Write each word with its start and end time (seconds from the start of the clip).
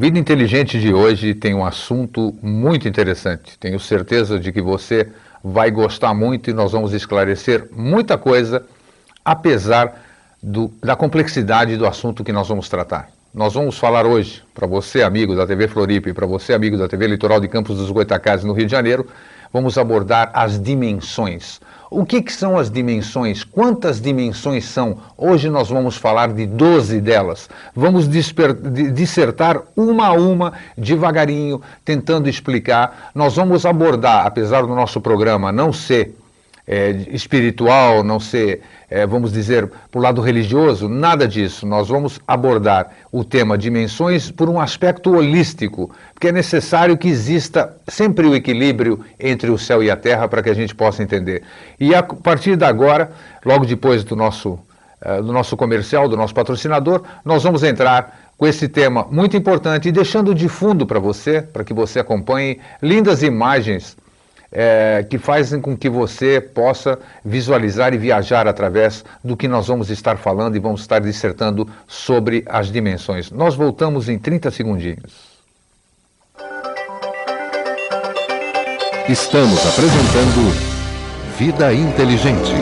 Vida 0.00 0.16
Inteligente 0.16 0.78
de 0.78 0.94
hoje 0.94 1.34
tem 1.34 1.52
um 1.52 1.64
assunto 1.64 2.32
muito 2.40 2.86
interessante. 2.86 3.58
Tenho 3.58 3.80
certeza 3.80 4.38
de 4.38 4.52
que 4.52 4.62
você 4.62 5.08
vai 5.42 5.72
gostar 5.72 6.14
muito 6.14 6.48
e 6.48 6.52
nós 6.52 6.70
vamos 6.70 6.92
esclarecer 6.92 7.66
muita 7.72 8.16
coisa, 8.16 8.64
apesar 9.24 10.00
do, 10.40 10.72
da 10.80 10.94
complexidade 10.94 11.76
do 11.76 11.84
assunto 11.84 12.22
que 12.22 12.30
nós 12.30 12.46
vamos 12.46 12.68
tratar. 12.68 13.08
Nós 13.34 13.54
vamos 13.54 13.76
falar 13.76 14.06
hoje, 14.06 14.40
para 14.54 14.68
você, 14.68 15.02
amigo 15.02 15.34
da 15.34 15.44
TV 15.44 15.66
Floripa, 15.66 16.08
e 16.08 16.12
para 16.12 16.26
você, 16.26 16.54
amigo 16.54 16.78
da 16.78 16.86
TV 16.86 17.08
Litoral 17.08 17.40
de 17.40 17.48
Campos 17.48 17.76
dos 17.76 17.90
Goitacazes, 17.90 18.44
no 18.44 18.52
Rio 18.52 18.66
de 18.66 18.70
Janeiro, 18.70 19.04
vamos 19.52 19.76
abordar 19.76 20.30
as 20.32 20.62
dimensões. 20.62 21.60
O 21.90 22.04
que, 22.04 22.20
que, 22.20 22.32
são 22.32 22.58
as 22.58 22.70
dimensões? 22.70 23.42
Quantas 23.42 24.00
dimensões 24.00 24.66
são? 24.66 24.98
Hoje 25.16 25.48
nós 25.48 25.70
vamos 25.70 25.96
falar 25.96 26.32
de 26.32 26.46
12 26.46 27.00
delas. 27.00 27.48
Vamos 27.74 28.06
dissertar 28.08 29.62
uma 29.74 30.08
a 30.08 30.12
uma, 30.12 30.52
devagarinho, 30.76 31.62
tentando 31.84 32.28
explicar. 32.28 33.10
Nós 33.14 33.36
vamos 33.36 33.64
abordar, 33.64 34.26
apesar 34.26 34.62
do 34.62 34.74
nosso 34.74 35.00
programa 35.00 35.50
não 35.50 35.72
ser 35.72 36.14
é, 36.66 36.90
espiritual, 37.10 38.04
não 38.04 38.20
ser, 38.20 38.60
é, 38.90 39.06
vamos 39.06 39.32
dizer, 39.32 39.70
por 39.90 40.02
lado 40.02 40.22
religioso, 40.22 40.88
nada 40.88 41.28
disso. 41.28 41.66
Nós 41.66 41.88
vamos 41.88 42.18
abordar 42.26 42.90
o 43.12 43.22
tema 43.22 43.58
dimensões 43.58 44.30
por 44.30 44.48
um 44.48 44.58
aspecto 44.58 45.14
holístico, 45.14 45.90
porque 46.14 46.28
é 46.28 46.32
necessário 46.32 46.96
que 46.96 47.08
exista 47.08 47.76
sempre 47.86 48.26
o 48.26 48.34
equilíbrio 48.34 49.04
entre 49.20 49.50
o 49.50 49.58
céu 49.58 49.82
e 49.82 49.90
a 49.90 49.96
terra 49.96 50.26
para 50.26 50.42
que 50.42 50.48
a 50.48 50.54
gente 50.54 50.74
possa 50.74 51.02
entender. 51.02 51.42
E 51.78 51.94
a 51.94 52.02
partir 52.02 52.56
de 52.56 52.64
agora, 52.64 53.12
logo 53.44 53.66
depois 53.66 54.02
do 54.04 54.16
nosso, 54.16 54.58
uh, 55.04 55.22
do 55.22 55.32
nosso 55.32 55.54
comercial, 55.54 56.08
do 56.08 56.16
nosso 56.16 56.32
patrocinador, 56.32 57.02
nós 57.22 57.42
vamos 57.42 57.62
entrar 57.62 58.30
com 58.38 58.46
esse 58.46 58.68
tema 58.68 59.06
muito 59.10 59.36
importante 59.36 59.88
e 59.88 59.92
deixando 59.92 60.34
de 60.34 60.48
fundo 60.48 60.86
para 60.86 60.98
você, 60.98 61.42
para 61.42 61.64
que 61.64 61.74
você 61.74 61.98
acompanhe 61.98 62.58
lindas 62.80 63.22
imagens 63.22 63.96
é, 64.50 65.04
que 65.08 65.18
fazem 65.18 65.60
com 65.60 65.76
que 65.76 65.88
você 65.88 66.40
possa 66.40 66.98
visualizar 67.24 67.92
e 67.92 67.98
viajar 67.98 68.48
através 68.48 69.04
do 69.22 69.36
que 69.36 69.46
nós 69.46 69.68
vamos 69.68 69.90
estar 69.90 70.16
falando 70.16 70.56
e 70.56 70.58
vamos 70.58 70.80
estar 70.80 71.00
dissertando 71.00 71.68
sobre 71.86 72.44
as 72.46 72.70
dimensões. 72.70 73.30
Nós 73.30 73.54
voltamos 73.54 74.08
em 74.08 74.18
30 74.18 74.50
segundinhos. 74.50 75.38
Estamos 79.08 79.66
apresentando 79.66 80.78
Vida 81.38 81.72
Inteligente. 81.72 82.52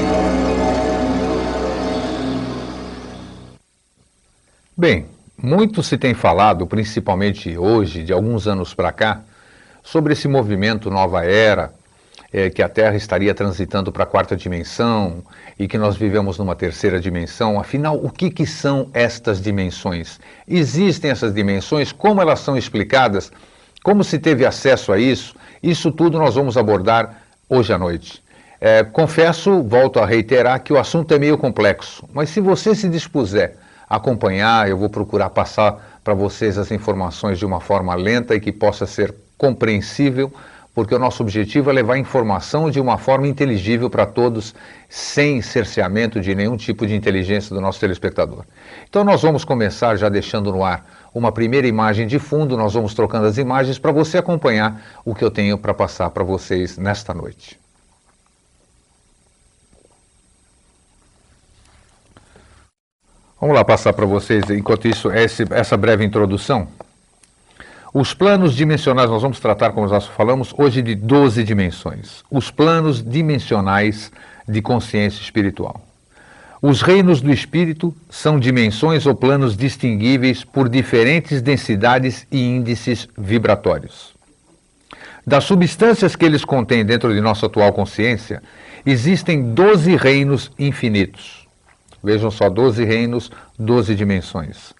Bem, 4.76 5.06
muito 5.36 5.82
se 5.82 5.96
tem 5.96 6.14
falado, 6.14 6.66
principalmente 6.66 7.56
hoje, 7.56 8.02
de 8.02 8.12
alguns 8.12 8.46
anos 8.46 8.74
para 8.74 8.92
cá, 8.92 9.22
sobre 9.86 10.14
esse 10.14 10.26
movimento 10.26 10.90
Nova 10.90 11.24
Era, 11.24 11.72
é, 12.32 12.50
que 12.50 12.60
a 12.60 12.68
Terra 12.68 12.96
estaria 12.96 13.32
transitando 13.32 13.92
para 13.92 14.02
a 14.02 14.06
quarta 14.06 14.36
dimensão 14.36 15.22
e 15.56 15.68
que 15.68 15.78
nós 15.78 15.96
vivemos 15.96 16.38
numa 16.38 16.56
terceira 16.56 16.98
dimensão. 16.98 17.60
Afinal, 17.60 17.94
o 17.94 18.10
que, 18.10 18.28
que 18.28 18.44
são 18.44 18.90
estas 18.92 19.40
dimensões? 19.40 20.18
Existem 20.48 21.12
essas 21.12 21.32
dimensões? 21.32 21.92
Como 21.92 22.20
elas 22.20 22.40
são 22.40 22.56
explicadas? 22.56 23.30
Como 23.84 24.02
se 24.02 24.18
teve 24.18 24.44
acesso 24.44 24.92
a 24.92 24.98
isso? 24.98 25.36
Isso 25.62 25.92
tudo 25.92 26.18
nós 26.18 26.34
vamos 26.34 26.56
abordar 26.56 27.22
hoje 27.48 27.72
à 27.72 27.78
noite. 27.78 28.20
É, 28.60 28.82
confesso, 28.82 29.62
volto 29.62 30.00
a 30.00 30.06
reiterar, 30.06 30.64
que 30.64 30.72
o 30.72 30.78
assunto 30.78 31.14
é 31.14 31.18
meio 31.18 31.38
complexo, 31.38 32.08
mas 32.12 32.28
se 32.30 32.40
você 32.40 32.74
se 32.74 32.88
dispuser 32.88 33.56
a 33.88 33.96
acompanhar, 33.96 34.68
eu 34.68 34.76
vou 34.76 34.90
procurar 34.90 35.30
passar 35.30 36.00
para 36.02 36.12
vocês 36.12 36.58
as 36.58 36.72
informações 36.72 37.38
de 37.38 37.46
uma 37.46 37.60
forma 37.60 37.94
lenta 37.94 38.34
e 38.34 38.40
que 38.40 38.50
possa 38.50 38.84
ser 38.84 39.14
compreensível, 39.36 40.32
porque 40.74 40.94
o 40.94 40.98
nosso 40.98 41.22
objetivo 41.22 41.70
é 41.70 41.72
levar 41.72 41.96
informação 41.96 42.70
de 42.70 42.78
uma 42.78 42.98
forma 42.98 43.26
inteligível 43.26 43.88
para 43.88 44.04
todos, 44.04 44.54
sem 44.90 45.40
cerceamento 45.40 46.20
de 46.20 46.34
nenhum 46.34 46.54
tipo 46.54 46.86
de 46.86 46.94
inteligência 46.94 47.54
do 47.54 47.62
nosso 47.62 47.80
telespectador. 47.80 48.44
Então 48.86 49.02
nós 49.02 49.22
vamos 49.22 49.42
começar 49.42 49.96
já 49.96 50.10
deixando 50.10 50.52
no 50.52 50.62
ar 50.62 50.84
uma 51.14 51.32
primeira 51.32 51.66
imagem 51.66 52.06
de 52.06 52.18
fundo, 52.18 52.58
nós 52.58 52.74
vamos 52.74 52.92
trocando 52.92 53.26
as 53.26 53.38
imagens 53.38 53.78
para 53.78 53.90
você 53.90 54.18
acompanhar 54.18 55.00
o 55.02 55.14
que 55.14 55.24
eu 55.24 55.30
tenho 55.30 55.56
para 55.56 55.72
passar 55.72 56.10
para 56.10 56.22
vocês 56.22 56.76
nesta 56.76 57.14
noite. 57.14 57.58
Vamos 63.40 63.56
lá 63.56 63.64
passar 63.64 63.92
para 63.94 64.04
vocês, 64.04 64.48
enquanto 64.50 64.88
isso, 64.88 65.10
essa 65.10 65.76
breve 65.76 66.04
introdução. 66.04 66.68
Os 67.98 68.12
planos 68.12 68.54
dimensionais, 68.54 69.08
nós 69.08 69.22
vamos 69.22 69.40
tratar, 69.40 69.72
como 69.72 69.88
nós 69.88 70.06
falamos, 70.06 70.52
hoje 70.58 70.82
de 70.82 70.94
12 70.94 71.42
dimensões. 71.42 72.22
Os 72.30 72.50
planos 72.50 73.02
dimensionais 73.02 74.12
de 74.46 74.60
consciência 74.60 75.22
espiritual. 75.22 75.80
Os 76.60 76.82
reinos 76.82 77.22
do 77.22 77.32
espírito 77.32 77.96
são 78.10 78.38
dimensões 78.38 79.06
ou 79.06 79.14
planos 79.14 79.56
distinguíveis 79.56 80.44
por 80.44 80.68
diferentes 80.68 81.40
densidades 81.40 82.26
e 82.30 82.38
índices 82.38 83.08
vibratórios. 83.16 84.14
Das 85.26 85.44
substâncias 85.44 86.14
que 86.14 86.26
eles 86.26 86.44
contêm 86.44 86.84
dentro 86.84 87.14
de 87.14 87.20
nossa 87.22 87.46
atual 87.46 87.72
consciência, 87.72 88.42
existem 88.84 89.54
12 89.54 89.96
reinos 89.96 90.52
infinitos. 90.58 91.48
Vejam 92.04 92.30
só, 92.30 92.50
12 92.50 92.84
reinos, 92.84 93.30
12 93.58 93.94
dimensões. 93.94 94.74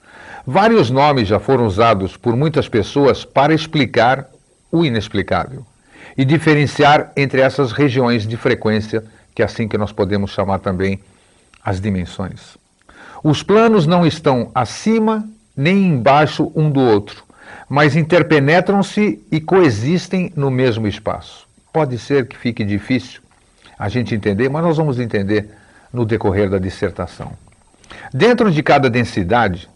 Vários 0.47 0.91
nomes 0.91 1.27
já 1.27 1.41
foram 1.41 1.67
usados 1.67 2.17
por 2.17 2.37
muitas 2.37 2.69
pessoas 2.69 3.25
para 3.25 3.53
explicar 3.53 4.29
o 4.71 4.85
inexplicável 4.85 5.67
e 6.17 6.25
diferenciar 6.25 7.11
entre 7.17 7.41
essas 7.41 7.73
regiões 7.73 8.25
de 8.25 8.37
frequência, 8.37 9.03
que 9.35 9.43
é 9.43 9.45
assim 9.45 9.67
que 9.67 9.77
nós 9.77 9.91
podemos 9.91 10.31
chamar 10.31 10.61
também 10.61 11.01
as 11.65 11.81
dimensões. 11.81 12.57
Os 13.25 13.43
planos 13.43 13.89
não 13.89 14.07
estão 14.07 14.53
acima 14.55 15.29
nem 15.57 15.85
embaixo 15.89 16.53
um 16.55 16.71
do 16.71 16.81
outro, 16.81 17.25
mas 17.69 17.97
interpenetram-se 17.97 19.21
e 19.33 19.41
coexistem 19.41 20.33
no 20.37 20.49
mesmo 20.49 20.87
espaço. 20.87 21.49
Pode 21.73 21.99
ser 21.99 22.29
que 22.29 22.37
fique 22.37 22.65
difícil 22.65 23.21
a 23.77 23.89
gente 23.89 24.15
entender, 24.15 24.49
mas 24.49 24.63
nós 24.63 24.77
vamos 24.77 25.01
entender 25.01 25.51
no 25.93 26.07
decorrer 26.07 26.49
da 26.49 26.59
dissertação. 26.59 27.33
Dentro 28.15 28.49
de 28.51 28.63
cada 28.63 28.89
densidade, 28.89 29.69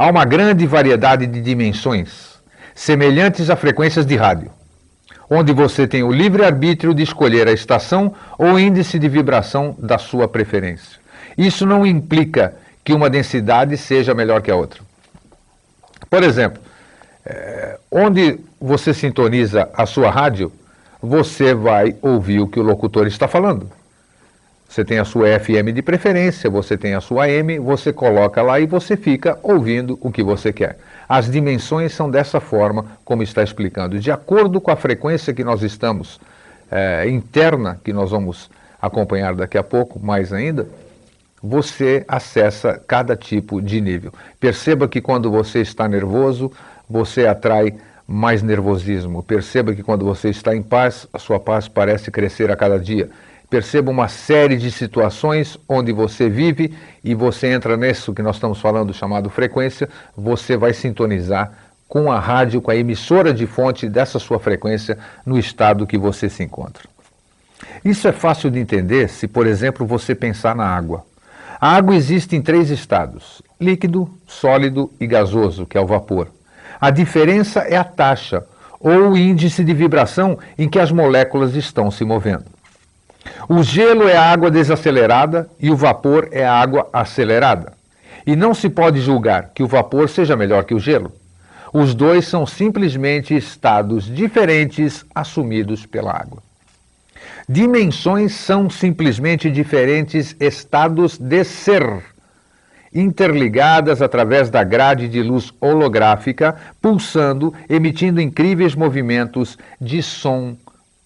Há 0.00 0.08
uma 0.08 0.24
grande 0.24 0.64
variedade 0.64 1.26
de 1.26 1.40
dimensões, 1.40 2.38
semelhantes 2.72 3.50
a 3.50 3.56
frequências 3.56 4.06
de 4.06 4.14
rádio, 4.14 4.48
onde 5.28 5.52
você 5.52 5.88
tem 5.88 6.04
o 6.04 6.12
livre-arbítrio 6.12 6.94
de 6.94 7.02
escolher 7.02 7.48
a 7.48 7.52
estação 7.52 8.14
ou 8.38 8.60
índice 8.60 8.96
de 8.96 9.08
vibração 9.08 9.74
da 9.76 9.98
sua 9.98 10.28
preferência. 10.28 11.00
Isso 11.36 11.66
não 11.66 11.84
implica 11.84 12.54
que 12.84 12.92
uma 12.92 13.10
densidade 13.10 13.76
seja 13.76 14.14
melhor 14.14 14.40
que 14.40 14.52
a 14.52 14.54
outra. 14.54 14.80
Por 16.08 16.22
exemplo, 16.22 16.62
é, 17.26 17.76
onde 17.90 18.38
você 18.60 18.94
sintoniza 18.94 19.68
a 19.74 19.84
sua 19.84 20.12
rádio, 20.12 20.52
você 21.02 21.52
vai 21.52 21.96
ouvir 22.00 22.38
o 22.38 22.46
que 22.46 22.60
o 22.60 22.62
locutor 22.62 23.08
está 23.08 23.26
falando. 23.26 23.68
Você 24.68 24.84
tem 24.84 24.98
a 24.98 25.04
sua 25.04 25.40
FM 25.40 25.72
de 25.74 25.80
preferência, 25.80 26.50
você 26.50 26.76
tem 26.76 26.94
a 26.94 27.00
sua 27.00 27.24
AM, 27.24 27.58
você 27.58 27.90
coloca 27.90 28.42
lá 28.42 28.60
e 28.60 28.66
você 28.66 28.98
fica 28.98 29.38
ouvindo 29.42 29.98
o 30.02 30.12
que 30.12 30.22
você 30.22 30.52
quer. 30.52 30.78
As 31.08 31.30
dimensões 31.30 31.94
são 31.94 32.10
dessa 32.10 32.38
forma, 32.38 32.84
como 33.02 33.22
está 33.22 33.42
explicando. 33.42 33.98
De 33.98 34.10
acordo 34.10 34.60
com 34.60 34.70
a 34.70 34.76
frequência 34.76 35.32
que 35.32 35.42
nós 35.42 35.62
estamos, 35.62 36.20
é, 36.70 37.08
interna, 37.08 37.80
que 37.82 37.94
nós 37.94 38.10
vamos 38.10 38.50
acompanhar 38.80 39.34
daqui 39.34 39.56
a 39.56 39.62
pouco, 39.62 39.98
mais 39.98 40.34
ainda, 40.34 40.68
você 41.42 42.04
acessa 42.06 42.80
cada 42.86 43.16
tipo 43.16 43.62
de 43.62 43.80
nível. 43.80 44.12
Perceba 44.38 44.86
que 44.86 45.00
quando 45.00 45.30
você 45.30 45.60
está 45.60 45.88
nervoso, 45.88 46.52
você 46.88 47.26
atrai 47.26 47.74
mais 48.06 48.42
nervosismo. 48.42 49.22
Perceba 49.22 49.74
que 49.74 49.82
quando 49.82 50.04
você 50.04 50.28
está 50.28 50.54
em 50.54 50.62
paz, 50.62 51.06
a 51.12 51.18
sua 51.18 51.40
paz 51.40 51.68
parece 51.68 52.10
crescer 52.10 52.50
a 52.50 52.56
cada 52.56 52.78
dia. 52.78 53.08
Perceba 53.50 53.90
uma 53.90 54.08
série 54.08 54.56
de 54.58 54.70
situações 54.70 55.58
onde 55.66 55.90
você 55.90 56.28
vive 56.28 56.76
e 57.02 57.14
você 57.14 57.46
entra 57.46 57.76
nisso 57.76 58.12
que 58.12 58.20
nós 58.20 58.36
estamos 58.36 58.60
falando, 58.60 58.92
chamado 58.92 59.30
frequência, 59.30 59.88
você 60.14 60.56
vai 60.56 60.74
sintonizar 60.74 61.52
com 61.88 62.12
a 62.12 62.20
rádio, 62.20 62.60
com 62.60 62.70
a 62.70 62.76
emissora 62.76 63.32
de 63.32 63.46
fonte 63.46 63.88
dessa 63.88 64.18
sua 64.18 64.38
frequência 64.38 64.98
no 65.24 65.38
estado 65.38 65.86
que 65.86 65.96
você 65.96 66.28
se 66.28 66.42
encontra. 66.42 66.84
Isso 67.82 68.06
é 68.06 68.12
fácil 68.12 68.50
de 68.50 68.58
entender 68.58 69.08
se, 69.08 69.26
por 69.26 69.46
exemplo, 69.46 69.86
você 69.86 70.14
pensar 70.14 70.54
na 70.54 70.66
água. 70.66 71.04
A 71.58 71.74
água 71.74 71.96
existe 71.96 72.36
em 72.36 72.42
três 72.42 72.68
estados: 72.68 73.40
líquido, 73.58 74.10
sólido 74.26 74.92
e 75.00 75.06
gasoso, 75.06 75.64
que 75.64 75.78
é 75.78 75.80
o 75.80 75.86
vapor. 75.86 76.28
A 76.78 76.90
diferença 76.90 77.60
é 77.60 77.76
a 77.76 77.84
taxa 77.84 78.44
ou 78.78 79.10
o 79.10 79.16
índice 79.16 79.64
de 79.64 79.72
vibração 79.72 80.38
em 80.56 80.68
que 80.68 80.78
as 80.78 80.92
moléculas 80.92 81.56
estão 81.56 81.90
se 81.90 82.04
movendo. 82.04 82.57
O 83.48 83.62
gelo 83.62 84.08
é 84.08 84.16
a 84.16 84.30
água 84.30 84.50
desacelerada 84.50 85.48
e 85.58 85.70
o 85.70 85.76
vapor 85.76 86.28
é 86.32 86.44
a 86.44 86.54
água 86.54 86.88
acelerada. 86.92 87.72
E 88.26 88.36
não 88.36 88.52
se 88.52 88.68
pode 88.68 89.00
julgar 89.00 89.50
que 89.54 89.62
o 89.62 89.66
vapor 89.66 90.08
seja 90.08 90.36
melhor 90.36 90.64
que 90.64 90.74
o 90.74 90.78
gelo. 90.78 91.12
Os 91.72 91.94
dois 91.94 92.26
são 92.26 92.46
simplesmente 92.46 93.36
estados 93.36 94.04
diferentes 94.04 95.04
assumidos 95.14 95.86
pela 95.86 96.12
água. 96.12 96.42
Dimensões 97.48 98.34
são 98.34 98.68
simplesmente 98.68 99.50
diferentes 99.50 100.36
estados 100.38 101.16
de 101.18 101.44
ser, 101.44 102.02
interligadas 102.92 104.02
através 104.02 104.50
da 104.50 104.62
grade 104.64 105.08
de 105.08 105.22
luz 105.22 105.52
holográfica, 105.60 106.56
pulsando, 106.80 107.54
emitindo 107.68 108.20
incríveis 108.20 108.74
movimentos 108.74 109.58
de 109.80 110.02
som, 110.02 110.56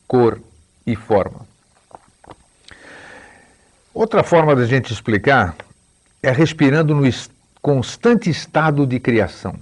cor 0.07 0.41
e 0.87 0.97
forma. 0.97 1.52
Outra 3.95 4.23
forma 4.23 4.57
da 4.57 4.65
gente 4.65 4.91
explicar 4.91 5.55
é 6.23 6.31
respirando 6.31 6.95
no 6.95 7.07
constante 7.61 8.31
estado 8.31 8.87
de 8.87 8.99
criação. 8.99 9.55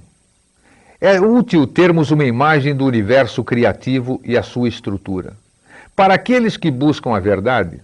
É 1.01 1.21
útil 1.21 1.67
termos 1.67 2.13
uma 2.13 2.25
imagem 2.25 2.73
do 2.73 2.85
universo 2.85 3.43
criativo 3.43 4.21
e 4.25 4.39
a 4.39 4.43
sua 4.45 4.69
estrutura. 4.69 5.37
Para 5.97 6.15
aqueles 6.15 6.57
que 6.57 6.71
buscam 6.71 7.13
a 7.13 7.19
verdade, 7.19 7.81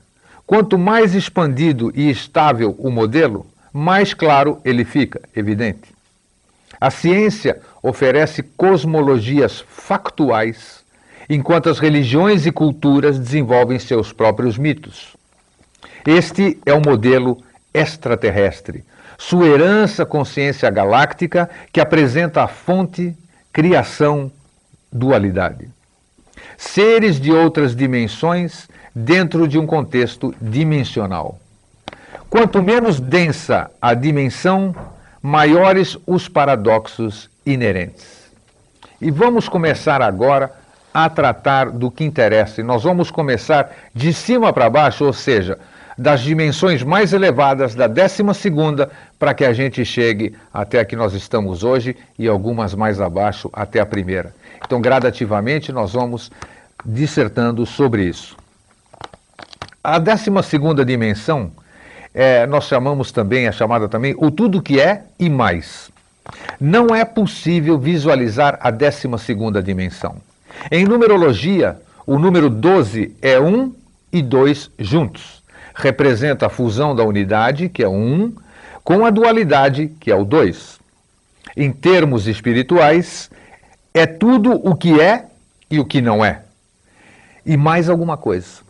quanto 0.46 0.78
mais 0.78 1.16
expandido 1.16 1.90
e 1.92 2.08
estável 2.08 2.76
o 2.78 2.92
modelo, 2.92 3.44
mais 3.72 4.14
claro 4.14 4.60
ele 4.64 4.84
fica, 4.84 5.22
evidente. 5.34 5.92
A 6.80 6.90
ciência 6.90 7.60
oferece 7.82 8.44
cosmologias 8.44 9.64
factuais, 9.68 10.84
enquanto 11.28 11.68
as 11.68 11.80
religiões 11.80 12.46
e 12.46 12.52
culturas 12.52 13.18
desenvolvem 13.18 13.80
seus 13.80 14.12
próprios 14.12 14.56
mitos. 14.56 15.15
Este 16.06 16.56
é 16.64 16.72
o 16.72 16.80
modelo 16.80 17.42
extraterrestre, 17.74 18.84
sua 19.18 19.46
herança 19.46 20.06
consciência 20.06 20.70
galáctica 20.70 21.50
que 21.72 21.80
apresenta 21.80 22.44
a 22.44 22.46
fonte, 22.46 23.12
criação, 23.52 24.30
dualidade. 24.92 25.68
Seres 26.56 27.20
de 27.20 27.32
outras 27.32 27.74
dimensões 27.74 28.68
dentro 28.94 29.48
de 29.48 29.58
um 29.58 29.66
contexto 29.66 30.32
dimensional. 30.40 31.40
Quanto 32.30 32.62
menos 32.62 33.00
densa 33.00 33.68
a 33.82 33.92
dimensão, 33.92 34.74
maiores 35.20 35.98
os 36.06 36.28
paradoxos 36.28 37.28
inerentes. 37.44 38.30
E 39.00 39.10
vamos 39.10 39.48
começar 39.48 40.00
agora 40.00 40.52
a 40.94 41.10
tratar 41.10 41.70
do 41.70 41.90
que 41.90 42.04
interessa. 42.04 42.60
E 42.60 42.64
nós 42.64 42.84
vamos 42.84 43.10
começar 43.10 43.70
de 43.92 44.12
cima 44.12 44.52
para 44.52 44.70
baixo, 44.70 45.04
ou 45.04 45.12
seja, 45.12 45.58
das 45.96 46.20
dimensões 46.20 46.82
mais 46.82 47.12
elevadas 47.12 47.74
da 47.74 47.86
12 47.86 48.22
para 49.18 49.32
que 49.32 49.44
a 49.44 49.52
gente 49.52 49.84
chegue 49.84 50.34
até 50.52 50.78
aqui 50.78 50.94
nós 50.94 51.14
estamos 51.14 51.64
hoje 51.64 51.96
e 52.18 52.28
algumas 52.28 52.74
mais 52.74 53.00
abaixo 53.00 53.48
até 53.52 53.80
a 53.80 53.86
primeira. 53.86 54.34
Então, 54.64 54.80
gradativamente, 54.80 55.72
nós 55.72 55.94
vamos 55.94 56.30
dissertando 56.84 57.64
sobre 57.64 58.04
isso. 58.04 58.36
A 59.82 59.98
12 59.98 60.30
dimensão, 60.84 61.50
é, 62.12 62.46
nós 62.46 62.64
chamamos 62.64 63.10
também, 63.10 63.46
é 63.46 63.52
chamada 63.52 63.88
também 63.88 64.14
o 64.18 64.30
tudo 64.30 64.60
que 64.60 64.80
é 64.80 65.04
e 65.18 65.30
mais. 65.30 65.90
Não 66.60 66.94
é 66.94 67.04
possível 67.04 67.78
visualizar 67.78 68.58
a 68.60 68.70
12 68.70 69.08
dimensão. 69.64 70.16
Em 70.70 70.84
numerologia, 70.84 71.78
o 72.06 72.18
número 72.18 72.50
12 72.50 73.16
é 73.22 73.38
1 73.38 73.72
e 74.12 74.22
2 74.22 74.70
juntos 74.78 75.35
representa 75.76 76.46
a 76.46 76.50
fusão 76.50 76.96
da 76.96 77.04
unidade, 77.04 77.68
que 77.68 77.82
é 77.82 77.88
o 77.88 77.92
1, 77.92 78.34
com 78.82 79.04
a 79.04 79.10
dualidade, 79.10 79.88
que 80.00 80.10
é 80.10 80.16
o 80.16 80.24
2. 80.24 80.80
Em 81.54 81.70
termos 81.70 82.26
espirituais, 82.26 83.30
é 83.92 84.06
tudo 84.06 84.52
o 84.52 84.74
que 84.74 84.98
é 85.00 85.26
e 85.70 85.78
o 85.78 85.84
que 85.84 86.00
não 86.00 86.24
é. 86.24 86.40
E 87.44 87.56
mais 87.56 87.88
alguma 87.88 88.16
coisa. 88.16 88.64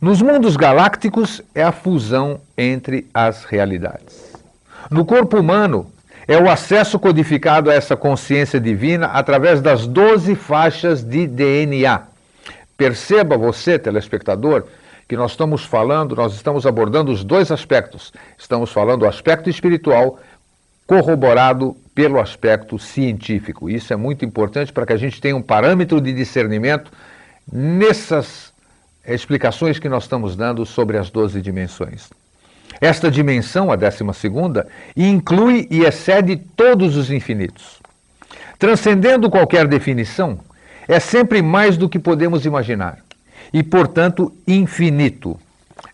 Nos 0.00 0.22
mundos 0.22 0.56
galácticos 0.56 1.42
é 1.54 1.62
a 1.62 1.72
fusão 1.72 2.40
entre 2.56 3.06
as 3.12 3.44
realidades. 3.44 4.32
No 4.90 5.04
corpo 5.04 5.38
humano 5.38 5.90
é 6.26 6.38
o 6.38 6.48
acesso 6.48 6.98
codificado 6.98 7.70
a 7.70 7.74
essa 7.74 7.96
consciência 7.96 8.60
divina 8.60 9.08
através 9.08 9.60
das 9.60 9.86
12 9.86 10.34
faixas 10.36 11.02
de 11.02 11.26
DNA. 11.26 12.02
Perceba 12.76 13.36
você, 13.36 13.78
telespectador, 13.78 14.64
que 15.10 15.16
nós 15.16 15.32
estamos 15.32 15.64
falando, 15.64 16.14
nós 16.14 16.34
estamos 16.34 16.64
abordando 16.64 17.10
os 17.10 17.24
dois 17.24 17.50
aspectos. 17.50 18.12
Estamos 18.38 18.70
falando 18.70 19.00
do 19.00 19.08
aspecto 19.08 19.50
espiritual 19.50 20.20
corroborado 20.86 21.76
pelo 21.92 22.20
aspecto 22.20 22.78
científico. 22.78 23.68
Isso 23.68 23.92
é 23.92 23.96
muito 23.96 24.24
importante 24.24 24.72
para 24.72 24.86
que 24.86 24.92
a 24.92 24.96
gente 24.96 25.20
tenha 25.20 25.34
um 25.34 25.42
parâmetro 25.42 26.00
de 26.00 26.12
discernimento 26.12 26.92
nessas 27.52 28.52
explicações 29.04 29.80
que 29.80 29.88
nós 29.88 30.04
estamos 30.04 30.36
dando 30.36 30.64
sobre 30.64 30.96
as 30.96 31.10
12 31.10 31.42
dimensões. 31.42 32.08
Esta 32.80 33.10
dimensão, 33.10 33.72
a 33.72 33.74
12 33.74 34.04
inclui 34.96 35.66
e 35.72 35.80
excede 35.80 36.36
todos 36.36 36.96
os 36.96 37.10
infinitos. 37.10 37.80
Transcendendo 38.60 39.28
qualquer 39.28 39.66
definição, 39.66 40.38
é 40.86 41.00
sempre 41.00 41.42
mais 41.42 41.76
do 41.76 41.88
que 41.88 41.98
podemos 41.98 42.46
imaginar 42.46 43.09
e, 43.52 43.62
portanto, 43.62 44.32
infinito. 44.46 45.38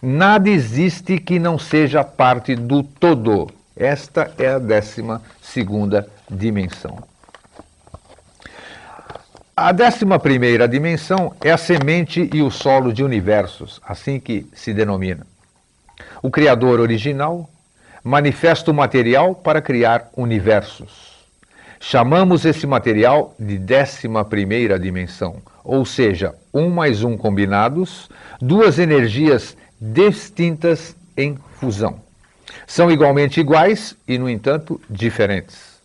Nada 0.02 0.48
existe 0.48 1.18
que 1.18 1.38
não 1.38 1.58
seja 1.58 2.04
parte 2.04 2.54
do 2.54 2.82
todo. 2.82 3.50
Esta 3.76 4.32
é 4.38 4.48
a 4.48 4.58
décima 4.58 5.22
segunda 5.40 6.08
dimensão. 6.30 6.98
A 9.56 9.72
décima 9.72 10.18
primeira 10.18 10.68
dimensão 10.68 11.34
é 11.42 11.50
a 11.50 11.56
semente 11.56 12.28
e 12.32 12.42
o 12.42 12.50
solo 12.50 12.92
de 12.92 13.02
universos, 13.02 13.80
assim 13.86 14.20
que 14.20 14.46
se 14.52 14.74
denomina. 14.74 15.26
O 16.22 16.30
Criador 16.30 16.78
original 16.78 17.48
manifesta 18.04 18.70
o 18.70 18.74
material 18.74 19.34
para 19.34 19.62
criar 19.62 20.10
universos. 20.14 21.16
Chamamos 21.80 22.44
esse 22.44 22.66
material 22.66 23.34
de 23.38 23.58
décima 23.58 24.24
primeira 24.24 24.78
dimensão, 24.78 25.36
ou 25.66 25.84
seja, 25.84 26.32
um 26.54 26.70
mais 26.70 27.02
um 27.02 27.16
combinados, 27.16 28.08
duas 28.40 28.78
energias 28.78 29.56
distintas 29.80 30.94
em 31.16 31.36
fusão. 31.58 31.96
São 32.66 32.90
igualmente 32.90 33.40
iguais 33.40 33.96
e, 34.06 34.16
no 34.16 34.30
entanto, 34.30 34.80
diferentes. 34.88 35.76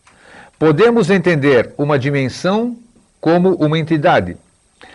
Podemos 0.59 1.09
entender 1.09 1.73
uma 1.77 1.97
dimensão 1.97 2.77
como 3.19 3.55
uma 3.55 3.77
entidade, 3.77 4.37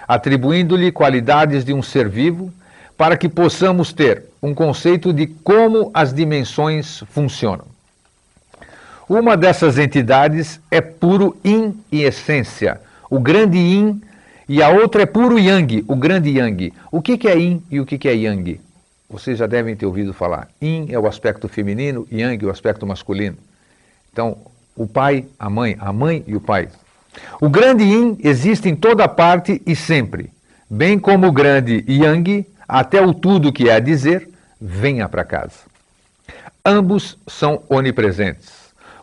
atribuindo-lhe 0.07 0.93
qualidades 0.93 1.65
de 1.65 1.75
um 1.75 1.83
ser 1.83 2.09
vivo, 2.09 2.53
para 2.97 3.17
que 3.17 3.29
possamos 3.29 3.93
ter 3.93 4.25
um 4.41 4.55
conceito 4.55 5.13
de 5.13 5.27
como 5.27 5.91
as 5.93 6.15
dimensões 6.15 7.03
funcionam. 7.11 7.67
Uma 9.09 9.37
dessas 9.37 9.79
entidades 9.79 10.61
é 10.71 10.81
puro 10.81 11.37
Yin 11.45 11.79
e 11.91 12.03
essência, 12.03 12.81
o 13.11 13.19
grande 13.21 13.59
Yin 13.59 14.01
e 14.49 14.63
a 14.63 14.69
outra 14.69 15.03
é 15.03 15.07
puro 15.07 15.39
Yang, 15.39 15.85
o 15.89 15.97
grande 15.97 16.31
Yang. 16.31 16.73
O 16.91 17.03
que, 17.03 17.19
que 17.19 17.29
é 17.29 17.37
Yin 17.37 17.63
e 17.71 17.81
o 17.81 17.87
que, 17.87 17.99
que 17.99 18.09
é 18.09 18.15
Yang? 18.15 18.61
Vocês 19.09 19.39
já 19.39 19.47
devem 19.47 19.75
ter 19.75 19.87
ouvido 19.87 20.13
falar. 20.13 20.49
Yin 20.63 20.87
é 20.91 20.99
o 20.99 21.07
aspecto 21.07 21.49
feminino, 21.49 22.07
Yang 22.11 22.45
é 22.45 22.49
o 22.49 22.51
aspecto 22.51 22.87
masculino. 22.87 23.37
Então, 24.13 24.39
o 24.77 24.87
pai, 24.87 25.27
a 25.39 25.51
mãe, 25.51 25.77
a 25.81 25.93
mãe 25.93 26.23
e 26.27 26.37
o 26.37 26.41
pai. 26.41 26.69
O 27.41 27.49
grande 27.49 27.83
Yin 27.83 28.19
existe 28.23 28.69
em 28.69 28.77
toda 28.77 29.09
parte 29.09 29.61
e 29.67 29.75
sempre, 29.75 30.31
bem 30.69 30.99
como 30.99 31.27
o 31.27 31.33
grande 31.33 31.85
Yang, 31.89 32.47
até 32.69 33.01
o 33.01 33.15
tudo 33.15 33.53
que 33.53 33.69
é 33.69 33.75
a 33.75 33.81
dizer, 33.81 34.29
venha 34.61 35.09
para 35.09 35.25
casa. 35.25 35.61
Ambos 36.65 37.19
são 37.27 37.63
onipresentes, 37.69 38.51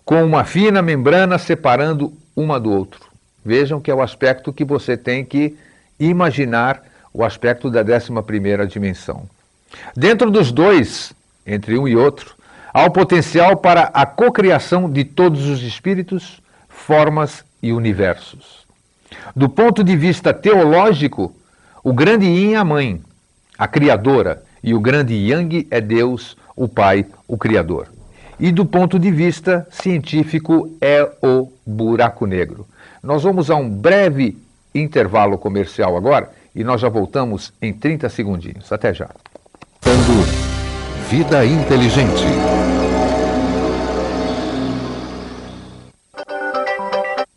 com 0.05 0.23
uma 0.23 0.43
fina 0.43 0.81
membrana 0.81 1.38
separando 1.38 2.13
uma 2.35 2.59
do 2.59 2.71
outro. 2.71 3.12
Vejam 3.45 3.79
que 3.79 3.91
é 3.91 3.95
o 3.95 4.01
aspecto 4.01 4.53
que 4.53 4.63
você 4.63 4.95
tem 4.95 5.25
que 5.25 5.57
imaginar, 6.00 6.81
o 7.13 7.23
aspecto 7.23 7.69
da 7.69 7.81
11 7.81 8.67
dimensão. 8.67 9.29
Dentro 9.95 10.31
dos 10.31 10.51
dois, 10.51 11.13
entre 11.45 11.77
um 11.77 11.88
e 11.88 11.95
outro, 11.95 12.35
há 12.73 12.83
o 12.85 12.91
potencial 12.91 13.57
para 13.57 13.83
a 13.93 14.05
cocriação 14.05 14.89
de 14.89 15.03
todos 15.03 15.47
os 15.47 15.62
espíritos, 15.62 16.41
formas 16.67 17.43
e 17.62 17.71
universos. 17.71 18.65
Do 19.35 19.47
ponto 19.47 19.83
de 19.83 19.95
vista 19.95 20.33
teológico, 20.33 21.35
o 21.83 21.93
grande 21.93 22.25
Yin 22.25 22.53
é 22.53 22.57
a 22.57 22.63
mãe, 22.63 23.01
a 23.57 23.67
criadora, 23.67 24.43
e 24.63 24.73
o 24.73 24.79
grande 24.79 25.13
Yang 25.13 25.67
é 25.69 25.81
Deus, 25.81 26.38
o 26.55 26.67
Pai, 26.67 27.05
o 27.27 27.38
Criador. 27.38 27.89
E 28.39 28.51
do 28.51 28.65
ponto 28.65 28.97
de 28.97 29.12
vista 29.12 29.67
científico, 29.69 30.75
é 30.79 31.07
o 31.21 31.51
buraco 31.65 32.25
negro. 32.25 32.65
Nós 33.03 33.22
vamos 33.22 33.51
a 33.51 33.55
um 33.57 33.69
breve 33.69 34.38
intervalo 34.74 35.38
comercial 35.38 35.98
agora 35.98 36.31
e 36.55 36.63
nós 36.63 36.79
já 36.79 36.88
voltamos 36.88 37.51
em 37.62 37.74
30 37.74 38.07
segundinhos. 38.07 38.72
Até 38.72 38.93
já. 38.93 39.10
Vida 41.10 41.45
Inteligente. 41.45 42.24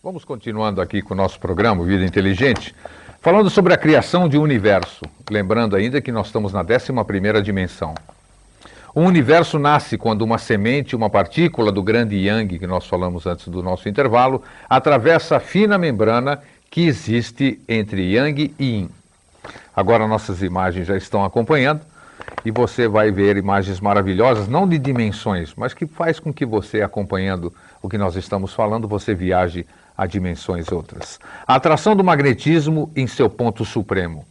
Vamos 0.01 0.25
continuando 0.25 0.81
aqui 0.81 1.03
com 1.03 1.15
o 1.15 1.17
nosso 1.17 1.41
programa 1.41 1.85
Vida 1.85 2.05
Inteligente, 2.05 2.73
falando 3.21 3.51
sobre 3.51 3.75
a 3.75 3.77
criação 3.77 4.29
de 4.29 4.39
um 4.39 4.43
universo. 4.43 5.05
Lembrando 5.29 5.75
ainda 5.75 6.01
que 6.01 6.13
nós 6.13 6.29
estamos 6.29 6.53
na 6.53 6.65
11ª 6.65 7.43
dimensão. 7.43 7.93
O 8.97 9.03
universo 9.03 9.59
nasce 9.59 9.99
quando 9.99 10.23
uma 10.23 10.39
semente, 10.39 10.97
uma 10.97 11.11
partícula 11.11 11.71
do 11.71 11.83
grande 11.83 12.17
Yang, 12.17 12.59
que 12.59 12.67
nós 12.67 12.87
falamos 12.87 13.27
antes 13.27 13.47
do 13.47 13.63
nosso 13.63 13.91
intervalo, 13.91 14.43
atravessa 14.71 15.37
a 15.37 15.39
fina 15.39 15.77
membrana 15.77 16.41
que 16.71 16.87
existe 16.87 17.61
entre 17.69 18.15
Yang 18.15 18.55
e 18.59 18.65
Yin. 18.65 18.89
Agora 19.77 20.09
nossas 20.09 20.41
imagens 20.41 20.87
já 20.87 20.97
estão 20.97 21.23
acompanhando 21.23 21.83
e 22.43 22.51
você 22.51 22.89
vai 22.89 23.11
ver 23.11 23.37
imagens 23.37 23.81
maravilhosas, 23.81 24.49
não 24.49 24.67
de 24.67 24.79
dimensões, 24.79 25.53
mas 25.55 25.75
que 25.75 25.87
faz 25.87 26.19
com 26.19 26.33
que 26.33 26.47
você, 26.47 26.81
acompanhando 26.81 27.53
o 27.83 27.91
que 27.91 27.99
nós 27.99 28.17
estamos 28.17 28.55
falando, 28.55 28.89
você 28.89 29.13
viaje 29.15 29.67
a 29.95 30.07
dimensões 30.07 30.73
outras. 30.73 31.21
A 31.47 31.57
atração 31.57 31.95
do 31.95 32.03
magnetismo 32.03 32.91
em 32.97 33.07
seu 33.07 33.29
ponto 33.29 33.63
supremo. 33.63 34.25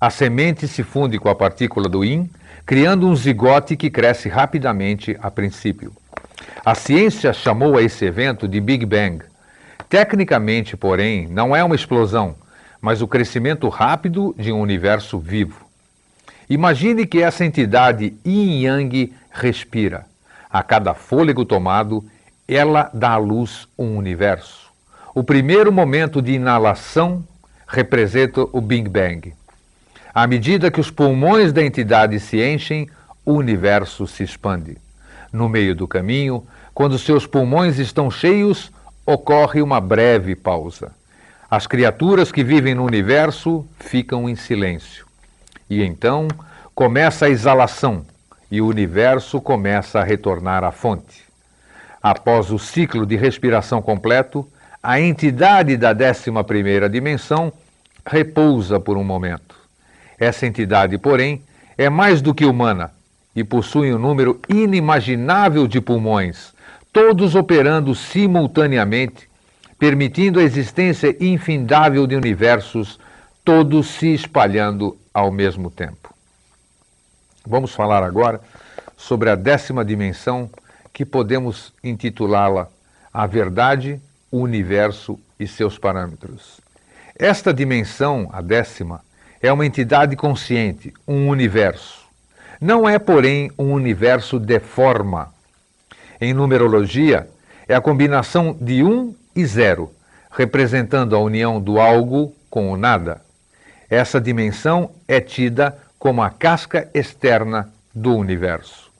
A 0.00 0.08
semente 0.08 0.66
se 0.66 0.82
funde 0.82 1.18
com 1.18 1.28
a 1.28 1.34
partícula 1.34 1.90
do 1.90 2.02
Yin, 2.02 2.30
criando 2.68 3.08
um 3.08 3.16
zigote 3.16 3.78
que 3.78 3.88
cresce 3.88 4.28
rapidamente 4.28 5.16
a 5.22 5.30
princípio. 5.30 5.90
A 6.62 6.74
ciência 6.74 7.32
chamou 7.32 7.78
a 7.78 7.82
esse 7.82 8.04
evento 8.04 8.46
de 8.46 8.60
Big 8.60 8.84
Bang. 8.84 9.24
Tecnicamente, 9.88 10.76
porém, 10.76 11.26
não 11.28 11.56
é 11.56 11.64
uma 11.64 11.74
explosão, 11.74 12.34
mas 12.78 13.00
o 13.00 13.08
crescimento 13.08 13.70
rápido 13.70 14.34
de 14.38 14.52
um 14.52 14.60
universo 14.60 15.18
vivo. 15.18 15.64
Imagine 16.46 17.06
que 17.06 17.22
essa 17.22 17.42
entidade 17.42 18.14
yin 18.22 18.60
yang 18.60 19.14
respira. 19.30 20.04
A 20.50 20.62
cada 20.62 20.92
fôlego 20.92 21.46
tomado, 21.46 22.04
ela 22.46 22.90
dá 22.92 23.12
à 23.12 23.16
luz 23.16 23.66
um 23.78 23.96
universo. 23.96 24.70
O 25.14 25.24
primeiro 25.24 25.72
momento 25.72 26.20
de 26.20 26.32
inalação 26.32 27.24
representa 27.66 28.42
o 28.42 28.60
Big 28.60 28.90
Bang. 28.90 29.37
À 30.20 30.26
medida 30.26 30.68
que 30.68 30.80
os 30.80 30.90
pulmões 30.90 31.52
da 31.52 31.62
entidade 31.62 32.18
se 32.18 32.42
enchem, 32.42 32.90
o 33.24 33.34
universo 33.34 34.04
se 34.04 34.24
expande. 34.24 34.76
No 35.32 35.48
meio 35.48 35.76
do 35.76 35.86
caminho, 35.86 36.44
quando 36.74 36.98
seus 36.98 37.24
pulmões 37.24 37.78
estão 37.78 38.10
cheios, 38.10 38.72
ocorre 39.06 39.62
uma 39.62 39.80
breve 39.80 40.34
pausa. 40.34 40.90
As 41.48 41.68
criaturas 41.68 42.32
que 42.32 42.42
vivem 42.42 42.74
no 42.74 42.84
universo 42.84 43.64
ficam 43.78 44.28
em 44.28 44.34
silêncio. 44.34 45.06
E 45.70 45.84
então 45.84 46.26
começa 46.74 47.26
a 47.26 47.30
exalação 47.30 48.04
e 48.50 48.60
o 48.60 48.66
universo 48.66 49.40
começa 49.40 50.00
a 50.00 50.04
retornar 50.04 50.64
à 50.64 50.72
fonte. 50.72 51.22
Após 52.02 52.50
o 52.50 52.58
ciclo 52.58 53.06
de 53.06 53.14
respiração 53.14 53.80
completo, 53.80 54.44
a 54.82 55.00
entidade 55.00 55.76
da 55.76 55.94
11ª 55.94 56.88
dimensão 56.88 57.52
repousa 58.04 58.80
por 58.80 58.96
um 58.96 59.04
momento. 59.04 59.57
Essa 60.18 60.46
entidade, 60.46 60.98
porém, 60.98 61.42
é 61.76 61.88
mais 61.88 62.20
do 62.20 62.34
que 62.34 62.44
humana 62.44 62.92
e 63.34 63.44
possui 63.44 63.92
um 63.94 63.98
número 63.98 64.40
inimaginável 64.48 65.68
de 65.68 65.80
pulmões, 65.80 66.52
todos 66.92 67.34
operando 67.34 67.94
simultaneamente, 67.94 69.28
permitindo 69.78 70.40
a 70.40 70.42
existência 70.42 71.16
infindável 71.20 72.06
de 72.06 72.16
universos, 72.16 72.98
todos 73.44 73.86
se 73.86 74.12
espalhando 74.12 74.98
ao 75.14 75.30
mesmo 75.30 75.70
tempo. 75.70 76.12
Vamos 77.46 77.72
falar 77.72 78.02
agora 78.02 78.40
sobre 78.96 79.30
a 79.30 79.36
décima 79.36 79.84
dimensão, 79.84 80.50
que 80.92 81.04
podemos 81.04 81.72
intitulá-la 81.82 82.68
A 83.14 83.24
Verdade, 83.24 84.00
o 84.32 84.38
Universo 84.38 85.18
e 85.38 85.46
seus 85.46 85.78
Parâmetros. 85.78 86.60
Esta 87.16 87.54
dimensão, 87.54 88.28
a 88.32 88.42
décima, 88.42 89.00
é 89.42 89.52
uma 89.52 89.66
entidade 89.66 90.16
consciente, 90.16 90.92
um 91.06 91.28
universo. 91.28 92.06
Não 92.60 92.88
é, 92.88 92.98
porém, 92.98 93.50
um 93.58 93.72
universo 93.72 94.38
de 94.38 94.58
forma. 94.58 95.32
Em 96.20 96.34
numerologia, 96.34 97.28
é 97.68 97.74
a 97.74 97.80
combinação 97.80 98.56
de 98.60 98.82
um 98.82 99.14
e 99.34 99.46
zero, 99.46 99.92
representando 100.30 101.14
a 101.14 101.20
união 101.20 101.60
do 101.60 101.78
algo 101.78 102.34
com 102.50 102.72
o 102.72 102.76
nada. 102.76 103.20
Essa 103.88 104.20
dimensão 104.20 104.90
é 105.06 105.20
tida 105.20 105.78
como 105.98 106.22
a 106.22 106.30
casca 106.30 106.88
externa 106.92 107.68
do 107.94 108.14
universo. 108.14 108.90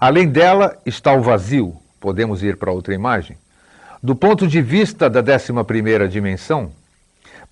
Além 0.00 0.28
dela 0.28 0.76
está 0.86 1.12
o 1.12 1.22
vazio. 1.22 1.76
Podemos 2.00 2.42
ir 2.42 2.56
para 2.56 2.72
outra 2.72 2.94
imagem. 2.94 3.36
Do 4.02 4.14
ponto 4.14 4.46
de 4.46 4.62
vista 4.62 5.10
da 5.10 5.22
11ª 5.22 6.06
dimensão, 6.06 6.70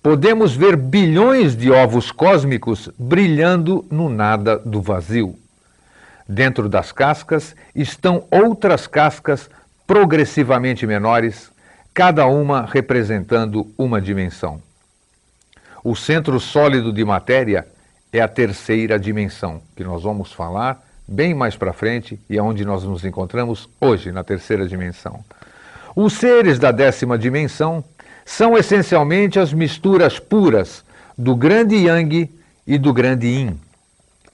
podemos 0.01 0.55
ver 0.55 0.75
bilhões 0.75 1.55
de 1.55 1.71
ovos 1.71 2.11
cósmicos 2.11 2.89
brilhando 2.97 3.85
no 3.89 4.09
nada 4.09 4.57
do 4.57 4.81
vazio. 4.81 5.35
Dentro 6.27 6.67
das 6.67 6.91
cascas 6.91 7.55
estão 7.73 8.25
outras 8.29 8.87
cascas 8.87 9.49
progressivamente 9.85 10.85
menores, 10.85 11.51
cada 11.93 12.27
uma 12.27 12.65
representando 12.65 13.71
uma 13.77 14.01
dimensão. 14.01 14.61
O 15.83 15.95
centro 15.95 16.39
sólido 16.39 16.91
de 16.91 17.05
matéria 17.05 17.65
é 18.11 18.19
a 18.19 18.27
terceira 18.27 18.99
dimensão, 18.99 19.61
que 19.75 19.83
nós 19.83 20.03
vamos 20.03 20.33
falar 20.33 20.83
bem 21.07 21.33
mais 21.33 21.55
para 21.55 21.71
frente 21.71 22.19
e 22.29 22.37
é 22.37 22.41
onde 22.41 22.65
nós 22.65 22.83
nos 22.83 23.05
encontramos 23.05 23.69
hoje, 23.79 24.11
na 24.11 24.23
terceira 24.23 24.67
dimensão. 24.67 25.23
Os 25.95 26.13
seres 26.13 26.59
da 26.59 26.71
décima 26.71 27.17
dimensão 27.17 27.83
são 28.27 28.57
essencialmente 28.57 29.39
as 29.39 29.53
misturas 29.53 30.19
puras 30.19 30.83
do 31.17 31.33
grande 31.33 31.75
Yang 31.75 32.29
e 32.67 32.77
do 32.77 32.91
grande 32.91 33.25
Yin. 33.25 33.57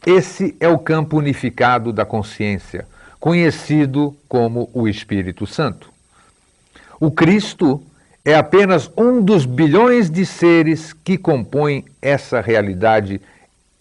Esse 0.03 0.57
é 0.59 0.67
o 0.67 0.79
campo 0.79 1.15
unificado 1.15 1.93
da 1.93 2.03
consciência, 2.03 2.87
conhecido 3.19 4.17
como 4.27 4.67
o 4.73 4.87
Espírito 4.87 5.45
Santo. 5.45 5.91
O 6.99 7.11
Cristo 7.11 7.83
é 8.25 8.33
apenas 8.33 8.89
um 8.97 9.21
dos 9.21 9.45
bilhões 9.45 10.09
de 10.09 10.25
seres 10.25 10.91
que 10.91 11.15
compõem 11.15 11.85
essa 12.01 12.41
realidade, 12.41 13.21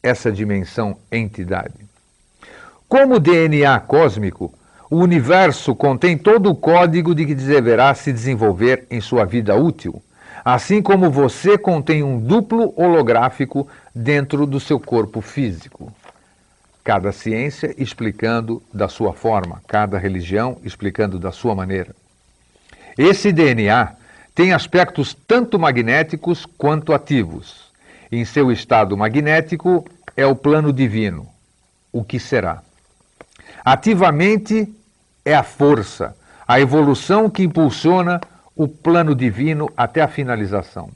essa 0.03 0.31
dimensão 0.31 0.95
entidade. 1.11 1.75
Como 2.87 3.19
DNA 3.19 3.81
cósmico, 3.81 4.53
o 4.93 4.99
universo 4.99 5.75
contém 5.75 6.19
todo 6.19 6.51
o 6.51 6.55
código 6.55 7.15
de 7.15 7.25
que 7.25 7.35
deverá 7.35 7.95
se 7.95 8.13
desenvolver 8.13 8.87
em 8.91 9.01
sua 9.01 9.25
vida 9.25 9.57
útil, 9.57 10.03
assim 10.45 10.83
como 10.83 11.11
você 11.11 11.57
contém 11.57 12.03
um 12.03 12.21
duplo 12.21 12.75
holográfico 12.77 13.67
dentro 13.95 14.47
do 14.47 14.61
seu 14.61 14.79
corpo 14.79 15.23
físico. 15.23 15.91
Cada 16.85 17.11
ciência 17.11 17.75
explicando 17.79 18.63
da 18.71 18.87
sua 18.87 19.15
forma, 19.15 19.63
cada 19.67 19.97
religião 19.97 20.59
explicando 20.63 21.19
da 21.19 21.33
sua 21.33 21.55
maneira. 21.55 21.97
Esse 22.99 23.33
DNA 23.33 23.95
tem 24.35 24.53
aspectos 24.53 25.17
tanto 25.27 25.59
magnéticos 25.59 26.45
quanto 26.45 26.93
ativos. 26.93 27.73
Em 28.11 28.27
seu 28.27 28.53
estado 28.53 28.95
magnético 28.95 29.87
é 30.15 30.27
o 30.27 30.37
plano 30.37 30.71
divino, 30.71 31.27
o 31.91 32.05
que 32.05 32.21
será. 32.21 32.63
Ativamente 33.65 34.69
é 35.25 35.35
a 35.35 35.43
força, 35.43 36.17
a 36.47 36.61
evolução 36.61 37.31
que 37.31 37.43
impulsiona 37.43 38.21
o 38.57 38.69
plano 38.69 39.15
divino 39.15 39.71
até 39.77 40.01
a 40.01 40.09
finalização. 40.09 40.91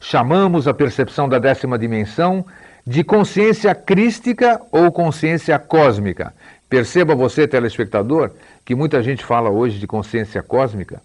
Chamamos 0.00 0.68
a 0.68 0.74
percepção 0.74 1.28
da 1.28 1.38
décima 1.38 1.78
dimensão 1.78 2.44
de 2.86 3.04
consciência 3.04 3.74
crística 3.74 4.60
ou 4.70 4.90
consciência 4.90 5.58
cósmica. 5.58 6.32
Perceba 6.68 7.14
você, 7.14 7.46
telespectador, 7.46 8.30
que 8.64 8.74
muita 8.74 9.02
gente 9.02 9.24
fala 9.24 9.50
hoje 9.50 9.78
de 9.78 9.86
consciência 9.86 10.42
cósmica 10.42 11.00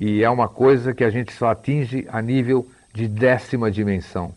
e 0.00 0.24
é 0.24 0.30
uma 0.30 0.48
coisa 0.48 0.94
que 0.94 1.04
a 1.04 1.10
gente 1.10 1.30
só 1.32 1.50
atinge 1.50 2.08
a 2.10 2.22
nível 2.22 2.66
de 2.94 3.06
décima 3.06 3.70
dimensão, 3.70 4.32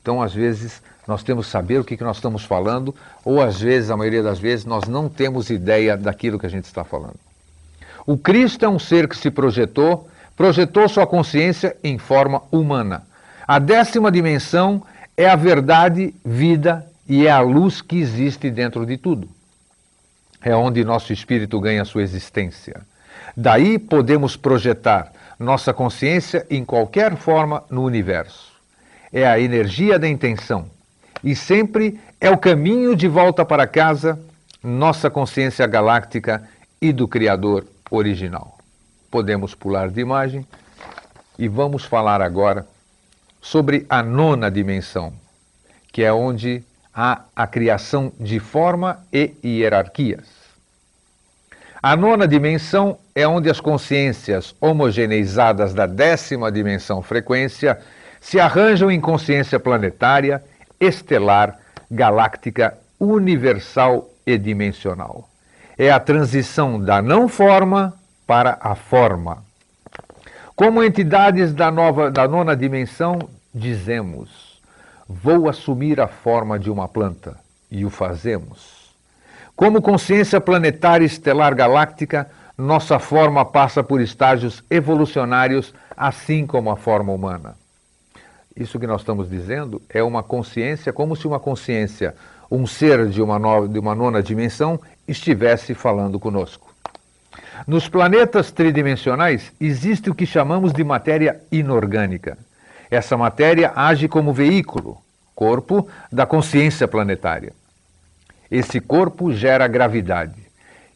Então, 0.00 0.22
às 0.22 0.32
vezes, 0.32 0.80
nós 1.06 1.22
temos 1.22 1.46
que 1.46 1.52
saber 1.52 1.78
o 1.78 1.84
que, 1.84 1.96
que 1.96 2.02
nós 2.02 2.16
estamos 2.16 2.44
falando, 2.44 2.94
ou 3.24 3.40
às 3.40 3.60
vezes, 3.60 3.90
a 3.90 3.96
maioria 3.96 4.22
das 4.22 4.38
vezes, 4.38 4.64
nós 4.64 4.84
não 4.88 5.08
temos 5.08 5.50
ideia 5.50 5.96
daquilo 5.96 6.38
que 6.38 6.46
a 6.46 6.50
gente 6.50 6.64
está 6.64 6.82
falando. 6.82 7.18
O 8.04 8.18
Cristo 8.18 8.64
é 8.64 8.68
um 8.68 8.78
ser 8.78 9.08
que 9.08 9.16
se 9.16 9.30
projetou, 9.30 10.08
projetou 10.36 10.88
sua 10.88 11.06
consciência 11.06 11.76
em 11.82 11.96
forma 11.96 12.42
humana. 12.50 13.06
A 13.46 13.58
décima 13.58 14.10
dimensão 14.10 14.82
é 15.16 15.28
a 15.28 15.36
verdade, 15.36 16.12
vida 16.24 16.84
e 17.08 17.26
é 17.26 17.30
a 17.30 17.40
luz 17.40 17.80
que 17.80 17.98
existe 17.98 18.50
dentro 18.50 18.84
de 18.84 18.96
tudo. 18.96 19.28
É 20.42 20.54
onde 20.54 20.84
nosso 20.84 21.12
espírito 21.12 21.60
ganha 21.60 21.84
sua 21.84 22.02
existência. 22.02 22.80
Daí 23.36 23.78
podemos 23.78 24.36
projetar 24.36 25.12
nossa 25.38 25.72
consciência 25.72 26.46
em 26.50 26.64
qualquer 26.64 27.16
forma 27.16 27.62
no 27.70 27.84
universo. 27.84 28.52
É 29.12 29.26
a 29.26 29.38
energia 29.38 29.98
da 29.98 30.08
intenção 30.08 30.75
e 31.26 31.34
sempre 31.34 31.98
é 32.20 32.30
o 32.30 32.38
caminho 32.38 32.94
de 32.94 33.08
volta 33.08 33.44
para 33.44 33.66
casa, 33.66 34.16
nossa 34.62 35.10
consciência 35.10 35.66
galáctica 35.66 36.48
e 36.80 36.92
do 36.92 37.08
Criador 37.08 37.66
original. 37.90 38.56
Podemos 39.10 39.52
pular 39.52 39.90
de 39.90 40.00
imagem 40.00 40.46
e 41.36 41.48
vamos 41.48 41.84
falar 41.84 42.22
agora 42.22 42.64
sobre 43.40 43.84
a 43.88 44.04
nona 44.04 44.48
dimensão, 44.48 45.12
que 45.92 46.04
é 46.04 46.12
onde 46.12 46.62
há 46.94 47.22
a 47.34 47.44
criação 47.44 48.12
de 48.20 48.38
forma 48.38 49.04
e 49.12 49.34
hierarquias. 49.42 50.28
A 51.82 51.96
nona 51.96 52.28
dimensão 52.28 52.98
é 53.16 53.26
onde 53.26 53.50
as 53.50 53.58
consciências 53.58 54.54
homogeneizadas 54.60 55.74
da 55.74 55.86
décima 55.86 56.52
dimensão 56.52 57.02
frequência 57.02 57.80
se 58.20 58.38
arranjam 58.38 58.92
em 58.92 59.00
consciência 59.00 59.58
planetária, 59.58 60.40
estelar, 60.80 61.58
galáctica, 61.90 62.76
universal 62.98 64.10
e 64.26 64.36
dimensional. 64.38 65.28
É 65.78 65.90
a 65.90 66.00
transição 66.00 66.80
da 66.80 67.02
não 67.02 67.28
forma 67.28 67.94
para 68.26 68.58
a 68.60 68.74
forma. 68.74 69.44
Como 70.54 70.82
entidades 70.82 71.52
da, 71.52 71.70
nova, 71.70 72.10
da 72.10 72.26
nona 72.26 72.56
dimensão, 72.56 73.18
dizemos: 73.54 74.60
vou 75.06 75.48
assumir 75.48 76.00
a 76.00 76.08
forma 76.08 76.58
de 76.58 76.70
uma 76.70 76.88
planta, 76.88 77.36
e 77.70 77.84
o 77.84 77.90
fazemos. 77.90 78.86
Como 79.54 79.82
consciência 79.82 80.40
planetária 80.40 81.04
estelar 81.04 81.54
galáctica, 81.54 82.30
nossa 82.56 82.98
forma 82.98 83.44
passa 83.44 83.82
por 83.82 84.00
estágios 84.00 84.64
evolucionários, 84.70 85.74
assim 85.96 86.46
como 86.46 86.70
a 86.70 86.76
forma 86.76 87.12
humana. 87.12 87.54
Isso 88.56 88.78
que 88.78 88.86
nós 88.86 89.02
estamos 89.02 89.28
dizendo 89.28 89.82
é 89.90 90.02
uma 90.02 90.22
consciência, 90.22 90.92
como 90.92 91.14
se 91.14 91.26
uma 91.26 91.38
consciência, 91.38 92.14
um 92.50 92.66
ser 92.66 93.06
de 93.08 93.20
uma, 93.20 93.38
nova, 93.38 93.68
de 93.68 93.78
uma 93.78 93.94
nona 93.94 94.22
dimensão, 94.22 94.80
estivesse 95.06 95.74
falando 95.74 96.18
conosco. 96.18 96.74
Nos 97.66 97.88
planetas 97.88 98.50
tridimensionais 98.50 99.52
existe 99.60 100.08
o 100.08 100.14
que 100.14 100.24
chamamos 100.24 100.72
de 100.72 100.82
matéria 100.82 101.40
inorgânica. 101.52 102.38
Essa 102.90 103.16
matéria 103.16 103.72
age 103.76 104.08
como 104.08 104.32
veículo, 104.32 104.98
corpo 105.34 105.86
da 106.10 106.24
consciência 106.24 106.88
planetária. 106.88 107.52
Esse 108.50 108.80
corpo 108.80 109.32
gera 109.32 109.66
gravidade, 109.66 110.46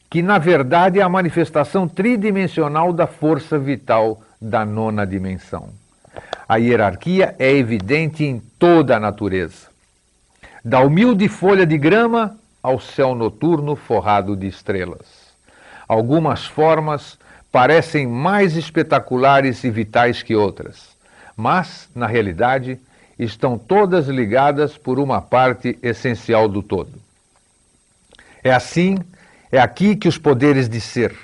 que 0.09 0.23
na 0.23 0.39
verdade 0.39 0.99
é 0.99 1.03
a 1.03 1.09
manifestação 1.09 1.87
tridimensional 1.87 2.93
da 2.93 3.07
força 3.07 3.59
vital 3.59 4.23
da 4.41 4.65
nona 4.65 5.07
dimensão. 5.07 5.69
A 6.51 6.57
hierarquia 6.57 7.37
é 7.39 7.53
evidente 7.53 8.25
em 8.25 8.41
toda 8.59 8.97
a 8.97 8.99
natureza. 8.99 9.69
Da 10.65 10.81
humilde 10.81 11.29
folha 11.29 11.65
de 11.65 11.79
grama 11.79 12.37
ao 12.61 12.81
céu 12.81 13.15
noturno 13.15 13.77
forrado 13.77 14.37
de 14.37 14.49
estrelas. 14.49 15.31
Algumas 15.87 16.45
formas 16.47 17.17
parecem 17.53 18.05
mais 18.05 18.57
espetaculares 18.57 19.63
e 19.63 19.71
vitais 19.71 20.25
que 20.25 20.35
outras, 20.35 20.89
mas, 21.37 21.89
na 21.95 22.09
realidade, 22.09 22.81
estão 23.17 23.57
todas 23.57 24.09
ligadas 24.09 24.77
por 24.77 24.99
uma 24.99 25.23
parte 25.23 25.79
essencial 25.81 26.49
do 26.49 26.65
todo. 26.65 27.01
É 28.43 28.51
assim, 28.51 28.99
é 29.53 29.61
aqui 29.61 29.95
que 29.95 30.09
os 30.09 30.19
poderes 30.19 30.69
de 30.69 30.81
ser, 30.81 31.17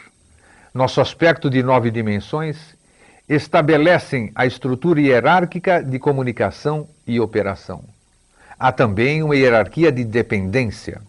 nosso 0.72 1.00
aspecto 1.00 1.50
de 1.50 1.64
nove 1.64 1.90
dimensões, 1.90 2.75
estabelecem 3.28 4.30
a 4.34 4.46
estrutura 4.46 5.00
hierárquica 5.00 5.82
de 5.82 5.98
comunicação 5.98 6.88
e 7.06 7.18
operação. 7.18 7.84
Há 8.58 8.72
também 8.72 9.22
uma 9.22 9.36
hierarquia 9.36 9.90
de 9.90 10.04
dependência. 10.04 11.00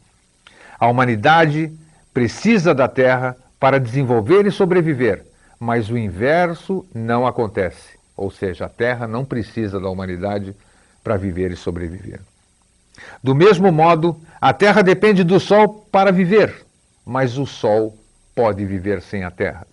A 0.79 0.87
humanidade 0.87 1.71
precisa 2.13 2.73
da 2.73 2.87
Terra 2.87 3.37
para 3.59 3.79
desenvolver 3.79 4.45
e 4.45 4.51
sobreviver, 4.51 5.25
mas 5.59 5.89
o 5.89 5.97
inverso 5.97 6.85
não 6.93 7.25
acontece. 7.25 7.97
Ou 8.15 8.31
seja, 8.31 8.65
a 8.65 8.69
Terra 8.69 9.07
não 9.07 9.23
precisa 9.23 9.79
da 9.79 9.89
humanidade 9.89 10.55
para 11.03 11.17
viver 11.17 11.51
e 11.51 11.55
sobreviver. 11.55 12.19
Do 13.23 13.35
mesmo 13.35 13.71
modo, 13.71 14.19
a 14.41 14.51
Terra 14.53 14.81
depende 14.81 15.23
do 15.23 15.39
Sol 15.39 15.87
para 15.91 16.11
viver, 16.11 16.65
mas 17.05 17.37
o 17.37 17.45
Sol 17.45 17.95
pode 18.35 18.65
viver 18.65 19.01
sem 19.01 19.23
a 19.23 19.31
Terra. 19.31 19.65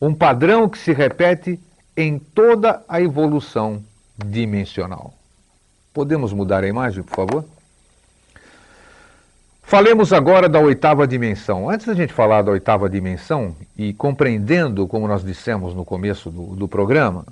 Um 0.00 0.14
padrão 0.14 0.68
que 0.68 0.78
se 0.78 0.92
repete 0.92 1.60
em 1.96 2.18
toda 2.18 2.82
a 2.88 3.00
evolução 3.00 3.82
dimensional. 4.16 5.12
Podemos 5.92 6.32
mudar 6.32 6.64
a 6.64 6.68
imagem, 6.68 7.02
por 7.02 7.14
favor? 7.14 7.44
Falemos 9.62 10.12
agora 10.12 10.48
da 10.48 10.58
oitava 10.58 11.06
dimensão. 11.06 11.68
Antes 11.68 11.86
da 11.86 11.94
gente 11.94 12.12
falar 12.12 12.42
da 12.42 12.50
oitava 12.50 12.88
dimensão 12.88 13.54
e 13.76 13.92
compreendendo, 13.92 14.86
como 14.88 15.06
nós 15.06 15.22
dissemos 15.22 15.74
no 15.74 15.84
começo 15.84 16.30
do, 16.30 16.56
do 16.56 16.66
programa, 16.66 17.26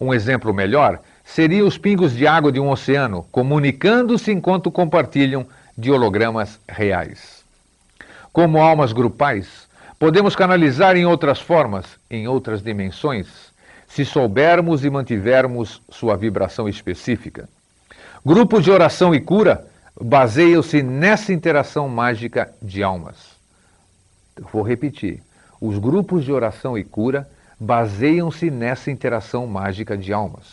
Um 0.00 0.14
exemplo 0.14 0.54
melhor 0.54 1.00
seria 1.24 1.64
os 1.64 1.76
pingos 1.76 2.14
de 2.14 2.26
água 2.26 2.50
de 2.50 2.58
um 2.58 2.70
oceano 2.70 3.26
comunicando-se 3.30 4.32
enquanto 4.32 4.70
compartilham 4.70 5.46
de 5.76 5.90
hologramas 5.90 6.58
reais. 6.68 7.44
Como 8.32 8.62
almas 8.62 8.92
grupais, 8.92 9.68
podemos 10.00 10.34
canalizar 10.34 10.96
em 10.96 11.04
outras 11.04 11.42
formas, 11.42 11.84
em 12.10 12.26
outras 12.26 12.62
dimensões, 12.62 13.52
se 13.86 14.02
soubermos 14.02 14.82
e 14.82 14.88
mantivermos 14.88 15.82
sua 15.90 16.16
vibração 16.16 16.66
específica. 16.66 17.46
Grupos 18.24 18.64
de 18.64 18.70
oração 18.70 19.14
e 19.14 19.20
cura 19.20 19.66
baseiam-se 20.00 20.82
nessa 20.82 21.34
interação 21.34 21.86
mágica 21.86 22.50
de 22.62 22.82
almas. 22.82 23.36
Vou 24.50 24.62
repetir. 24.62 25.22
Os 25.60 25.76
grupos 25.76 26.24
de 26.24 26.32
oração 26.32 26.78
e 26.78 26.82
cura 26.82 27.28
baseiam-se 27.58 28.50
nessa 28.50 28.90
interação 28.90 29.46
mágica 29.46 29.98
de 29.98 30.14
almas. 30.14 30.46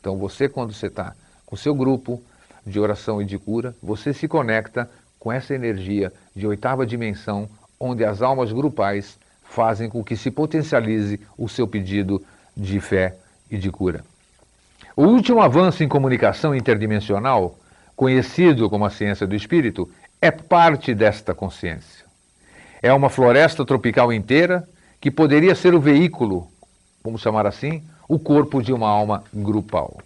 Então, 0.00 0.18
você, 0.18 0.48
quando 0.48 0.72
você 0.72 0.88
está 0.88 1.14
com 1.46 1.54
seu 1.54 1.76
grupo 1.76 2.20
de 2.66 2.80
oração 2.80 3.22
e 3.22 3.24
de 3.24 3.38
cura, 3.38 3.72
você 3.80 4.12
se 4.12 4.26
conecta 4.26 4.90
com 5.20 5.30
essa 5.30 5.54
energia 5.54 6.12
de 6.34 6.44
oitava 6.44 6.84
dimensão, 6.84 7.48
onde 7.78 8.04
as 8.04 8.22
almas 8.22 8.52
grupais 8.52 9.18
fazem 9.44 9.88
com 9.88 10.02
que 10.02 10.16
se 10.16 10.30
potencialize 10.30 11.20
o 11.38 11.48
seu 11.48 11.66
pedido 11.66 12.24
de 12.56 12.80
fé 12.80 13.16
e 13.50 13.56
de 13.56 13.70
cura. 13.70 14.04
O 14.96 15.04
último 15.04 15.40
avanço 15.40 15.82
em 15.82 15.88
comunicação 15.88 16.54
interdimensional, 16.54 17.58
conhecido 17.96 18.68
como 18.70 18.84
a 18.84 18.90
ciência 18.90 19.26
do 19.26 19.34
espírito, 19.34 19.90
é 20.20 20.30
parte 20.30 20.94
desta 20.94 21.34
consciência. 21.34 22.04
É 22.82 22.92
uma 22.92 23.08
floresta 23.08 23.64
tropical 23.64 24.12
inteira 24.12 24.66
que 25.00 25.10
poderia 25.10 25.54
ser 25.54 25.74
o 25.74 25.80
veículo, 25.80 26.48
vamos 27.02 27.20
chamar 27.20 27.46
assim, 27.46 27.82
o 28.08 28.18
corpo 28.18 28.62
de 28.62 28.72
uma 28.72 28.88
alma 28.88 29.24
grupal. 29.32 29.98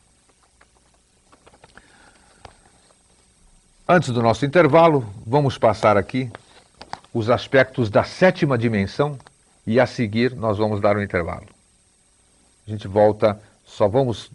Antes 3.89 4.11
do 4.11 4.23
nosso 4.23 4.45
intervalo, 4.45 5.07
vamos 5.27 5.57
passar 5.57 5.97
aqui 5.97 6.31
os 7.19 7.29
aspectos 7.29 7.91
da 7.91 8.05
sétima 8.05 8.57
dimensão 8.57 9.19
e 9.67 9.81
a 9.81 9.87
seguir 9.87 10.37
nós 10.37 10.57
vamos 10.57 10.81
dar 10.81 10.97
um 10.97 11.03
intervalo. 11.03 11.47
A 12.67 12.71
gente 12.71 12.87
volta, 12.87 13.41
só 13.65 13.89
vamos. 13.89 14.31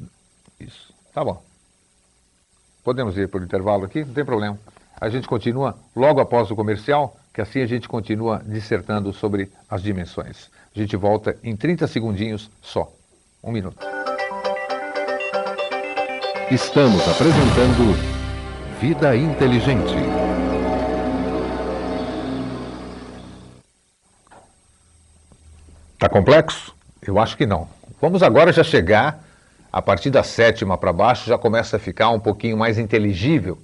Isso, 0.60 0.94
tá 1.14 1.24
bom. 1.24 1.42
Podemos 2.84 3.18
ir 3.18 3.30
o 3.34 3.38
intervalo 3.38 3.86
aqui, 3.86 4.04
não 4.04 4.14
tem 4.14 4.26
problema. 4.26 4.60
A 5.00 5.10
gente 5.10 5.28
continua 5.28 5.78
logo 5.96 6.20
após 6.20 6.52
o 6.52 6.56
comercial, 6.56 7.18
que 7.34 7.40
assim 7.42 7.62
a 7.62 7.66
gente 7.66 7.88
continua 7.88 8.42
dissertando 8.46 9.14
sobre 9.14 9.50
as 9.70 9.82
dimensões. 9.82 10.52
A 10.76 10.80
gente 10.80 10.98
volta 10.98 11.38
em 11.42 11.56
30 11.56 11.88
segundinhos 11.88 12.52
só. 12.62 12.92
Um 13.42 13.52
minuto. 13.52 13.78
Estamos 16.52 17.02
apresentando 17.08 17.98
Vida 18.80 19.16
Inteligente. 19.16 20.23
Está 26.04 26.12
complexo? 26.12 26.76
Eu 27.08 27.18
acho 27.18 27.38
que 27.38 27.46
não. 27.46 27.66
Vamos 28.02 28.22
agora 28.22 28.52
já 28.52 28.62
chegar, 28.62 29.24
a 29.72 29.82
partir 29.82 30.10
da 30.10 30.22
sétima 30.22 30.78
para 30.78 30.92
baixo, 30.92 31.30
já 31.30 31.38
começa 31.38 31.78
a 31.78 31.80
ficar 31.80 32.10
um 32.10 32.20
pouquinho 32.20 32.58
mais 32.58 32.78
inteligível, 32.78 33.58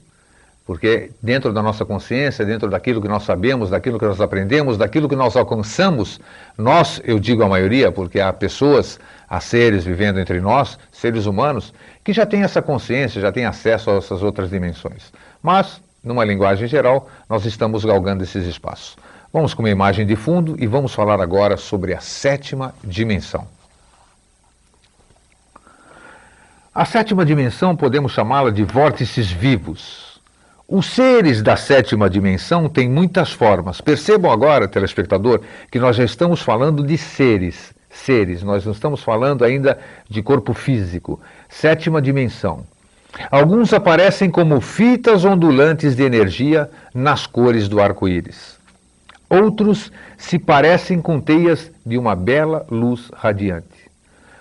porque 0.66 1.12
dentro 1.22 1.52
da 1.52 1.62
nossa 1.62 1.84
consciência, 1.84 2.46
dentro 2.46 2.70
daquilo 2.70 3.02
que 3.02 3.10
nós 3.10 3.24
sabemos, 3.24 3.70
daquilo 3.70 4.00
que 4.00 4.06
nós 4.06 4.22
aprendemos, 4.22 4.78
daquilo 4.78 5.10
que 5.10 5.18
nós 5.18 5.36
alcançamos, 5.36 6.18
nós, 6.58 7.02
eu 7.04 7.20
digo 7.20 7.44
a 7.44 7.50
maioria, 7.50 7.92
porque 7.92 8.22
há 8.22 8.32
pessoas, 8.32 9.02
há 9.30 9.42
seres 9.42 9.84
vivendo 9.84 10.18
entre 10.18 10.40
nós, 10.40 10.80
seres 10.94 11.26
humanos, 11.26 11.74
que 12.06 12.14
já 12.14 12.26
têm 12.26 12.44
essa 12.44 12.62
consciência, 12.62 13.20
já 13.20 13.34
têm 13.34 13.44
acesso 13.44 13.92
a 13.92 13.96
essas 13.96 14.24
outras 14.24 14.50
dimensões. 14.50 15.12
Mas, 15.44 15.82
numa 16.02 16.24
linguagem 16.24 16.70
geral, 16.70 17.10
nós 17.28 17.46
estamos 17.46 17.84
galgando 17.84 18.24
esses 18.24 18.48
espaços. 18.48 18.96
Vamos 19.32 19.54
com 19.54 19.62
uma 19.62 19.70
imagem 19.70 20.08
de 20.08 20.16
fundo 20.16 20.56
e 20.58 20.66
vamos 20.66 20.92
falar 20.92 21.22
agora 21.22 21.56
sobre 21.56 21.94
a 21.94 22.00
sétima 22.00 22.74
dimensão. 22.84 23.48
A 26.74 26.84
sétima 26.84 27.24
dimensão 27.24 27.76
podemos 27.76 28.12
chamá-la 28.12 28.50
de 28.50 28.64
vórtices 28.64 29.32
vivos. 29.32 30.20
Os 30.68 30.88
seres 30.88 31.44
da 31.44 31.56
sétima 31.56 32.10
dimensão 32.10 32.68
têm 32.68 32.90
muitas 32.90 33.32
formas. 33.32 33.80
Percebam 33.80 34.32
agora, 34.32 34.68
telespectador, 34.68 35.42
que 35.72 35.78
nós 35.78 35.96
já 35.96 36.04
estamos 36.04 36.42
falando 36.42 36.84
de 36.84 36.98
seres. 36.98 37.72
Seres, 37.92 38.42
nós 38.42 38.66
não 38.66 38.72
estamos 38.72 39.04
falando 39.04 39.46
ainda 39.46 39.78
de 40.10 40.24
corpo 40.24 40.56
físico. 40.56 41.22
Sétima 41.48 42.02
dimensão. 42.02 42.66
Alguns 43.30 43.74
aparecem 43.74 44.32
como 44.32 44.60
fitas 44.60 45.24
ondulantes 45.24 45.96
de 45.96 46.02
energia 46.04 46.70
nas 46.94 47.28
cores 47.28 47.68
do 47.68 47.80
arco-íris. 47.80 48.59
Outros 49.30 49.92
se 50.18 50.40
parecem 50.40 51.02
com 51.02 51.20
teias 51.22 51.72
de 51.86 51.98
uma 51.98 52.16
bela 52.16 52.66
luz 52.70 53.12
radiante 53.14 53.90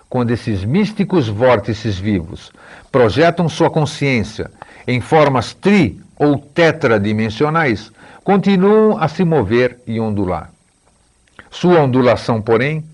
quando 0.08 0.30
esses 0.30 0.64
místicos 0.64 1.28
vórtices 1.28 1.98
vivos 1.98 2.50
projetam 2.90 3.48
sua 3.48 3.70
consciência 3.70 4.50
em 4.86 5.00
formas 5.00 5.52
tri 5.52 6.00
ou 6.16 6.38
tetradimensionais, 6.38 7.92
continuam 8.24 8.98
a 8.98 9.06
se 9.06 9.24
mover 9.24 9.78
e 9.86 10.00
ondular. 10.00 10.50
Sua 11.50 11.80
ondulação, 11.80 12.40
porém, 12.40 12.84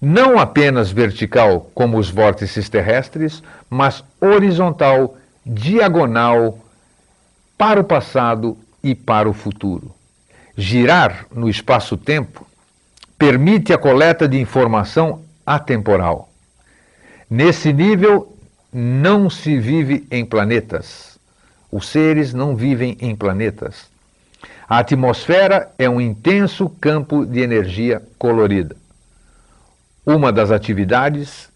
não 0.00 0.38
apenas 0.38 0.90
vertical 0.90 1.70
como 1.74 1.98
os 1.98 2.10
vórtices 2.10 2.68
terrestres, 2.68 3.42
mas 3.68 4.02
horizontal, 4.20 5.16
diagonal, 5.44 6.58
para 7.56 7.80
o 7.80 7.84
passado 7.84 8.56
e 8.82 8.94
para 8.94 9.28
o 9.28 9.32
futuro. 9.32 9.94
Girar 10.56 11.26
no 11.34 11.48
espaço-tempo 11.48 12.46
permite 13.18 13.72
a 13.72 13.78
coleta 13.78 14.28
de 14.28 14.38
informação 14.40 15.22
atemporal 15.44 16.34
Nesse 17.28 17.72
nível, 17.72 18.36
não 18.72 19.30
se 19.30 19.58
vive 19.58 20.06
em 20.10 20.24
planetas. 20.24 21.18
Os 21.68 21.88
seres 21.88 22.34
não 22.34 22.54
vivem 22.54 22.96
em 23.00 23.16
planetas. 23.16 23.88
A 24.68 24.78
atmosfera 24.78 25.72
é 25.78 25.88
um 25.88 26.00
intenso 26.00 26.68
campo 26.68 27.24
de 27.24 27.40
energia 27.40 28.02
colorida. 28.18 28.76
Uma 30.06 30.30
das 30.30 30.50
atividades 30.50 31.48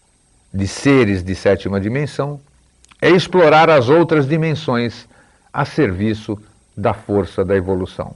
de 0.53 0.67
seres 0.67 1.23
de 1.23 1.35
sétima 1.35 1.79
dimensão 1.79 2.41
é 3.01 3.09
explorar 3.09 3.69
as 3.69 3.87
outras 3.87 4.27
dimensões 4.27 5.07
a 5.53 5.63
serviço 5.63 6.37
da 6.75 6.93
força 6.93 7.45
da 7.45 7.55
evolução. 7.55 8.15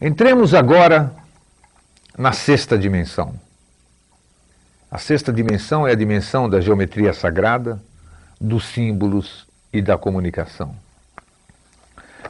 Entremos 0.00 0.54
agora 0.54 1.12
na 2.16 2.30
sexta 2.30 2.78
dimensão. 2.78 3.34
A 4.88 4.96
sexta 4.96 5.32
dimensão 5.32 5.88
é 5.88 5.90
a 5.90 5.96
dimensão 5.96 6.48
da 6.48 6.60
geometria 6.60 7.12
sagrada, 7.12 7.82
dos 8.40 8.64
símbolos 8.66 9.44
e 9.72 9.82
da 9.82 9.98
comunicação. 9.98 10.72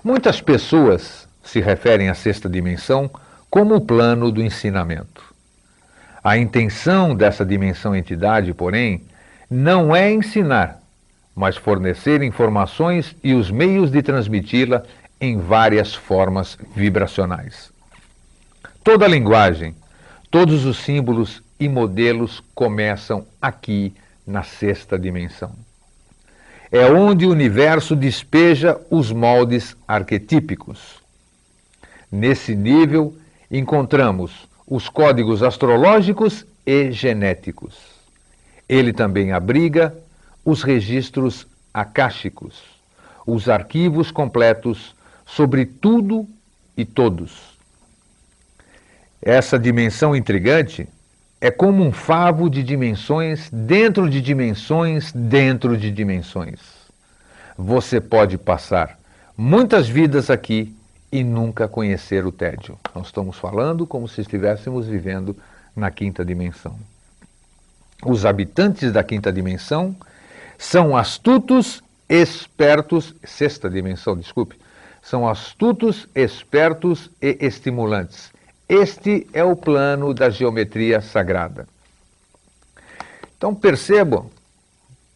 Muitas 0.02 0.40
pessoas 0.40 1.28
se 1.44 1.60
referem 1.60 2.08
à 2.08 2.14
sexta 2.14 2.48
dimensão 2.48 3.10
como 3.50 3.74
o 3.74 3.80
plano 3.82 4.32
do 4.32 4.42
ensinamento. 4.42 5.22
A 6.24 6.38
intenção 6.38 7.14
dessa 7.14 7.44
dimensão 7.44 7.94
entidade, 7.94 8.54
porém, 8.54 9.02
não 9.50 9.94
é 9.94 10.10
ensinar, 10.10 10.80
mas 11.36 11.58
fornecer 11.58 12.22
informações 12.22 13.14
e 13.22 13.34
os 13.34 13.50
meios 13.50 13.90
de 13.90 14.02
transmiti-la 14.02 14.82
em 15.20 15.38
várias 15.38 15.94
formas 15.94 16.58
vibracionais. 16.74 17.72
Toda 18.82 19.04
a 19.04 19.08
linguagem, 19.08 19.74
todos 20.30 20.64
os 20.64 20.78
símbolos 20.78 21.42
e 21.58 21.68
modelos 21.68 22.42
começam 22.54 23.26
aqui 23.40 23.94
na 24.26 24.42
sexta 24.42 24.98
dimensão. 24.98 25.52
É 26.70 26.84
onde 26.86 27.26
o 27.26 27.30
universo 27.30 27.96
despeja 27.96 28.78
os 28.90 29.10
moldes 29.10 29.74
arquetípicos. 29.86 31.02
Nesse 32.12 32.54
nível, 32.54 33.16
encontramos 33.50 34.46
os 34.66 34.88
códigos 34.88 35.42
astrológicos 35.42 36.44
e 36.66 36.92
genéticos. 36.92 37.74
Ele 38.68 38.92
também 38.92 39.32
abriga 39.32 39.96
os 40.44 40.62
registros 40.62 41.46
akáshicos, 41.72 42.62
os 43.26 43.48
arquivos 43.48 44.10
completos 44.10 44.94
sobre 45.28 45.66
tudo 45.66 46.26
e 46.76 46.84
todos. 46.84 47.58
Essa 49.20 49.58
dimensão 49.58 50.16
intrigante 50.16 50.88
é 51.40 51.50
como 51.50 51.84
um 51.84 51.92
favo 51.92 52.48
de 52.48 52.62
dimensões 52.62 53.48
dentro 53.52 54.08
de 54.08 54.22
dimensões 54.22 55.12
dentro 55.12 55.76
de 55.76 55.90
dimensões. 55.90 56.60
Você 57.56 58.00
pode 58.00 58.38
passar 58.38 58.98
muitas 59.36 59.86
vidas 59.88 60.30
aqui 60.30 60.74
e 61.12 61.22
nunca 61.22 61.68
conhecer 61.68 62.24
o 62.24 62.32
tédio. 62.32 62.78
Nós 62.94 63.06
estamos 63.06 63.36
falando 63.38 63.86
como 63.86 64.08
se 64.08 64.20
estivéssemos 64.20 64.86
vivendo 64.86 65.36
na 65.76 65.90
quinta 65.90 66.24
dimensão. 66.24 66.76
Os 68.04 68.24
habitantes 68.24 68.92
da 68.92 69.04
quinta 69.04 69.32
dimensão 69.32 69.94
são 70.56 70.96
astutos, 70.96 71.82
espertos, 72.08 73.14
sexta 73.24 73.68
dimensão, 73.68 74.16
desculpe, 74.16 74.56
são 75.08 75.28
astutos, 75.28 76.08
espertos 76.14 77.10
e 77.20 77.38
estimulantes 77.40 78.30
este 78.68 79.26
é 79.32 79.42
o 79.42 79.56
plano 79.56 80.12
da 80.12 80.28
geometria 80.28 81.00
sagrada. 81.00 81.66
Então 83.36 83.54
percebam 83.54 84.30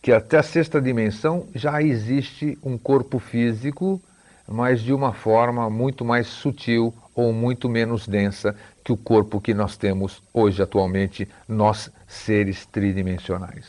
que 0.00 0.10
até 0.10 0.38
a 0.38 0.42
sexta 0.42 0.80
dimensão 0.80 1.46
já 1.54 1.82
existe 1.82 2.58
um 2.62 2.78
corpo 2.78 3.18
físico, 3.18 4.00
mas 4.48 4.80
de 4.80 4.92
uma 4.92 5.12
forma 5.12 5.68
muito 5.68 6.02
mais 6.02 6.28
sutil 6.28 6.94
ou 7.14 7.30
muito 7.30 7.68
menos 7.68 8.08
densa 8.08 8.56
que 8.82 8.90
o 8.90 8.96
corpo 8.96 9.38
que 9.38 9.52
nós 9.52 9.76
temos 9.76 10.22
hoje 10.32 10.62
atualmente, 10.62 11.28
nós 11.46 11.90
seres 12.08 12.64
tridimensionais. 12.64 13.66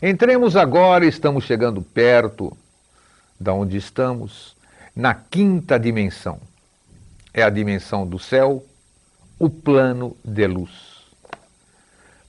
Entremos 0.00 0.54
agora, 0.54 1.04
estamos 1.04 1.44
chegando 1.44 1.82
perto 1.82 2.56
da 3.40 3.52
onde 3.52 3.76
estamos, 3.76 4.56
na 4.94 5.14
quinta 5.14 5.78
dimensão. 5.78 6.38
É 7.32 7.42
a 7.42 7.50
dimensão 7.50 8.06
do 8.06 8.18
céu, 8.18 8.64
o 9.38 9.48
plano 9.48 10.16
de 10.24 10.46
luz. 10.46 10.70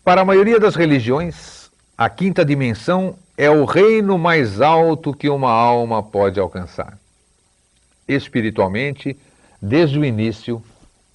Para 0.04 0.22
a 0.22 0.26
maioria 0.26 0.60
das 0.60 0.76
religiões, 0.76 1.70
a 1.98 2.10
quinta 2.10 2.44
dimensão 2.44 3.16
é 3.38 3.50
o 3.50 3.66
reino 3.66 4.18
mais 4.18 4.62
alto 4.62 5.14
que 5.14 5.30
uma 5.30 5.52
alma 5.52 6.02
pode 6.02 6.40
alcançar. 6.40 6.98
Espiritualmente, 8.08 9.18
desde 9.62 9.98
o 10.00 10.06
início, 10.06 10.64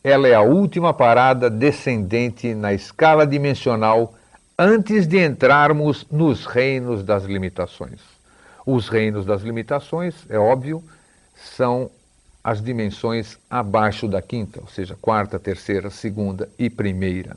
ela 0.02 0.28
é 0.28 0.34
a 0.34 0.40
última 0.40 0.92
parada 0.94 1.50
descendente 1.50 2.54
na 2.54 2.72
escala 2.72 3.26
dimensional 3.26 4.14
antes 4.58 5.06
de 5.06 5.24
entrarmos 5.24 6.06
nos 6.11 6.46
reinos 6.46 7.02
das 7.02 7.24
limitações. 7.24 8.00
Os 8.66 8.88
reinos 8.88 9.24
das 9.24 9.42
limitações, 9.42 10.14
é 10.28 10.38
óbvio, 10.38 10.82
são 11.42 11.90
as 12.42 12.62
dimensões 12.62 13.38
abaixo 13.51 14.09
da 14.09 14.22
quinta, 14.22 14.61
ou 14.61 14.68
seja, 14.68 14.96
quarta, 15.01 15.38
terceira, 15.38 15.90
segunda 15.90 16.48
e 16.59 16.70
primeira. 16.70 17.37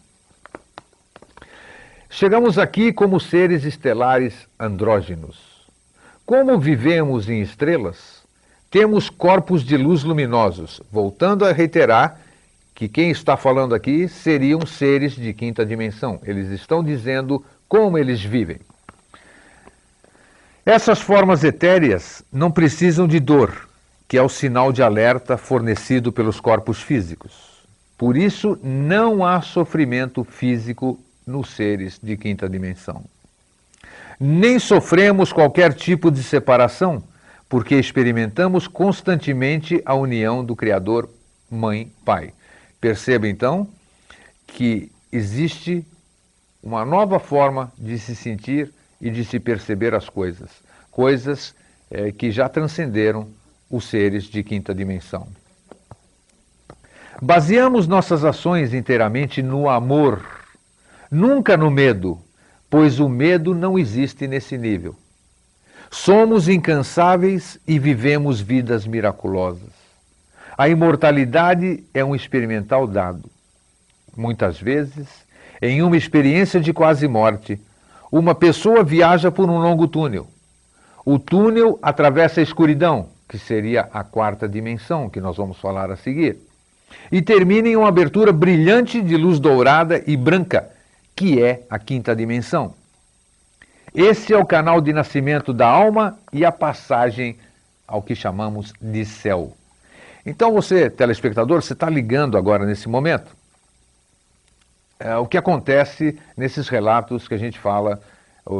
Chegamos 2.09 2.57
aqui 2.57 2.91
como 2.91 3.19
seres 3.19 3.63
estelares 3.63 4.33
andrógenos. 4.59 5.65
Como 6.25 6.59
vivemos 6.59 7.29
em 7.29 7.41
estrelas, 7.41 8.21
temos 8.69 9.09
corpos 9.09 9.63
de 9.63 9.77
luz 9.77 10.03
luminosos. 10.03 10.81
Voltando 10.91 11.45
a 11.45 11.51
reiterar 11.51 12.19
que 12.75 12.87
quem 12.87 13.11
está 13.11 13.35
falando 13.37 13.75
aqui 13.75 14.07
seriam 14.07 14.65
seres 14.65 15.13
de 15.13 15.33
quinta 15.33 15.65
dimensão. 15.65 16.19
Eles 16.23 16.49
estão 16.49 16.83
dizendo 16.83 17.43
como 17.67 17.97
eles 17.97 18.21
vivem. 18.21 18.59
Essas 20.65 21.01
formas 21.01 21.43
etéreas 21.43 22.23
não 22.31 22.51
precisam 22.51 23.07
de 23.07 23.19
dor, 23.19 23.67
que 24.11 24.17
é 24.17 24.21
o 24.21 24.27
sinal 24.27 24.73
de 24.73 24.83
alerta 24.83 25.37
fornecido 25.37 26.11
pelos 26.11 26.37
corpos 26.41 26.81
físicos. 26.81 27.31
Por 27.97 28.17
isso, 28.17 28.59
não 28.61 29.25
há 29.25 29.41
sofrimento 29.41 30.25
físico 30.25 30.99
nos 31.25 31.51
seres 31.51 31.97
de 31.97 32.17
quinta 32.17 32.49
dimensão. 32.49 33.05
Nem 34.19 34.59
sofremos 34.59 35.31
qualquer 35.31 35.73
tipo 35.73 36.11
de 36.11 36.21
separação, 36.23 37.01
porque 37.47 37.75
experimentamos 37.75 38.67
constantemente 38.67 39.81
a 39.85 39.95
união 39.95 40.43
do 40.43 40.57
Criador 40.57 41.09
Mãe-Pai. 41.49 42.33
Perceba 42.81 43.29
então 43.29 43.65
que 44.45 44.91
existe 45.09 45.87
uma 46.61 46.83
nova 46.83 47.17
forma 47.17 47.71
de 47.77 47.97
se 47.97 48.13
sentir 48.13 48.73
e 48.99 49.09
de 49.09 49.23
se 49.23 49.39
perceber 49.39 49.95
as 49.95 50.09
coisas, 50.09 50.49
coisas 50.91 51.55
é, 51.89 52.11
que 52.11 52.29
já 52.29 52.49
transcenderam 52.49 53.39
os 53.71 53.85
seres 53.85 54.25
de 54.25 54.43
quinta 54.43 54.75
dimensão. 54.75 55.27
Baseamos 57.21 57.87
nossas 57.87 58.25
ações 58.25 58.73
inteiramente 58.73 59.41
no 59.41 59.69
amor 59.69 60.23
Nunca 61.13 61.57
no 61.57 61.69
medo, 61.69 62.17
pois 62.69 63.01
o 63.01 63.09
medo 63.09 63.53
não 63.53 63.77
existe 63.77 64.29
nesse 64.29 64.57
nível. 64.57 64.95
Somos 65.89 66.47
incansáveis 66.47 67.59
e 67.67 67.77
vivemos 67.77 68.39
vidas 68.39 68.87
miraculosas. 68.87 69.73
A 70.57 70.69
imortalidade 70.69 71.83
é 71.93 72.01
um 72.01 72.15
experimental 72.15 72.87
dado. 72.87 73.29
Muitas 74.15 74.57
vezes, 74.57 75.05
em 75.61 75.81
uma 75.81 75.97
experiência 75.97 76.61
de 76.61 76.71
quase 76.71 77.09
morte, 77.09 77.59
uma 78.09 78.33
pessoa 78.33 78.85
viaja 78.85 79.29
por 79.29 79.49
um 79.49 79.57
longo 79.57 79.85
túnel. 79.85 80.29
O 81.03 81.19
túnel 81.19 81.77
atravessa 81.81 82.39
a 82.39 82.43
escuridão, 82.43 83.09
que 83.31 83.39
seria 83.39 83.87
a 83.93 84.03
quarta 84.03 84.45
dimensão, 84.45 85.09
que 85.09 85.21
nós 85.21 85.37
vamos 85.37 85.57
falar 85.57 85.89
a 85.89 85.95
seguir, 85.95 86.37
e 87.09 87.21
termina 87.21 87.69
em 87.69 87.77
uma 87.77 87.87
abertura 87.87 88.33
brilhante 88.33 89.01
de 89.01 89.15
luz 89.15 89.39
dourada 89.39 90.03
e 90.05 90.17
branca, 90.17 90.69
que 91.15 91.41
é 91.41 91.61
a 91.69 91.79
quinta 91.79 92.13
dimensão. 92.13 92.75
Esse 93.95 94.33
é 94.33 94.37
o 94.37 94.45
canal 94.45 94.81
de 94.81 94.91
nascimento 94.91 95.53
da 95.53 95.65
alma 95.65 96.19
e 96.33 96.43
a 96.43 96.51
passagem 96.51 97.37
ao 97.87 98.01
que 98.01 98.15
chamamos 98.15 98.73
de 98.81 99.05
céu. 99.05 99.55
Então 100.25 100.51
você, 100.51 100.89
telespectador, 100.89 101.61
você 101.61 101.71
está 101.71 101.89
ligando 101.89 102.37
agora 102.37 102.65
nesse 102.65 102.89
momento. 102.89 103.33
É, 104.99 105.15
o 105.15 105.25
que 105.25 105.37
acontece 105.37 106.19
nesses 106.35 106.67
relatos 106.67 107.29
que 107.29 107.33
a 107.33 107.39
gente 107.39 107.57
fala, 107.57 108.01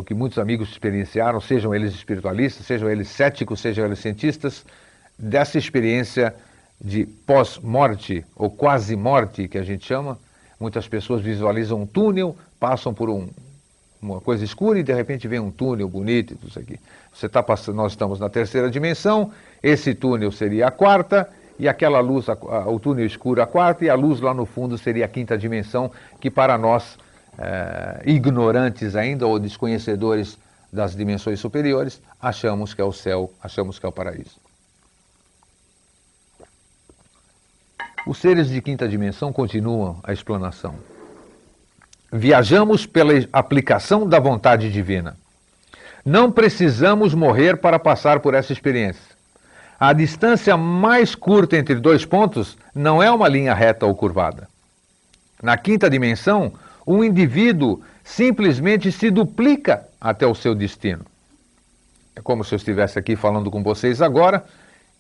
que 0.06 0.14
muitos 0.14 0.38
amigos 0.40 0.70
experienciaram, 0.70 1.42
sejam 1.42 1.74
eles 1.76 1.94
espiritualistas, 1.94 2.66
sejam 2.66 2.90
eles 2.90 3.10
céticos, 3.10 3.60
sejam 3.60 3.86
eles 3.86 4.00
cientistas, 4.00 4.66
dessa 5.18 5.58
experiência 5.58 6.34
de 6.80 7.06
pós-morte 7.06 8.26
ou 8.36 8.50
quase 8.50 8.96
morte 8.96 9.48
que 9.48 9.58
a 9.58 9.64
gente 9.64 9.86
chama, 9.86 10.18
Muitas 10.62 10.88
pessoas 10.88 11.24
visualizam 11.24 11.82
um 11.82 11.88
túnel, 11.88 12.38
passam 12.60 12.94
por 12.94 13.10
um, 13.10 13.28
uma 14.00 14.22
coisa 14.22 14.46
escura 14.46 14.78
e 14.78 14.84
de 14.84 14.94
repente 14.94 15.28
vem 15.28 15.40
um 15.40 15.50
túnel 15.50 15.90
bonito 15.90 16.34
e 16.34 16.36
tudo 16.36 16.50
isso 16.50 16.60
aqui. 16.60 16.80
Você 17.12 17.28
tá 17.28 17.42
passando, 17.42 17.78
nós 17.78 17.94
estamos 17.94 18.20
na 18.20 18.30
terceira 18.30 18.70
dimensão, 18.70 19.32
esse 19.64 19.96
túnel 19.96 20.32
seria 20.32 20.68
a 20.68 20.72
quarta, 20.72 21.28
e 21.58 21.68
aquela 21.68 22.00
luz, 22.00 22.30
a, 22.30 22.34
a, 22.34 22.70
o 22.70 22.80
túnel 22.80 23.08
escuro 23.08 23.42
a 23.42 23.48
quarta, 23.48 23.86
e 23.86 23.90
a 23.90 23.96
luz 23.96 24.22
lá 24.22 24.36
no 24.36 24.46
fundo 24.46 24.78
seria 24.78 25.06
a 25.06 25.08
quinta 25.08 25.36
dimensão, 25.36 25.92
que 26.20 26.30
para 26.30 26.60
nós, 26.60 26.96
é, 27.38 28.02
ignorantes 28.06 28.96
ainda 28.96 29.26
ou 29.28 29.40
desconhecedores 29.40 30.38
das 30.72 30.96
dimensões 30.96 31.40
superiores, 31.40 32.02
achamos 32.22 32.74
que 32.74 32.82
é 32.82 32.84
o 32.84 32.92
céu, 32.92 33.32
achamos 33.42 33.78
que 33.78 33.86
é 33.86 33.90
o 33.90 33.92
paraíso. 33.92 34.40
Os 38.08 38.18
seres 38.18 38.50
de 38.50 38.62
quinta 38.62 38.88
dimensão 38.88 39.32
continuam 39.32 40.00
a 40.04 40.12
explanação. 40.12 40.76
Viajamos 42.12 42.86
pela 42.86 43.14
aplicação 43.32 44.08
da 44.08 44.20
vontade 44.20 44.72
divina. 44.72 45.16
Não 46.04 46.32
precisamos 46.32 47.14
morrer 47.14 47.58
para 47.58 47.78
passar 47.78 48.20
por 48.20 48.34
essa 48.34 48.52
experiência. 48.52 49.12
A 49.80 49.94
distância 49.94 50.58
mais 50.58 51.16
curta 51.16 51.58
entre 51.58 51.76
dois 51.76 52.06
pontos 52.06 52.58
não 52.74 53.02
é 53.02 53.12
uma 53.12 53.28
linha 53.28 53.54
reta 53.54 53.86
ou 53.86 53.96
curvada. 53.96 54.48
Na 55.42 55.58
quinta 55.58 55.90
dimensão, 55.90 56.54
um 56.86 57.04
indivíduo 57.04 57.82
simplesmente 58.04 58.92
se 58.92 59.10
duplica 59.10 59.88
até 60.00 60.26
o 60.26 60.36
seu 60.36 60.56
destino. 60.56 61.06
É 62.16 62.22
como 62.22 62.44
se 62.44 62.54
eu 62.54 62.58
estivesse 62.58 63.00
aqui 63.00 63.16
falando 63.16 63.50
com 63.50 63.64
vocês 63.64 64.02
agora 64.02 64.44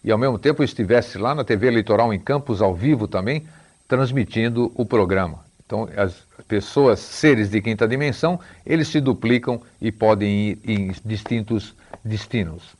e 0.03 0.11
ao 0.11 0.17
mesmo 0.17 0.39
tempo 0.39 0.63
estivesse 0.63 1.17
lá 1.17 1.35
na 1.35 1.43
TV 1.43 1.67
Eleitoral 1.67 2.13
em 2.13 2.19
Campos 2.19 2.61
ao 2.61 2.73
vivo 2.73 3.07
também, 3.07 3.45
transmitindo 3.87 4.71
o 4.75 4.85
programa. 4.85 5.39
Então, 5.65 5.87
as 5.95 6.23
pessoas, 6.47 6.99
seres 6.99 7.49
de 7.49 7.61
quinta 7.61 7.87
dimensão, 7.87 8.39
eles 8.65 8.87
se 8.87 8.99
duplicam 8.99 9.61
e 9.81 9.91
podem 9.91 10.49
ir 10.49 10.59
em 10.65 10.91
distintos 11.05 11.73
destinos. 12.03 12.75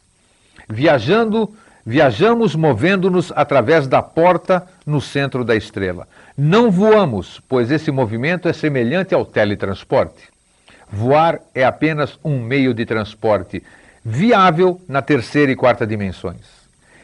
Viajando, 0.68 1.54
viajamos 1.86 2.56
movendo-nos 2.56 3.32
através 3.36 3.88
da 3.88 4.02
porta 4.02 4.68
no 4.86 5.00
centro 5.00 5.46
da 5.46 5.56
estrela. 5.56 6.08
Não 6.38 6.72
voamos, 6.72 7.42
pois 7.48 7.72
esse 7.72 7.92
movimento 7.92 8.48
é 8.48 8.54
semelhante 8.54 9.14
ao 9.14 9.26
teletransporte. 9.26 10.30
Voar 10.90 11.40
é 11.54 11.64
apenas 11.64 12.18
um 12.24 12.40
meio 12.40 12.74
de 12.74 12.86
transporte 12.86 13.64
viável 14.04 14.82
na 14.88 15.02
terceira 15.02 15.52
e 15.52 15.56
quarta 15.56 15.86
dimensões. 15.86 16.62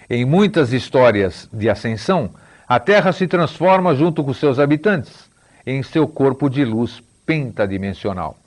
Em 0.10 0.26
muitas 0.26 0.74
histórias 0.74 1.48
de 1.52 1.70
ascensão, 1.70 2.32
a 2.68 2.80
Terra 2.80 3.12
se 3.12 3.28
transforma 3.28 3.96
junto 3.96 4.24
com 4.24 4.34
seus 4.34 4.60
habitantes 4.60 5.30
em 5.66 5.84
seu 5.84 6.08
corpo 6.08 6.50
de 6.50 6.64
luz 6.64 7.04
pentadimensional. 7.26 8.38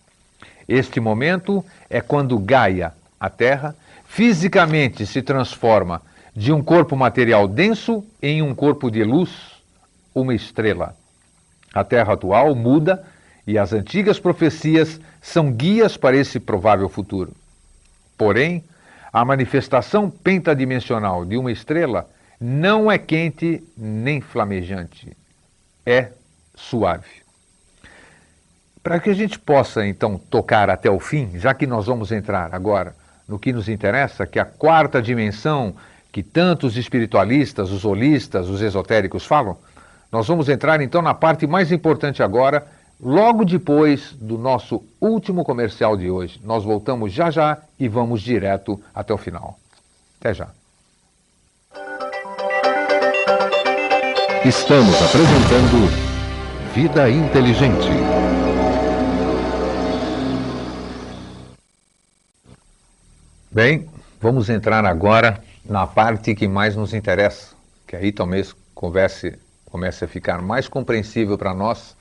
Este 0.67 1.01
momento 1.01 1.65
é 1.89 2.01
quando 2.01 2.39
Gaia, 2.39 2.93
a 3.19 3.29
Terra, 3.29 3.75
fisicamente 4.07 5.05
se 5.07 5.21
transforma 5.21 6.01
de 6.35 6.53
um 6.53 6.63
corpo 6.63 6.97
material 6.97 7.47
denso 7.47 8.05
em 8.23 8.41
um 8.41 8.55
corpo 8.55 8.91
de 8.91 9.05
luz, 9.05 9.31
uma 10.15 10.35
estrela. 10.35 10.97
A 11.73 11.85
Terra 11.85 12.15
atual 12.15 12.55
muda 12.55 13.05
e 13.47 13.59
as 13.59 13.73
antigas 13.73 14.19
profecias 14.19 15.01
são 15.21 15.53
guias 15.53 15.97
para 15.97 16.17
esse 16.17 16.39
provável 16.39 16.89
futuro. 16.89 17.33
Porém, 18.17 18.63
a 19.13 19.25
manifestação 19.25 20.11
pentadimensional 20.11 21.25
de 21.25 21.37
uma 21.37 21.51
estrela 21.51 22.09
não 22.41 22.91
é 22.91 22.97
quente 22.97 23.63
nem 23.77 24.21
flamejante, 24.21 25.17
é 25.85 26.11
suave. 26.55 27.21
Para 28.83 28.99
que 28.99 29.11
a 29.11 29.15
gente 29.15 29.39
possa 29.39 29.87
então 29.87 30.17
tocar 30.17 30.71
até 30.71 30.91
o 30.91 30.99
fim, 30.99 31.39
já 31.39 31.53
que 31.53 31.67
nós 31.67 31.87
vamos 31.87 32.11
entrar 32.13 32.55
agora 32.55 32.95
no 33.29 33.39
que 33.39 33.53
nos 33.53 33.69
interessa, 33.69 34.27
que 34.27 34.39
é 34.39 34.43
a 34.43 34.47
quarta 34.47 35.03
dimensão 35.03 35.75
que 36.11 36.23
tantos 36.23 36.77
espiritualistas, 36.77 37.71
os 37.71 37.85
holistas, 37.85 38.49
os 38.49 38.63
esotéricos 38.63 39.27
falam, 39.27 39.57
nós 40.11 40.27
vamos 40.27 40.49
entrar 40.49 40.81
então 40.81 41.01
na 41.01 41.15
parte 41.15 41.47
mais 41.47 41.71
importante 41.71 42.23
agora, 42.23 42.67
logo 43.01 43.45
depois 43.45 44.13
do 44.13 44.37
nosso 44.37 44.83
último 45.01 45.45
comercial 45.45 45.97
de 45.97 46.11
hoje. 46.11 46.41
Nós 46.45 46.65
voltamos 46.65 47.13
já 47.13 47.31
já 47.31 47.59
e 47.79 47.89
vamos 47.89 48.21
direto 48.21 48.81
até 48.95 49.15
o 49.15 49.19
final. 49.19 49.59
Até 50.19 50.35
já. 50.35 50.49
Estamos 54.45 54.95
apresentando 55.03 56.11
Vida 56.75 57.11
Inteligente. 57.11 57.89
Bem, 63.53 63.89
vamos 64.21 64.49
entrar 64.49 64.85
agora 64.87 65.43
na 65.65 65.87
parte 65.87 66.35
que 66.35 66.49
mais 66.49 66.75
nos 66.75 66.95
interessa, 66.95 67.55
que 67.87 67.97
aí 67.97 68.13
talvez 68.13 68.55
converse, 68.75 69.39
comece 69.71 70.05
a 70.05 70.09
ficar 70.09 70.43
mais 70.43 70.69
compreensível 70.69 71.39
para 71.39 71.55
nós 71.55 71.97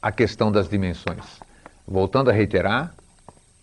a 0.00 0.12
questão 0.12 0.52
das 0.52 0.68
dimensões. 0.68 1.40
Voltando 1.86 2.30
a 2.30 2.32
reiterar 2.32 2.94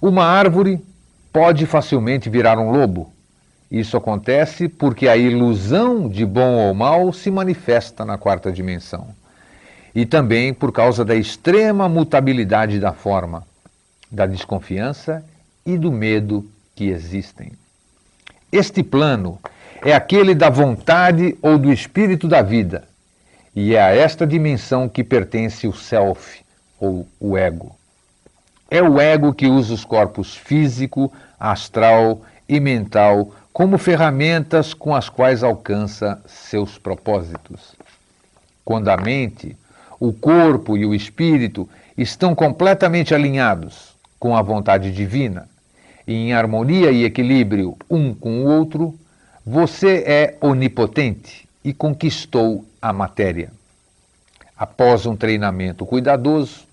Uma 0.00 0.24
árvore 0.24 0.82
pode 1.32 1.66
facilmente 1.66 2.28
virar 2.28 2.58
um 2.58 2.70
lobo. 2.70 3.12
Isso 3.70 3.96
acontece 3.96 4.68
porque 4.68 5.08
a 5.08 5.16
ilusão 5.16 6.08
de 6.08 6.26
bom 6.26 6.68
ou 6.68 6.74
mal 6.74 7.12
se 7.12 7.30
manifesta 7.30 8.04
na 8.04 8.18
quarta 8.18 8.52
dimensão 8.52 9.08
e 9.94 10.06
também 10.06 10.54
por 10.54 10.72
causa 10.72 11.04
da 11.04 11.14
extrema 11.14 11.88
mutabilidade 11.88 12.78
da 12.78 12.92
forma, 12.92 13.44
da 14.10 14.26
desconfiança 14.26 15.24
e 15.64 15.76
do 15.76 15.90
medo 15.90 16.48
que 16.74 16.88
existem. 16.88 17.52
Este 18.52 18.82
plano 18.82 19.38
é 19.84 19.94
aquele 19.94 20.34
da 20.34 20.50
vontade 20.50 21.38
ou 21.40 21.56
do 21.56 21.72
espírito 21.72 22.26
da 22.26 22.42
vida, 22.42 22.82
e 23.54 23.76
é 23.76 23.80
a 23.80 23.94
esta 23.94 24.26
dimensão 24.26 24.88
que 24.88 25.04
pertence 25.04 25.68
o 25.68 25.72
self, 25.72 26.44
ou 26.80 27.06
o 27.20 27.38
ego. 27.38 27.76
É 28.68 28.82
o 28.82 29.00
ego 29.00 29.32
que 29.32 29.46
usa 29.46 29.72
os 29.72 29.84
corpos 29.84 30.34
físico, 30.34 31.12
astral 31.38 32.22
e 32.48 32.58
mental 32.58 33.32
como 33.52 33.78
ferramentas 33.78 34.74
com 34.74 34.96
as 34.96 35.08
quais 35.08 35.44
alcança 35.44 36.20
seus 36.26 36.76
propósitos. 36.76 37.76
Quando 38.64 38.88
a 38.88 38.96
mente 38.96 39.56
o 40.00 40.12
corpo 40.12 40.76
e 40.76 40.84
o 40.84 40.92
espírito 40.92 41.68
estão 41.96 42.34
completamente 42.34 43.14
alinhados 43.14 43.94
com 44.18 44.36
a 44.36 44.42
vontade 44.42 44.90
divina 44.90 45.48
em 46.06 46.32
harmonia 46.32 46.90
e 46.90 47.04
equilíbrio 47.04 47.76
um 47.90 48.14
com 48.14 48.42
o 48.42 48.46
outro, 48.46 48.98
você 49.44 50.04
é 50.06 50.36
onipotente 50.40 51.48
e 51.64 51.72
conquistou 51.72 52.64
a 52.80 52.92
matéria. 52.92 53.50
Após 54.56 55.06
um 55.06 55.16
treinamento 55.16 55.86
cuidadoso, 55.86 56.68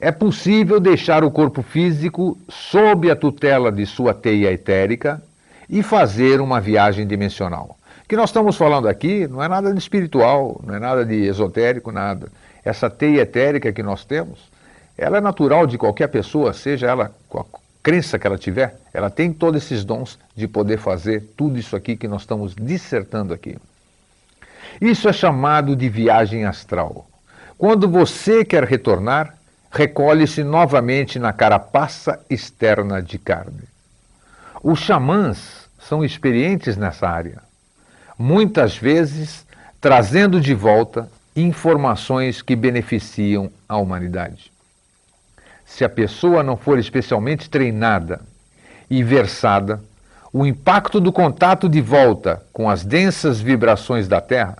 é 0.00 0.10
possível 0.10 0.78
deixar 0.78 1.24
o 1.24 1.30
corpo 1.30 1.62
físico 1.62 2.38
sob 2.48 3.10
a 3.10 3.16
tutela 3.16 3.72
de 3.72 3.86
sua 3.86 4.12
teia 4.12 4.52
etérica 4.52 5.22
e 5.68 5.82
fazer 5.82 6.40
uma 6.40 6.60
viagem 6.60 7.06
dimensional. 7.06 7.76
O 8.04 8.08
que 8.08 8.16
nós 8.16 8.30
estamos 8.30 8.56
falando 8.56 8.88
aqui 8.88 9.26
não 9.26 9.42
é 9.42 9.48
nada 9.48 9.72
de 9.72 9.78
espiritual, 9.78 10.60
não 10.64 10.74
é 10.74 10.78
nada 10.78 11.04
de 11.04 11.26
esotérico, 11.26 11.90
nada 11.90 12.28
essa 12.66 12.90
teia 12.90 13.22
etérica 13.22 13.72
que 13.72 13.82
nós 13.82 14.04
temos, 14.04 14.50
ela 14.98 15.18
é 15.18 15.20
natural 15.20 15.66
de 15.68 15.78
qualquer 15.78 16.08
pessoa, 16.08 16.52
seja 16.52 16.88
ela 16.88 17.14
crença 17.86 18.18
que 18.18 18.26
ela 18.26 18.36
tiver, 18.36 18.74
ela 18.92 19.08
tem 19.08 19.32
todos 19.32 19.62
esses 19.62 19.84
dons 19.84 20.18
de 20.34 20.48
poder 20.48 20.76
fazer 20.76 21.22
tudo 21.36 21.56
isso 21.56 21.76
aqui 21.76 21.96
que 21.96 22.08
nós 22.08 22.22
estamos 22.22 22.52
dissertando 22.52 23.32
aqui. 23.32 23.56
Isso 24.80 25.08
é 25.08 25.12
chamado 25.12 25.76
de 25.76 25.88
viagem 25.88 26.44
astral. 26.44 27.08
Quando 27.56 27.88
você 27.88 28.44
quer 28.44 28.64
retornar, 28.64 29.36
recolhe-se 29.70 30.42
novamente 30.42 31.20
na 31.20 31.32
carapaça 31.32 32.18
externa 32.28 33.00
de 33.00 33.20
carne. 33.20 33.62
Os 34.64 34.80
xamãs 34.80 35.70
são 35.78 36.04
experientes 36.04 36.76
nessa 36.76 37.08
área, 37.08 37.40
muitas 38.18 38.76
vezes 38.76 39.46
trazendo 39.80 40.40
de 40.40 40.54
volta 40.54 41.08
informações 41.36 42.42
que 42.42 42.56
beneficiam 42.56 43.48
a 43.68 43.76
humanidade. 43.76 44.55
Se 45.66 45.84
a 45.84 45.88
pessoa 45.88 46.42
não 46.42 46.56
for 46.56 46.78
especialmente 46.78 47.50
treinada 47.50 48.20
e 48.88 49.02
versada, 49.02 49.82
o 50.32 50.46
impacto 50.46 51.00
do 51.00 51.12
contato 51.12 51.68
de 51.68 51.80
volta 51.80 52.42
com 52.52 52.70
as 52.70 52.84
densas 52.84 53.40
vibrações 53.40 54.06
da 54.06 54.20
Terra 54.20 54.56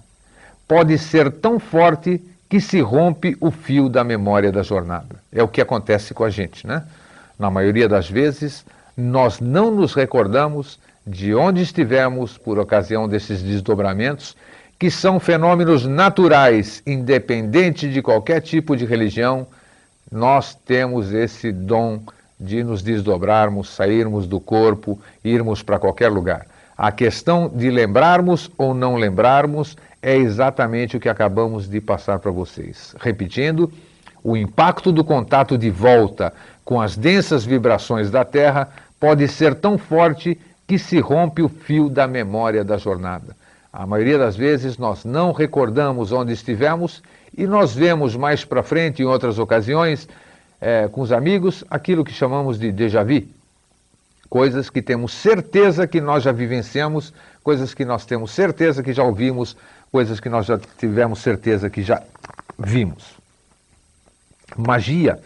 pode 0.66 0.98
ser 0.98 1.30
tão 1.30 1.58
forte 1.58 2.20
que 2.48 2.60
se 2.60 2.80
rompe 2.80 3.36
o 3.40 3.50
fio 3.50 3.88
da 3.88 4.04
memória 4.04 4.52
da 4.52 4.62
jornada. 4.62 5.16
É 5.32 5.42
o 5.42 5.48
que 5.48 5.60
acontece 5.60 6.12
com 6.12 6.24
a 6.24 6.30
gente, 6.30 6.66
né? 6.66 6.82
Na 7.38 7.50
maioria 7.50 7.88
das 7.88 8.08
vezes, 8.08 8.64
nós 8.96 9.40
não 9.40 9.70
nos 9.70 9.94
recordamos 9.94 10.78
de 11.06 11.34
onde 11.34 11.62
estivemos 11.62 12.36
por 12.36 12.58
ocasião 12.58 13.08
desses 13.08 13.42
desdobramentos 13.42 14.36
que 14.78 14.90
são 14.90 15.18
fenômenos 15.18 15.86
naturais, 15.86 16.82
independente 16.86 17.88
de 17.88 18.02
qualquer 18.02 18.40
tipo 18.40 18.76
de 18.76 18.84
religião, 18.84 19.46
nós 20.10 20.54
temos 20.54 21.12
esse 21.12 21.50
dom 21.52 22.00
de 22.38 22.62
nos 22.62 22.82
desdobrarmos, 22.82 23.70
sairmos 23.70 24.26
do 24.26 24.38
corpo, 24.38 24.98
irmos 25.24 25.62
para 25.62 25.78
qualquer 25.78 26.08
lugar. 26.08 26.46
A 26.76 26.92
questão 26.92 27.48
de 27.48 27.70
lembrarmos 27.70 28.50
ou 28.58 28.74
não 28.74 28.96
lembrarmos 28.96 29.76
é 30.02 30.16
exatamente 30.16 30.96
o 30.96 31.00
que 31.00 31.08
acabamos 31.08 31.68
de 31.68 31.80
passar 31.80 32.18
para 32.18 32.30
vocês. 32.30 32.94
Repetindo, 33.00 33.72
o 34.22 34.36
impacto 34.36 34.92
do 34.92 35.02
contato 35.02 35.56
de 35.56 35.70
volta 35.70 36.32
com 36.64 36.80
as 36.80 36.96
densas 36.96 37.44
vibrações 37.44 38.10
da 38.10 38.24
Terra 38.24 38.68
pode 39.00 39.26
ser 39.28 39.54
tão 39.54 39.78
forte 39.78 40.38
que 40.66 40.78
se 40.78 40.98
rompe 41.00 41.42
o 41.42 41.48
fio 41.48 41.88
da 41.88 42.06
memória 42.06 42.64
da 42.64 42.76
jornada. 42.76 43.36
A 43.72 43.86
maioria 43.86 44.18
das 44.18 44.36
vezes 44.36 44.76
nós 44.76 45.04
não 45.04 45.32
recordamos 45.32 46.12
onde 46.12 46.32
estivemos 46.32 47.02
e 47.36 47.46
nós 47.46 47.74
vemos 47.74 48.16
mais 48.16 48.44
para 48.44 48.62
frente, 48.62 49.02
em 49.02 49.04
outras 49.04 49.38
ocasiões, 49.38 50.08
é, 50.60 50.88
com 50.88 51.00
os 51.02 51.12
amigos, 51.12 51.64
aquilo 51.68 52.04
que 52.04 52.12
chamamos 52.12 52.58
de 52.58 52.72
déjà 52.72 53.04
vu. 53.04 53.22
Coisas 54.28 54.70
que 54.70 54.82
temos 54.82 55.12
certeza 55.12 55.86
que 55.86 56.00
nós 56.00 56.22
já 56.22 56.32
vivenciamos, 56.32 57.12
coisas 57.42 57.74
que 57.74 57.84
nós 57.84 58.04
temos 58.04 58.32
certeza 58.32 58.82
que 58.82 58.92
já 58.92 59.04
ouvimos, 59.04 59.56
coisas 59.92 60.18
que 60.18 60.28
nós 60.28 60.46
já 60.46 60.58
tivemos 60.78 61.20
certeza 61.20 61.70
que 61.70 61.82
já 61.82 62.02
vimos. 62.58 63.14
Magia, 64.56 65.20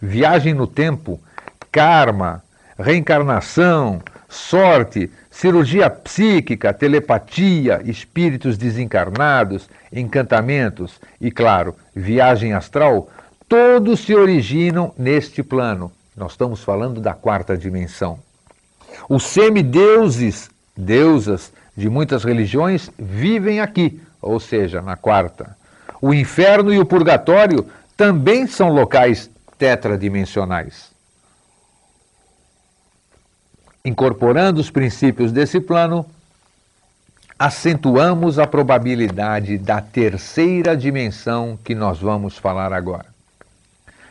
viagem 0.00 0.54
no 0.54 0.66
tempo, 0.66 1.20
karma, 1.70 2.42
reencarnação, 2.78 4.00
sorte, 4.36 5.10
cirurgia 5.30 5.88
psíquica, 5.90 6.72
telepatia, 6.72 7.80
espíritos 7.84 8.56
desencarnados, 8.56 9.68
encantamentos 9.92 11.00
e, 11.20 11.30
claro, 11.30 11.74
viagem 11.94 12.52
astral, 12.52 13.08
todos 13.48 14.00
se 14.00 14.14
originam 14.14 14.92
neste 14.96 15.42
plano. 15.42 15.90
Nós 16.16 16.32
estamos 16.32 16.62
falando 16.62 17.00
da 17.00 17.14
quarta 17.14 17.56
dimensão. 17.56 18.18
Os 19.08 19.24
semideuses, 19.24 20.50
deusas 20.76 21.52
de 21.76 21.88
muitas 21.88 22.24
religiões, 22.24 22.90
vivem 22.98 23.60
aqui, 23.60 24.00
ou 24.20 24.40
seja, 24.40 24.80
na 24.80 24.96
quarta. 24.96 25.56
O 26.00 26.14
inferno 26.14 26.72
e 26.72 26.78
o 26.78 26.86
purgatório 26.86 27.66
também 27.96 28.46
são 28.46 28.72
locais 28.72 29.30
tetradimensionais. 29.58 30.95
Incorporando 33.86 34.60
os 34.60 34.68
princípios 34.68 35.30
desse 35.30 35.60
plano, 35.60 36.04
acentuamos 37.38 38.36
a 38.36 38.44
probabilidade 38.44 39.56
da 39.58 39.80
terceira 39.80 40.76
dimensão 40.76 41.56
que 41.62 41.72
nós 41.72 42.00
vamos 42.00 42.36
falar 42.36 42.72
agora. 42.72 43.06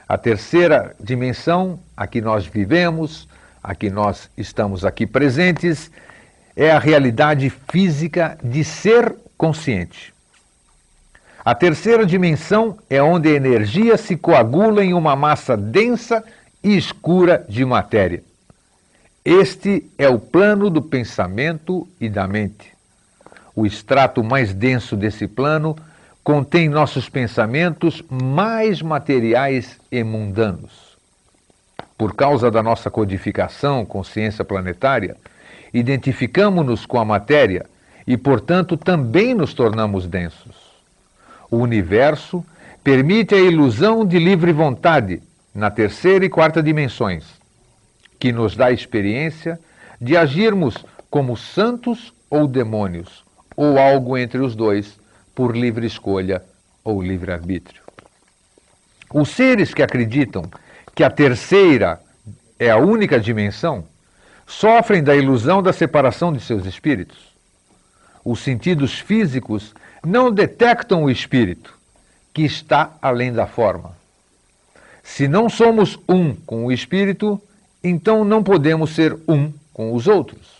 A 0.08 0.18
terceira 0.18 0.96
dimensão, 0.98 1.78
a 1.98 2.08
que 2.08 2.22
nós 2.22 2.46
vivemos, 2.46 3.28
a 3.62 3.76
que 3.76 3.90
nós 3.90 4.30
estamos 4.38 4.86
aqui 4.86 5.06
presentes, 5.06 5.92
é 6.56 6.72
a 6.72 6.80
realidade 6.80 7.50
física 7.50 8.38
de 8.42 8.64
ser 8.64 9.14
consciente. 9.38 10.14
A 11.44 11.54
terceira 11.54 12.06
dimensão 12.06 12.78
é 12.90 13.04
onde 13.04 13.28
a 13.28 13.36
energia 13.36 13.98
se 13.98 14.16
coagula 14.16 14.86
em 14.86 14.94
uma 14.94 15.18
massa 15.18 15.58
densa 15.58 16.24
e 16.64 16.78
escura 16.78 17.46
de 17.50 17.66
matéria. 17.66 18.24
Este 19.26 19.90
é 19.98 20.08
o 20.08 20.20
plano 20.20 20.70
do 20.70 20.84
pensamento 20.84 21.88
e 22.00 22.08
da 22.08 22.28
mente. 22.28 22.72
O 23.56 23.66
extrato 23.66 24.24
mais 24.24 24.54
denso 24.54 24.96
desse 24.96 25.28
plano 25.28 25.76
contém 26.24 26.70
nossos 26.70 27.10
pensamentos 27.10 28.04
mais 28.08 28.84
materiais 28.84 29.80
e 29.92 30.04
mundanos. 30.04 30.96
Por 31.98 32.14
causa 32.14 32.52
da 32.52 32.62
nossa 32.62 32.92
codificação, 32.92 33.84
consciência 33.84 34.46
planetária, 34.46 35.18
identificamos-nos 35.74 36.86
com 36.86 37.00
a 37.00 37.06
matéria 37.06 37.66
e, 38.06 38.16
portanto, 38.16 38.78
também 38.78 39.34
nos 39.34 39.56
tornamos 39.56 40.06
densos. 40.06 40.56
O 41.50 41.58
universo 41.58 42.46
permite 42.84 43.34
a 43.34 43.40
ilusão 43.40 44.06
de 44.06 44.20
livre 44.20 44.52
vontade 44.52 45.20
na 45.52 45.72
terceira 45.72 46.26
e 46.26 46.30
quarta 46.30 46.62
dimensões, 46.62 47.35
que 48.26 48.32
nos 48.32 48.56
dá 48.56 48.66
a 48.66 48.72
experiência 48.72 49.60
de 50.02 50.18
agirmos 50.18 50.84
como 51.12 51.38
santos 51.38 52.12
ou 52.28 52.48
demônios, 52.48 53.24
ou 53.56 53.78
algo 53.78 54.18
entre 54.18 54.40
os 54.40 54.56
dois, 54.56 54.98
por 55.36 55.56
livre 55.56 55.86
escolha 55.86 56.42
ou 56.84 57.04
livre-arbítrio. 57.04 57.84
Os 59.14 59.30
seres 59.30 59.76
que 59.76 59.84
acreditam 59.84 60.50
que 60.96 61.04
a 61.04 61.10
terceira 61.12 62.02
é 62.58 62.72
a 62.72 62.78
única 62.78 63.20
dimensão 63.20 63.86
sofrem 64.48 65.04
da 65.04 65.16
ilusão 65.16 65.62
da 65.62 65.72
separação 65.72 66.34
de 66.34 66.40
seus 66.40 66.66
espíritos. 66.66 67.32
Os 68.24 68.40
sentidos 68.40 68.98
físicos 68.98 69.72
não 70.04 70.32
detectam 70.32 71.04
o 71.04 71.12
espírito, 71.12 71.78
que 72.34 72.42
está 72.42 72.92
além 73.00 73.32
da 73.32 73.46
forma. 73.46 73.96
Se 75.04 75.28
não 75.28 75.48
somos 75.48 76.00
um 76.10 76.34
com 76.34 76.66
o 76.66 76.72
espírito, 76.72 77.40
então 77.88 78.26
não 78.26 78.44
podemos 78.44 78.96
ser 78.96 79.16
um 79.28 79.54
com 79.72 79.94
os 79.94 80.08
outros. 80.08 80.56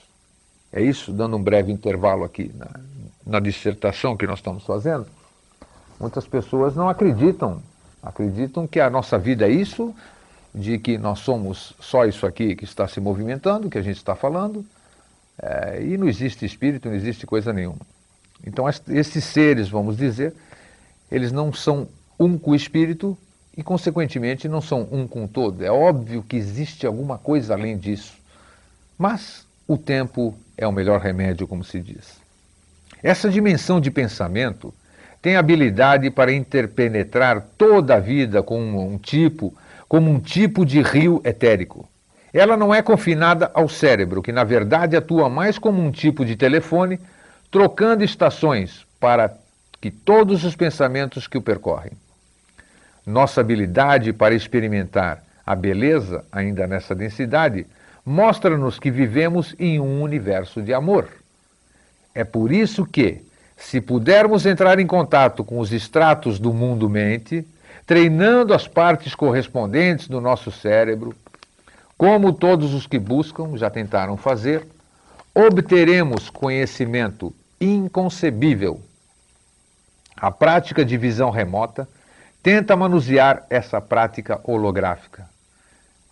É 0.71 0.82
isso, 0.82 1.11
dando 1.11 1.38
um 1.38 1.41
breve 1.41 1.71
intervalo 1.71 2.23
aqui 2.23 2.51
na, 2.53 2.67
na 3.26 3.39
dissertação 3.39 4.15
que 4.15 4.28
nós 4.28 4.39
estamos 4.39 4.63
fazendo. 4.63 5.07
Muitas 5.99 6.28
pessoas 6.28 6.76
não 6.76 6.88
acreditam, 6.88 7.63
acreditam 8.03 8.67
que 8.67 8.80
a 8.80 8.89
nossa 8.89 9.17
vida 9.17 9.47
é 9.47 9.49
isso, 9.49 9.95
de 10.53 10.78
que 10.78 10.97
nós 10.97 11.19
somos 11.19 11.73
só 11.80 12.05
isso 12.05 12.28
aqui 12.28 12.55
que 12.55 12.63
está 12.63 12.88
se 12.88 12.99
movimentando, 13.01 13.69
que 13.69 13.78
a 13.78 13.82
gente 13.82 13.97
está 13.97 14.15
falando, 14.15 14.63
é, 15.41 15.82
e 15.82 15.97
não 15.97 16.07
existe 16.07 16.45
espírito, 16.45 16.88
não 16.88 16.95
existe 16.95 17.26
coisa 17.26 17.51
nenhuma. 17.51 17.82
Então, 18.45 18.65
esses 18.69 19.23
seres, 19.23 19.67
vamos 19.67 19.97
dizer, 19.97 20.34
eles 21.11 21.32
não 21.32 21.51
são 21.51 21.88
um 22.19 22.38
com 22.38 22.51
o 22.51 22.55
espírito 22.55 23.17
e, 23.57 23.63
consequentemente, 23.63 24.47
não 24.47 24.61
são 24.61 24.87
um 24.91 25.07
com 25.07 25.27
todo. 25.27 25.63
É 25.63 25.71
óbvio 25.71 26.23
que 26.23 26.35
existe 26.35 26.85
alguma 26.85 27.17
coisa 27.17 27.53
além 27.53 27.77
disso. 27.77 28.13
Mas 28.97 29.45
o 29.67 29.77
tempo 29.77 30.35
é 30.57 30.67
o 30.67 30.71
melhor 30.71 30.99
remédio, 30.99 31.47
como 31.47 31.63
se 31.63 31.79
diz. 31.79 32.19
Essa 33.01 33.29
dimensão 33.29 33.79
de 33.79 33.91
pensamento 33.91 34.73
tem 35.21 35.35
habilidade 35.35 36.09
para 36.09 36.31
interpenetrar 36.31 37.45
toda 37.57 37.95
a 37.95 37.99
vida 37.99 38.43
como 38.43 38.87
um 38.87 38.97
tipo, 38.97 39.53
como 39.87 40.11
um 40.11 40.19
tipo 40.19 40.65
de 40.65 40.81
rio 40.81 41.21
etérico. 41.23 41.87
Ela 42.33 42.57
não 42.57 42.73
é 42.73 42.81
confinada 42.81 43.49
ao 43.53 43.69
cérebro, 43.69 44.21
que 44.21 44.31
na 44.31 44.43
verdade 44.43 44.95
atua 44.95 45.29
mais 45.29 45.57
como 45.57 45.81
um 45.81 45.89
tipo 45.89 46.25
de 46.25 46.35
telefone 46.35 46.99
trocando 47.49 48.03
estações 48.03 48.85
para 48.99 49.33
que 49.79 49.89
todos 49.89 50.43
os 50.43 50.55
pensamentos 50.55 51.27
que 51.27 51.37
o 51.37 51.41
percorrem. 51.41 51.93
Nossa 53.05 53.41
habilidade 53.41 54.11
para 54.11 54.33
experimentar 54.33 55.23
a 55.45 55.55
beleza, 55.55 56.25
ainda 56.31 56.65
nessa 56.65 56.95
densidade, 56.95 57.67
mostra-nos 58.05 58.79
que 58.79 58.89
vivemos 58.89 59.55
em 59.59 59.79
um 59.79 60.01
universo 60.01 60.61
de 60.61 60.73
amor. 60.73 61.07
É 62.13 62.23
por 62.23 62.51
isso 62.51 62.85
que, 62.85 63.21
se 63.55 63.79
pudermos 63.79 64.45
entrar 64.45 64.79
em 64.79 64.87
contato 64.87 65.43
com 65.43 65.59
os 65.59 65.71
estratos 65.71 66.39
do 66.39 66.51
mundo-mente, 66.51 67.45
treinando 67.85 68.53
as 68.53 68.67
partes 68.67 69.13
correspondentes 69.13 70.07
do 70.07 70.19
nosso 70.19 70.51
cérebro, 70.51 71.13
como 71.97 72.33
todos 72.33 72.73
os 72.73 72.87
que 72.87 72.97
buscam 72.97 73.55
já 73.55 73.69
tentaram 73.69 74.17
fazer, 74.17 74.65
obteremos 75.33 76.29
conhecimento 76.29 77.33
inconcebível. 77.61 78.81
A 80.15 80.31
prática 80.31 80.83
de 80.83 80.97
visão 80.97 81.29
remota 81.29 81.87
tenta 82.45 82.75
manusear 82.75 83.43
essa 83.49 83.81
prática 83.81 84.39
holográfica. 84.43 85.27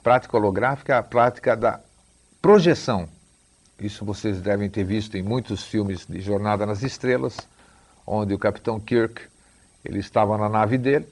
Prática 0.02 0.36
holográfica 0.36 0.96
é 0.96 0.98
a 0.98 1.04
prática 1.04 1.56
da 1.56 1.80
projeção. 2.42 3.08
Isso 3.80 4.04
vocês 4.04 4.42
devem 4.42 4.68
ter 4.68 4.84
visto 4.84 5.16
em 5.16 5.22
muitos 5.22 5.64
filmes 5.64 6.08
de 6.08 6.20
Jornada 6.20 6.66
nas 6.66 6.82
Estrelas, 6.82 7.38
onde 8.04 8.34
o 8.34 8.40
Capitão 8.40 8.80
Kirk 8.80 9.22
ele 9.86 10.00
estava 10.00 10.36
na 10.36 10.50
nave 10.50 10.76
dele, 10.76 11.06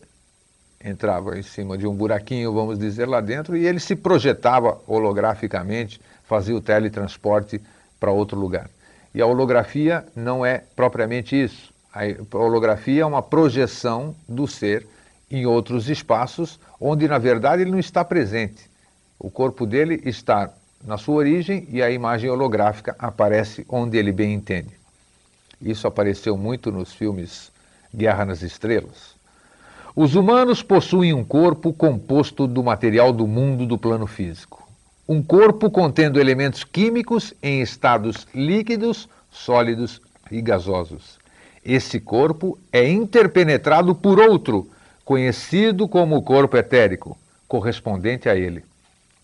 entrava 0.83 1.37
em 1.37 1.43
cima 1.43 1.77
de 1.77 1.85
um 1.85 1.93
buraquinho, 1.93 2.51
vamos 2.51 2.79
dizer, 2.79 3.07
lá 3.07 3.21
dentro, 3.21 3.55
e 3.55 3.67
ele 3.67 3.79
se 3.79 3.95
projetava 3.95 4.81
holograficamente, 4.87 6.01
fazia 6.23 6.55
o 6.55 6.61
teletransporte 6.61 7.61
para 7.99 8.11
outro 8.11 8.39
lugar. 8.39 8.71
E 9.13 9.21
a 9.21 9.27
holografia 9.27 10.03
não 10.15 10.43
é 10.43 10.63
propriamente 10.75 11.39
isso. 11.39 11.71
A 11.93 12.05
holografia 12.35 13.03
é 13.03 13.05
uma 13.05 13.21
projeção 13.21 14.15
do 14.27 14.47
ser 14.47 14.87
em 15.31 15.45
outros 15.45 15.89
espaços, 15.89 16.59
onde 16.79 17.07
na 17.07 17.17
verdade 17.17 17.61
ele 17.61 17.71
não 17.71 17.79
está 17.79 18.03
presente. 18.03 18.69
O 19.17 19.29
corpo 19.29 19.65
dele 19.65 20.01
está 20.05 20.51
na 20.83 20.97
sua 20.97 21.15
origem 21.15 21.67
e 21.69 21.81
a 21.81 21.89
imagem 21.89 22.29
holográfica 22.29 22.95
aparece 22.99 23.65
onde 23.69 23.97
ele 23.97 24.11
bem 24.11 24.33
entende. 24.33 24.71
Isso 25.61 25.87
apareceu 25.87 26.35
muito 26.35 26.71
nos 26.71 26.93
filmes 26.93 27.51
Guerra 27.93 28.25
nas 28.25 28.41
Estrelas. 28.41 29.15
Os 29.95 30.15
humanos 30.15 30.61
possuem 30.63 31.13
um 31.13 31.23
corpo 31.23 31.71
composto 31.71 32.47
do 32.47 32.63
material 32.63 33.13
do 33.13 33.27
mundo 33.27 33.65
do 33.65 33.77
plano 33.77 34.07
físico 34.07 34.61
um 35.11 35.21
corpo 35.21 35.69
contendo 35.69 36.21
elementos 36.21 36.63
químicos 36.63 37.33
em 37.43 37.61
estados 37.61 38.25
líquidos, 38.33 39.09
sólidos 39.29 40.01
e 40.31 40.41
gasosos. 40.41 41.19
Esse 41.65 41.99
corpo 41.99 42.57
é 42.71 42.89
interpenetrado 42.89 43.93
por 43.93 44.21
outro, 44.21 44.69
conhecido 45.05 45.87
como 45.87 46.15
o 46.15 46.21
corpo 46.21 46.57
etérico, 46.57 47.17
correspondente 47.47 48.29
a 48.29 48.35
ele. 48.35 48.63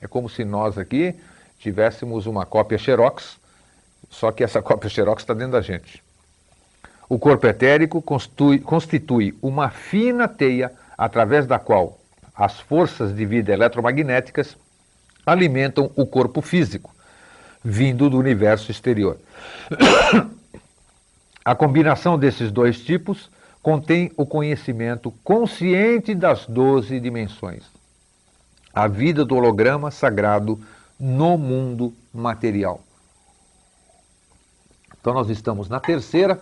É 0.02 0.08
como 0.08 0.30
se 0.30 0.44
nós 0.44 0.78
aqui 0.78 1.16
tivéssemos 1.60 2.26
uma 2.26 2.46
cópia 2.46 2.78
xerox, 2.78 3.38
só 4.10 4.32
que 4.32 4.44
essa 4.44 4.62
cópia 4.64 4.90
xerox 4.90 5.24
está 5.24 5.34
dentro 5.34 5.54
da 5.54 5.62
gente. 5.62 6.04
O 7.10 7.18
corpo 7.18 7.48
etérico 7.48 8.02
constitui, 8.02 8.60
constitui 8.60 9.38
uma 9.42 9.70
fina 9.70 10.28
teia 10.28 10.72
através 10.98 11.48
da 11.48 11.58
qual 11.58 11.98
as 12.36 12.60
forças 12.60 13.16
de 13.16 13.26
vida 13.26 13.54
eletromagnéticas 13.54 14.58
alimentam 15.26 15.92
o 15.96 16.06
corpo 16.06 16.42
físico, 16.42 16.94
vindo 17.64 18.10
do 18.10 18.18
universo 18.18 18.72
exterior. 18.72 19.18
A 21.44 21.56
combinação 21.56 22.20
desses 22.20 22.52
dois 22.52 22.82
tipos 22.82 23.30
contém 23.62 24.12
o 24.16 24.26
conhecimento 24.26 25.12
consciente 25.24 26.16
das 26.16 26.46
doze 26.46 27.00
dimensões. 27.00 27.64
A 28.74 28.88
vida 28.88 29.26
do 29.26 29.36
holograma 29.36 29.92
sagrado 29.92 30.60
no 31.00 31.38
mundo 31.38 31.94
material. 32.14 32.82
Então 35.00 35.14
nós 35.14 35.30
estamos 35.30 35.70
na 35.70 35.80
terceira 35.80 36.42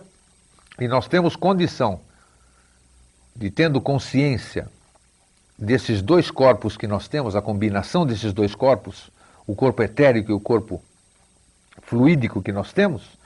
e 0.78 0.88
nós 0.88 1.08
temos 1.08 1.36
condição 1.36 2.00
de, 3.34 3.50
tendo 3.50 3.80
consciência 3.80 4.68
desses 5.58 6.02
dois 6.02 6.30
corpos 6.30 6.76
que 6.76 6.86
nós 6.86 7.08
temos, 7.08 7.34
a 7.34 7.42
combinação 7.42 8.04
desses 8.04 8.32
dois 8.32 8.54
corpos, 8.54 9.10
o 9.46 9.54
corpo 9.54 9.82
etérico 9.82 10.30
e 10.30 10.34
o 10.34 10.40
corpo 10.40 10.82
fluídico 11.82 12.42
que 12.42 12.52
nós 12.52 12.72
temos, 12.72 13.16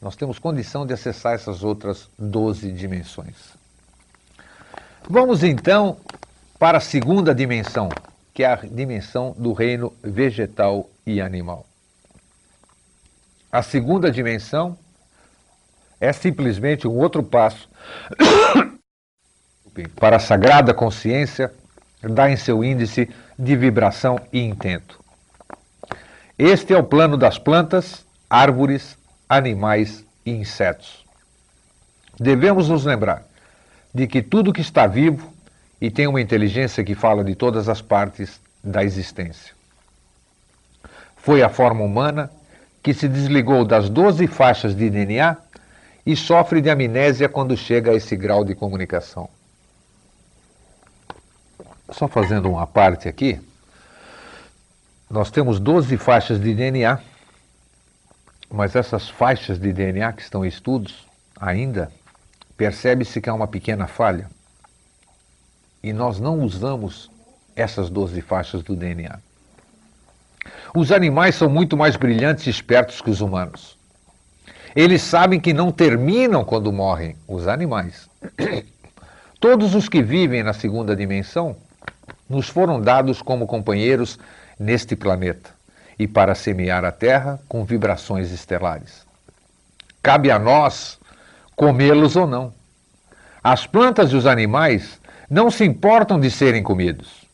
nós 0.00 0.16
temos 0.16 0.38
condição 0.38 0.86
de 0.86 0.92
acessar 0.92 1.34
essas 1.34 1.62
outras 1.62 2.08
12 2.18 2.70
dimensões. 2.72 3.56
Vamos 5.08 5.42
então 5.42 5.96
para 6.58 6.78
a 6.78 6.80
segunda 6.80 7.34
dimensão, 7.34 7.88
que 8.34 8.42
é 8.42 8.52
a 8.52 8.56
dimensão 8.56 9.34
do 9.38 9.52
reino 9.52 9.92
vegetal 10.02 10.88
e 11.06 11.20
animal. 11.20 11.66
A 13.50 13.62
segunda 13.62 14.10
dimensão 14.10 14.76
é 16.00 16.12
simplesmente 16.12 16.86
um 16.86 16.98
outro 16.98 17.22
passo 17.22 17.68
para 19.96 20.16
a 20.16 20.20
sagrada 20.20 20.74
consciência 20.74 21.52
dar 22.02 22.30
em 22.30 22.36
seu 22.36 22.62
índice 22.62 23.08
de 23.38 23.56
vibração 23.56 24.20
e 24.32 24.40
intento. 24.40 25.02
Este 26.38 26.74
é 26.74 26.76
o 26.76 26.84
plano 26.84 27.16
das 27.16 27.38
plantas, 27.38 28.04
árvores, 28.28 28.98
animais 29.28 30.04
e 30.24 30.30
insetos. 30.30 31.04
Devemos 32.18 32.68
nos 32.68 32.84
lembrar 32.84 33.24
de 33.92 34.06
que 34.06 34.22
tudo 34.22 34.52
que 34.52 34.60
está 34.60 34.86
vivo 34.86 35.32
e 35.80 35.90
tem 35.90 36.06
uma 36.06 36.20
inteligência 36.20 36.84
que 36.84 36.94
fala 36.94 37.22
de 37.22 37.34
todas 37.34 37.68
as 37.68 37.82
partes 37.82 38.40
da 38.62 38.82
existência. 38.82 39.54
Foi 41.16 41.42
a 41.42 41.48
forma 41.48 41.82
humana 41.82 42.30
que 42.82 42.94
se 42.94 43.08
desligou 43.08 43.64
das 43.64 43.88
12 43.88 44.26
faixas 44.26 44.74
de 44.74 44.88
DNA 44.88 45.36
e 46.06 46.14
sofre 46.14 46.60
de 46.60 46.70
amnésia 46.70 47.28
quando 47.28 47.56
chega 47.56 47.90
a 47.90 47.94
esse 47.94 48.16
grau 48.16 48.44
de 48.44 48.54
comunicação. 48.54 49.28
Só 51.90 52.06
fazendo 52.06 52.48
uma 52.48 52.66
parte 52.66 53.08
aqui, 53.08 53.40
nós 55.10 55.30
temos 55.30 55.58
12 55.60 55.96
faixas 55.96 56.40
de 56.40 56.54
DNA, 56.54 56.98
mas 58.50 58.76
essas 58.76 59.08
faixas 59.08 59.58
de 59.58 59.72
DNA 59.72 60.12
que 60.12 60.22
estão 60.22 60.44
em 60.44 60.48
estudos 60.48 61.06
ainda, 61.38 61.90
percebe-se 62.56 63.20
que 63.20 63.28
há 63.28 63.34
uma 63.34 63.46
pequena 63.46 63.86
falha. 63.86 64.30
E 65.82 65.92
nós 65.92 66.18
não 66.18 66.40
usamos 66.40 67.10
essas 67.54 67.90
12 67.90 68.20
faixas 68.22 68.62
do 68.62 68.76
DNA. 68.76 69.18
Os 70.74 70.92
animais 70.92 71.34
são 71.34 71.48
muito 71.48 71.76
mais 71.76 71.96
brilhantes 71.96 72.46
e 72.46 72.50
espertos 72.50 73.00
que 73.00 73.10
os 73.10 73.20
humanos. 73.20 73.76
Eles 74.74 75.02
sabem 75.02 75.40
que 75.40 75.52
não 75.52 75.72
terminam 75.72 76.44
quando 76.44 76.72
morrem 76.72 77.16
os 77.26 77.48
animais. 77.48 78.08
Todos 79.40 79.74
os 79.74 79.88
que 79.88 80.02
vivem 80.02 80.42
na 80.42 80.52
segunda 80.52 80.94
dimensão 80.94 81.56
nos 82.28 82.48
foram 82.48 82.80
dados 82.80 83.22
como 83.22 83.46
companheiros 83.46 84.18
neste 84.58 84.96
planeta 84.96 85.55
e 85.98 86.06
para 86.06 86.34
semear 86.34 86.84
a 86.84 86.92
Terra 86.92 87.40
com 87.48 87.64
vibrações 87.64 88.30
estelares. 88.30 89.06
Cabe 90.02 90.30
a 90.30 90.38
nós 90.38 90.98
comê-los 91.54 92.16
ou 92.16 92.26
não. 92.26 92.52
As 93.42 93.66
plantas 93.66 94.10
e 94.12 94.16
os 94.16 94.26
animais 94.26 95.00
não 95.28 95.50
se 95.50 95.64
importam 95.64 96.20
de 96.20 96.30
serem 96.30 96.62
comidos, 96.62 97.26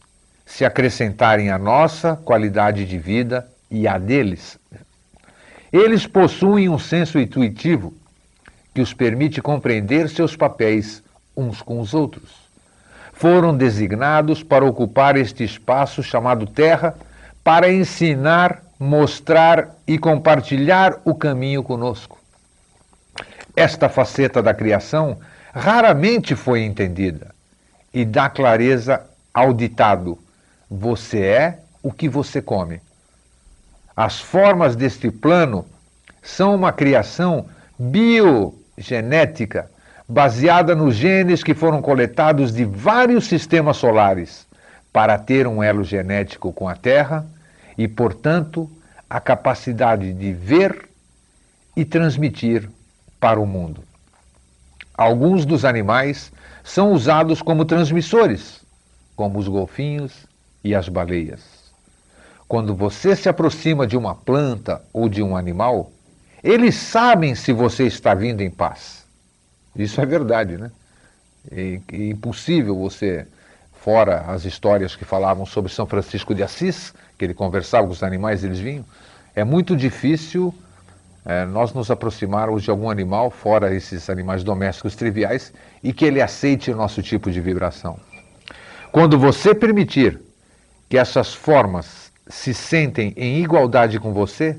se 0.47 0.65
acrescentarem 0.65 1.51
a 1.51 1.59
nossa 1.59 2.17
qualidade 2.17 2.87
de 2.87 2.99
vida 2.99 3.47
e 3.71 3.89
a 3.89 3.99
deles. 3.99 4.59
Eles 5.73 6.07
possuem 6.07 6.69
um 6.69 6.79
senso 6.79 7.19
intuitivo 7.19 7.95
que 8.75 8.81
os 8.81 8.95
permite 8.95 9.41
compreender 9.41 10.09
seus 10.09 10.37
papéis 10.37 11.03
uns 11.37 11.61
com 11.63 11.81
os 11.81 11.95
outros. 11.95 12.43
Foram 13.13 13.57
designados 13.57 14.43
para 14.43 14.65
ocupar 14.65 15.17
este 15.17 15.45
espaço 15.45 16.03
chamado 16.03 16.47
Terra 16.47 16.95
para 17.45 17.73
ensinar, 17.73 18.63
mostrar 18.79 19.77
e 19.87 19.99
compartilhar 19.99 21.01
o 21.05 21.15
caminho 21.15 21.63
conosco. 21.63 22.19
Esta 23.55 23.89
faceta 23.89 24.43
da 24.43 24.55
criação 24.55 25.19
raramente 25.53 26.35
foi 26.35 26.63
entendida 26.63 27.35
e 27.93 28.05
dá 28.05 28.29
clareza 28.29 29.03
ao 29.35 29.53
ditado: 29.53 30.19
você 30.71 31.21
é 31.21 31.59
o 31.83 31.93
que 31.93 32.09
você 32.09 32.41
come. 32.41 32.81
As 33.95 34.21
formas 34.21 34.75
deste 34.75 35.11
plano 35.11 35.67
são 36.23 36.55
uma 36.55 36.73
criação 36.73 37.47
biogenética 37.79 39.71
baseada 40.09 40.75
nos 40.75 40.95
genes 40.95 41.43
que 41.43 41.55
foram 41.55 41.83
coletados 41.83 42.53
de 42.53 42.65
vários 42.65 43.27
sistemas 43.27 43.77
solares 43.77 44.47
para 44.93 45.19
ter 45.19 45.47
um 45.47 45.63
elo 45.63 45.85
genético 45.85 46.53
com 46.53 46.69
a 46.69 46.75
Terra 46.75 47.27
e, 47.77 47.89
portanto, 47.89 48.71
a 49.09 49.21
capacidade 49.21 50.13
de 50.13 50.33
ver 50.33 50.89
e 51.77 51.85
transmitir 51.85 52.69
para 53.21 53.41
o 53.41 53.47
mundo. 53.47 53.83
Alguns 54.95 55.45
dos 55.45 55.65
animais 55.65 56.33
são 56.63 56.93
usados 56.93 57.43
como 57.43 57.65
transmissores, 57.65 58.61
como 59.17 59.39
os 59.39 59.49
golfinhos 59.49 60.27
e 60.63 60.75
as 60.75 60.89
baleias. 60.89 61.41
Quando 62.47 62.75
você 62.75 63.17
se 63.17 63.29
aproxima 63.29 63.87
de 63.87 63.97
uma 63.97 64.15
planta 64.15 64.83
ou 64.93 65.09
de 65.09 65.23
um 65.23 65.37
animal, 65.37 65.91
eles 66.43 66.75
sabem 66.75 67.35
se 67.35 67.53
você 67.53 67.87
está 67.87 68.15
vindo 68.15 68.43
em 68.43 68.51
paz. 68.51 69.07
Isso 69.75 70.01
é 70.01 70.07
verdade, 70.07 70.59
né? 70.59 70.71
É, 71.51 71.81
impossível 71.93 72.77
você, 72.77 73.27
fora 73.73 74.21
as 74.29 74.45
histórias 74.45 74.95
que 74.95 75.05
falavam 75.05 75.47
sobre 75.47 75.73
São 75.73 75.87
Francisco 75.87 76.35
de 76.35 76.43
Assis, 76.43 76.93
que 77.23 77.27
ele 77.27 77.35
conversava 77.35 77.87
com 77.87 77.93
os 77.93 78.03
animais 78.03 78.43
eles 78.43 78.59
vinham, 78.59 78.85
é 79.33 79.45
muito 79.45 79.77
difícil 79.77 80.53
é, 81.25 81.47
nós 81.47 81.73
nos 81.73 81.89
aproximarmos 81.89 82.65
de 82.65 82.71
algum 82.71 82.91
animal, 82.91 83.31
fora 83.31 83.73
esses 83.73 84.11
animais 84.11 84.43
domésticos 84.43 84.97
triviais, 84.97 85.53
e 85.85 85.93
que 85.93 86.05
ele 86.05 86.21
aceite 86.21 86.73
o 86.73 86.77
nosso 86.77 87.01
tipo 87.01 87.31
de 87.31 87.41
vibração. 87.41 87.97
Quando 88.91 89.17
você 89.17 89.55
permitir 89.55 90.21
que 90.89 90.99
essas 90.99 91.33
formas 91.33 92.11
se 92.27 92.53
sentem 92.53 93.15
em 93.17 93.41
igualdade 93.41 94.01
com 94.01 94.13
você, 94.13 94.59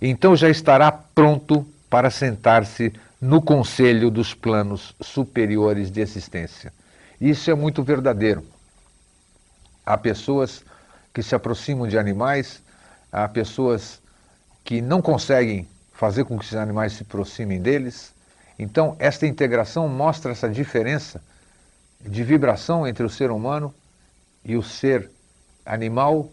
então 0.00 0.34
já 0.34 0.48
estará 0.48 0.90
pronto 0.90 1.66
para 1.90 2.08
sentar-se 2.08 2.94
no 3.20 3.42
conselho 3.42 4.10
dos 4.10 4.32
planos 4.32 4.94
superiores 5.02 5.90
de 5.90 6.00
existência. 6.00 6.72
Isso 7.20 7.50
é 7.50 7.54
muito 7.54 7.82
verdadeiro. 7.82 8.42
Há 9.84 9.98
pessoas 9.98 10.64
que 11.12 11.22
se 11.22 11.34
aproximam 11.34 11.86
de 11.86 11.98
animais, 11.98 12.62
há 13.10 13.28
pessoas 13.28 14.00
que 14.64 14.80
não 14.80 15.02
conseguem 15.02 15.68
fazer 15.92 16.24
com 16.24 16.38
que 16.38 16.44
esses 16.44 16.56
animais 16.56 16.92
se 16.92 17.02
aproximem 17.02 17.60
deles. 17.60 18.14
Então, 18.58 18.96
esta 18.98 19.26
integração 19.26 19.88
mostra 19.88 20.32
essa 20.32 20.48
diferença 20.48 21.20
de 22.00 22.22
vibração 22.22 22.86
entre 22.86 23.04
o 23.04 23.10
ser 23.10 23.30
humano 23.30 23.74
e 24.44 24.56
o 24.56 24.62
ser 24.62 25.10
animal 25.66 26.30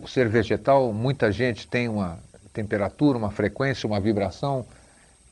o 0.00 0.06
ser 0.06 0.28
vegetal, 0.28 0.92
muita 0.92 1.30
gente 1.32 1.66
tem 1.66 1.88
uma 1.88 2.18
temperatura, 2.52 3.18
uma 3.18 3.30
frequência, 3.30 3.86
uma 3.86 4.00
vibração 4.00 4.64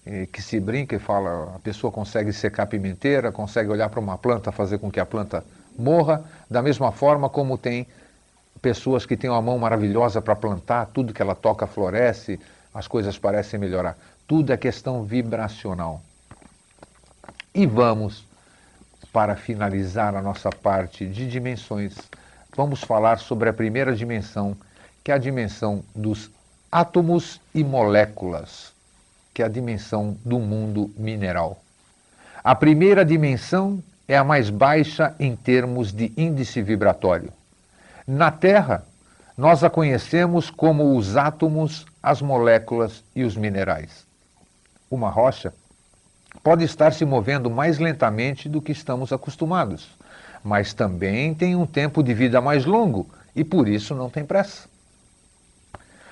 eh, 0.04 0.26
que 0.26 0.42
se 0.42 0.58
brinca 0.58 0.96
e 0.96 0.98
fala, 0.98 1.54
a 1.54 1.58
pessoa 1.60 1.92
consegue 1.92 2.32
secar 2.32 2.66
pimenteira, 2.66 3.30
consegue 3.30 3.70
olhar 3.70 3.88
para 3.88 4.00
uma 4.00 4.18
planta, 4.18 4.50
fazer 4.50 4.78
com 4.78 4.90
que 4.90 5.00
a 5.00 5.06
planta 5.06 5.44
morra, 5.78 6.24
da 6.50 6.62
mesma 6.62 6.90
forma 6.90 7.28
como 7.28 7.56
tem 7.56 7.86
pessoas 8.66 9.06
que 9.06 9.16
têm 9.16 9.30
uma 9.30 9.40
mão 9.40 9.56
maravilhosa 9.60 10.20
para 10.20 10.34
plantar, 10.34 10.86
tudo 10.86 11.14
que 11.14 11.22
ela 11.22 11.36
toca 11.36 11.68
floresce, 11.68 12.40
as 12.74 12.88
coisas 12.88 13.16
parecem 13.16 13.60
melhorar. 13.60 13.96
Tudo 14.26 14.52
é 14.52 14.56
questão 14.56 15.04
vibracional. 15.04 16.02
E 17.54 17.64
vamos, 17.64 18.24
para 19.12 19.36
finalizar 19.36 20.16
a 20.16 20.20
nossa 20.20 20.50
parte 20.50 21.06
de 21.06 21.28
dimensões, 21.28 21.96
vamos 22.56 22.80
falar 22.80 23.20
sobre 23.20 23.48
a 23.48 23.52
primeira 23.52 23.94
dimensão, 23.94 24.56
que 25.04 25.12
é 25.12 25.14
a 25.14 25.18
dimensão 25.18 25.84
dos 25.94 26.28
átomos 26.72 27.40
e 27.54 27.62
moléculas, 27.62 28.72
que 29.32 29.42
é 29.42 29.44
a 29.44 29.48
dimensão 29.48 30.16
do 30.24 30.40
mundo 30.40 30.90
mineral. 30.96 31.56
A 32.42 32.52
primeira 32.52 33.04
dimensão 33.04 33.80
é 34.08 34.16
a 34.16 34.24
mais 34.24 34.50
baixa 34.50 35.14
em 35.20 35.36
termos 35.36 35.92
de 35.92 36.12
índice 36.16 36.60
vibratório. 36.60 37.32
Na 38.06 38.30
Terra, 38.30 38.86
nós 39.36 39.64
a 39.64 39.70
conhecemos 39.70 40.50
como 40.50 40.96
os 40.96 41.16
átomos, 41.16 41.84
as 42.02 42.22
moléculas 42.22 43.02
e 43.14 43.24
os 43.24 43.36
minerais. 43.36 44.06
Uma 44.90 45.10
rocha 45.10 45.52
pode 46.42 46.64
estar 46.64 46.92
se 46.92 47.04
movendo 47.04 47.50
mais 47.50 47.78
lentamente 47.78 48.48
do 48.48 48.62
que 48.62 48.72
estamos 48.72 49.12
acostumados 49.12 49.96
mas 50.46 50.72
também 50.72 51.34
tem 51.34 51.56
um 51.56 51.66
tempo 51.66 52.04
de 52.04 52.14
vida 52.14 52.40
mais 52.40 52.64
longo 52.64 53.10
e 53.34 53.42
por 53.42 53.66
isso 53.66 53.96
não 53.96 54.08
tem 54.08 54.24
pressa. 54.24 54.68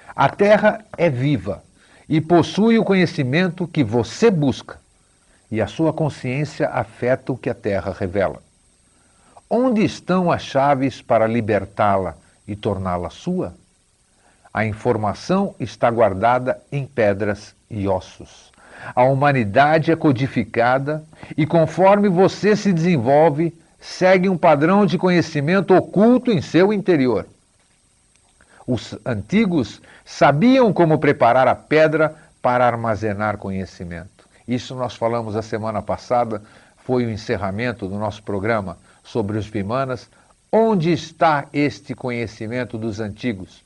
A 0.08 0.28
Terra 0.28 0.84
é 0.98 1.08
viva 1.08 1.62
e 2.08 2.20
possui 2.20 2.76
o 2.76 2.84
conhecimento 2.84 3.68
que 3.68 3.84
você 3.84 4.32
busca, 4.32 4.80
e 5.52 5.60
a 5.60 5.68
sua 5.68 5.92
consciência 5.92 6.68
afeta 6.68 7.32
o 7.32 7.38
que 7.38 7.48
a 7.48 7.54
Terra 7.54 7.94
revela. 7.96 8.42
Onde 9.56 9.84
estão 9.84 10.32
as 10.32 10.42
chaves 10.42 11.00
para 11.00 11.28
libertá-la 11.28 12.16
e 12.44 12.56
torná-la 12.56 13.08
sua? 13.08 13.54
A 14.52 14.64
informação 14.64 15.54
está 15.60 15.88
guardada 15.92 16.60
em 16.72 16.84
pedras 16.84 17.54
e 17.70 17.86
ossos. 17.86 18.50
A 18.96 19.04
humanidade 19.04 19.92
é 19.92 19.96
codificada 19.96 21.04
e, 21.36 21.46
conforme 21.46 22.08
você 22.08 22.56
se 22.56 22.72
desenvolve, 22.72 23.56
segue 23.80 24.28
um 24.28 24.36
padrão 24.36 24.84
de 24.84 24.98
conhecimento 24.98 25.72
oculto 25.72 26.32
em 26.32 26.42
seu 26.42 26.72
interior. 26.72 27.24
Os 28.66 28.98
antigos 29.06 29.80
sabiam 30.04 30.72
como 30.72 30.98
preparar 30.98 31.46
a 31.46 31.54
pedra 31.54 32.12
para 32.42 32.66
armazenar 32.66 33.38
conhecimento. 33.38 34.28
Isso 34.48 34.74
nós 34.74 34.96
falamos 34.96 35.36
a 35.36 35.42
semana 35.42 35.80
passada, 35.80 36.42
foi 36.78 37.06
o 37.06 37.10
encerramento 37.10 37.86
do 37.86 37.96
nosso 37.96 38.20
programa 38.24 38.76
sobre 39.04 39.38
os 39.38 39.46
Vimanas. 39.46 40.08
Onde 40.50 40.92
está 40.92 41.46
este 41.52 41.94
conhecimento 41.94 42.78
dos 42.78 42.98
antigos? 42.98 43.62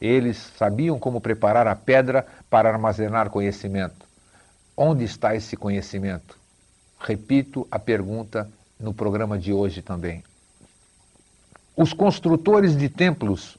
Eles 0.00 0.50
sabiam 0.56 0.98
como 0.98 1.20
preparar 1.20 1.66
a 1.66 1.76
pedra 1.76 2.26
para 2.48 2.70
armazenar 2.70 3.30
conhecimento. 3.30 4.06
Onde 4.76 5.04
está 5.04 5.36
esse 5.36 5.56
conhecimento? 5.56 6.38
Repito 6.98 7.68
a 7.70 7.78
pergunta 7.78 8.48
no 8.78 8.94
programa 8.94 9.38
de 9.38 9.52
hoje 9.52 9.82
também. 9.82 10.24
Os 11.76 11.92
construtores 11.92 12.76
de 12.76 12.88
templos 12.88 13.58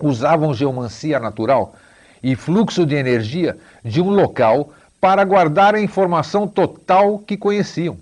usavam 0.00 0.54
geomancia 0.54 1.18
natural 1.18 1.74
e 2.22 2.34
fluxo 2.34 2.86
de 2.86 2.94
energia 2.94 3.58
de 3.84 4.00
um 4.00 4.10
local 4.10 4.72
para 5.00 5.24
guardar 5.24 5.74
a 5.74 5.80
informação 5.80 6.48
total 6.48 7.18
que 7.18 7.36
conheciam. 7.36 7.96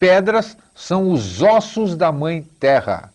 Pedras 0.00 0.56
são 0.74 1.12
os 1.12 1.42
ossos 1.42 1.94
da 1.94 2.10
Mãe 2.10 2.40
Terra. 2.58 3.12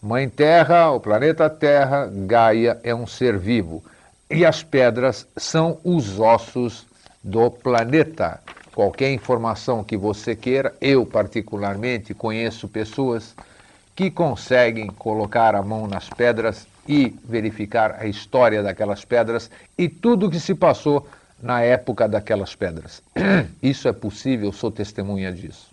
Mãe 0.00 0.30
Terra, 0.30 0.90
o 0.90 0.98
planeta 0.98 1.50
Terra, 1.50 2.10
Gaia 2.10 2.80
é 2.82 2.94
um 2.94 3.06
ser 3.06 3.36
vivo. 3.36 3.84
E 4.30 4.42
as 4.46 4.62
pedras 4.62 5.28
são 5.36 5.78
os 5.84 6.18
ossos 6.18 6.86
do 7.22 7.50
planeta. 7.50 8.40
Qualquer 8.74 9.12
informação 9.12 9.84
que 9.84 9.94
você 9.94 10.34
queira, 10.34 10.74
eu 10.80 11.04
particularmente 11.04 12.14
conheço 12.14 12.66
pessoas 12.66 13.34
que 13.94 14.10
conseguem 14.10 14.86
colocar 14.86 15.54
a 15.54 15.62
mão 15.62 15.86
nas 15.86 16.08
pedras 16.08 16.66
e 16.88 17.14
verificar 17.26 17.96
a 18.00 18.06
história 18.06 18.62
daquelas 18.62 19.04
pedras 19.04 19.50
e 19.76 19.86
tudo 19.86 20.28
o 20.28 20.30
que 20.30 20.40
se 20.40 20.54
passou 20.54 21.06
na 21.42 21.60
época 21.60 22.08
daquelas 22.08 22.54
pedras. 22.54 23.02
Isso 23.62 23.86
é 23.86 23.92
possível, 23.92 24.50
sou 24.50 24.70
testemunha 24.70 25.30
disso. 25.30 25.71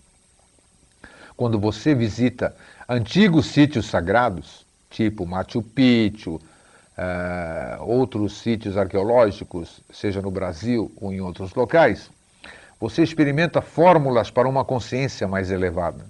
Quando 1.40 1.58
você 1.58 1.94
visita 1.94 2.54
antigos 2.86 3.46
sítios 3.46 3.86
sagrados, 3.86 4.66
tipo 4.90 5.24
Machu 5.24 5.62
Picchu, 5.62 6.34
uh, 6.34 7.82
outros 7.82 8.42
sítios 8.42 8.76
arqueológicos, 8.76 9.80
seja 9.90 10.20
no 10.20 10.30
Brasil 10.30 10.92
ou 11.00 11.10
em 11.14 11.22
outros 11.22 11.54
locais, 11.54 12.10
você 12.78 13.02
experimenta 13.02 13.62
fórmulas 13.62 14.30
para 14.30 14.46
uma 14.46 14.66
consciência 14.66 15.26
mais 15.26 15.50
elevada. 15.50 16.04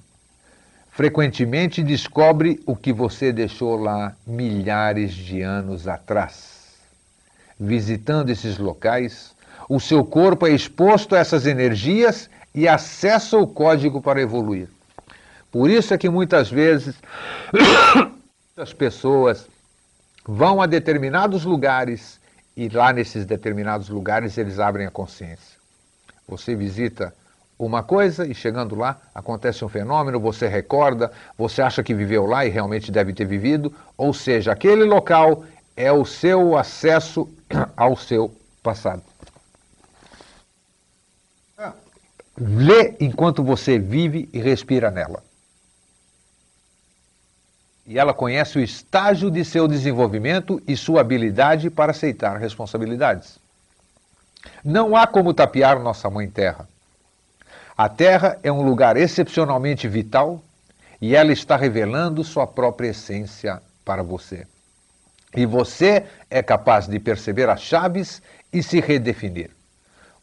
Frequentemente 0.91 1.81
descobre 1.81 2.61
o 2.67 2.75
que 2.75 2.93
você 2.93 3.33
deixou 3.33 3.77
lá 3.77 4.17
milhares 4.27 5.15
de 5.15 5.43
anos 5.43 5.87
atrás. 5.87 6.75
Visitando 7.57 8.31
esses 8.31 8.59
locais, 8.59 9.33
o 9.69 9.79
seu 9.79 10.05
corpo 10.05 10.45
é 10.49 10.51
exposto 10.51 11.15
a 11.15 11.21
essas 11.21 11.47
energias 11.47 12.29
e 12.53 12.67
acessa 12.67 13.39
o 13.39 13.47
código 13.47 14.03
para 14.03 14.21
evoluir. 14.21 14.69
Por 15.51 15.69
isso 15.69 15.93
é 15.93 15.99
que 15.99 16.09
muitas 16.09 16.51
vezes 16.51 16.95
as 18.57 18.73
pessoas 18.73 19.49
vão 20.27 20.63
a 20.63 20.67
determinados 20.67 21.45
lugares 21.45 22.21
e 22.57 22.69
lá 22.69 22.93
nesses 22.93 23.25
determinados 23.25 23.89
lugares 23.89 24.37
eles 24.39 24.59
abrem 24.59 24.87
a 24.87 24.91
consciência. 24.91 25.59
Você 26.29 26.55
visita 26.55 27.15
uma 27.59 27.83
coisa 27.83 28.27
e 28.27 28.35
chegando 28.35 28.75
lá 28.75 29.01
acontece 29.15 29.65
um 29.65 29.69
fenômeno, 29.69 30.21
você 30.21 30.47
recorda, 30.47 31.11
você 31.37 31.61
acha 31.61 31.83
que 31.83 31.95
viveu 31.95 32.27
lá 32.27 32.47
e 32.47 32.49
realmente 32.49 32.93
deve 32.93 33.13
ter 33.13 33.27
vivido, 33.27 33.75
ou 33.97 34.15
seja, 34.15 34.53
aquele 34.53 34.85
local 34.85 35.45
é 35.77 35.91
o 35.93 36.05
seu 36.05 36.57
acesso 36.57 37.29
ao 37.77 37.97
seu 37.97 38.35
passado. 38.63 39.03
Lê 42.39 42.95
enquanto 43.01 43.45
você 43.45 43.79
vive 43.79 44.29
e 44.33 44.39
respira 44.39 44.91
nela. 44.91 45.23
E 47.87 47.99
ela 47.99 48.15
conhece 48.15 48.59
o 48.59 48.63
estágio 48.63 49.31
de 49.31 49.45
seu 49.45 49.67
desenvolvimento 49.67 50.63
e 50.67 50.77
sua 50.77 51.01
habilidade 51.01 51.71
para 51.71 51.93
aceitar 51.93 52.37
responsabilidades. 52.39 53.39
Não 54.65 54.97
há 54.97 55.07
como 55.07 55.35
tapear 55.35 55.81
nossa 55.81 56.09
Mãe 56.09 56.29
Terra. 56.29 56.69
A 57.77 57.89
Terra 57.89 58.39
é 58.43 58.53
um 58.53 58.63
lugar 58.63 58.97
excepcionalmente 58.97 59.89
vital 59.89 60.43
e 61.01 61.17
ela 61.17 61.33
está 61.33 61.57
revelando 61.57 62.23
sua 62.23 62.47
própria 62.47 62.89
essência 62.89 63.63
para 63.85 64.03
você. 64.03 64.47
E 65.35 65.47
você 65.47 66.05
é 66.29 66.43
capaz 66.43 66.87
de 66.87 66.99
perceber 66.99 67.49
as 67.49 67.63
chaves 67.63 68.21
e 68.53 68.63
se 68.63 68.81
redefinir. 68.81 69.51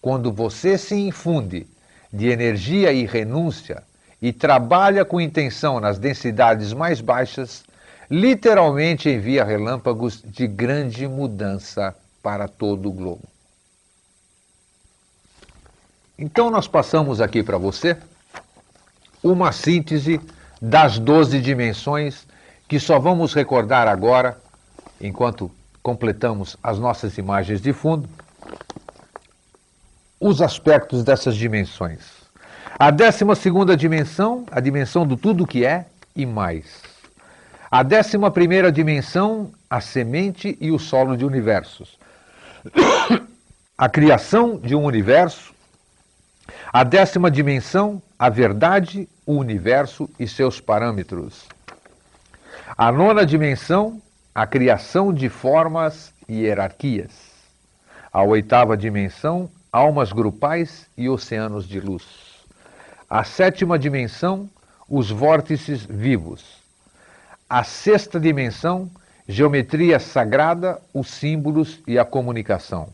Quando 0.02 0.32
você 0.32 0.78
se 0.78 0.96
infunde 0.96 1.66
de 2.12 2.28
energia 2.28 2.92
e 2.92 3.06
renúncia 3.06 3.84
e 4.22 4.34
trabalha 4.34 5.06
com 5.06 5.22
intenção 5.22 5.80
nas 5.80 6.00
densidades 6.00 6.74
mais 6.74 7.02
baixas, 7.02 7.64
literalmente 8.10 9.10
envia 9.10 9.44
relâmpagos 9.44 10.22
de 10.26 10.48
grande 10.48 11.08
mudança 11.08 11.96
para 12.22 12.48
todo 12.48 12.90
o 12.90 12.92
globo. 12.92 13.24
Então, 16.18 16.50
nós 16.50 16.68
passamos 16.68 17.22
aqui 17.22 17.44
para 17.44 17.58
você 17.58 17.96
uma 19.22 19.52
síntese 19.52 20.20
das 20.60 20.98
12 20.98 21.40
dimensões 21.40 22.26
que 22.68 22.80
só 22.80 23.00
vamos 23.00 23.34
recordar 23.34 23.88
agora, 23.88 24.38
enquanto 25.00 25.52
completamos 25.84 26.58
as 26.62 26.80
nossas 26.80 27.18
imagens 27.18 27.62
de 27.62 27.72
fundo, 27.72 28.10
os 30.20 30.42
aspectos 30.42 31.04
dessas 31.04 31.36
dimensões. 31.36 32.17
A 32.80 32.92
12 32.92 33.76
dimensão, 33.78 34.46
a 34.52 34.60
dimensão 34.60 35.06
do 35.06 35.18
tudo 35.18 35.48
que 35.48 35.66
é 35.66 35.86
e 36.16 36.26
mais. 36.26 36.82
A 37.72 37.82
11 37.82 38.72
dimensão, 38.72 39.52
a 39.70 39.82
semente 39.82 40.58
e 40.62 40.72
o 40.72 40.80
solo 40.80 41.18
de 41.18 41.26
universos. 41.26 41.98
A 43.80 43.88
criação 43.88 44.58
de 44.58 44.74
um 44.74 44.84
universo 44.84 45.54
a 46.72 46.84
décima 46.84 47.30
dimensão, 47.30 48.02
a 48.18 48.30
verdade, 48.30 49.08
o 49.26 49.34
universo 49.34 50.10
e 50.20 50.28
seus 50.28 50.60
parâmetros. 50.60 51.46
A 52.78 52.92
nona 52.92 53.26
dimensão, 53.26 54.02
a 54.34 54.46
criação 54.46 55.14
de 55.14 55.30
formas 55.30 56.14
e 56.28 56.42
hierarquias. 56.42 57.12
A 58.12 58.24
oitava 58.24 58.78
dimensão, 58.78 59.50
almas 59.72 60.12
grupais 60.12 60.88
e 60.98 61.10
oceanos 61.10 61.68
de 61.68 61.80
luz. 61.80 62.27
A 63.10 63.24
sétima 63.24 63.80
dimensão, 63.80 64.50
os 64.90 65.10
vórtices 65.10 65.86
vivos. 65.86 66.62
A 67.50 67.64
sexta 67.64 68.20
dimensão, 68.20 68.92
geometria 69.26 69.98
sagrada, 69.98 70.82
os 70.94 71.10
símbolos 71.10 71.82
e 71.88 71.98
a 71.98 72.04
comunicação. 72.04 72.90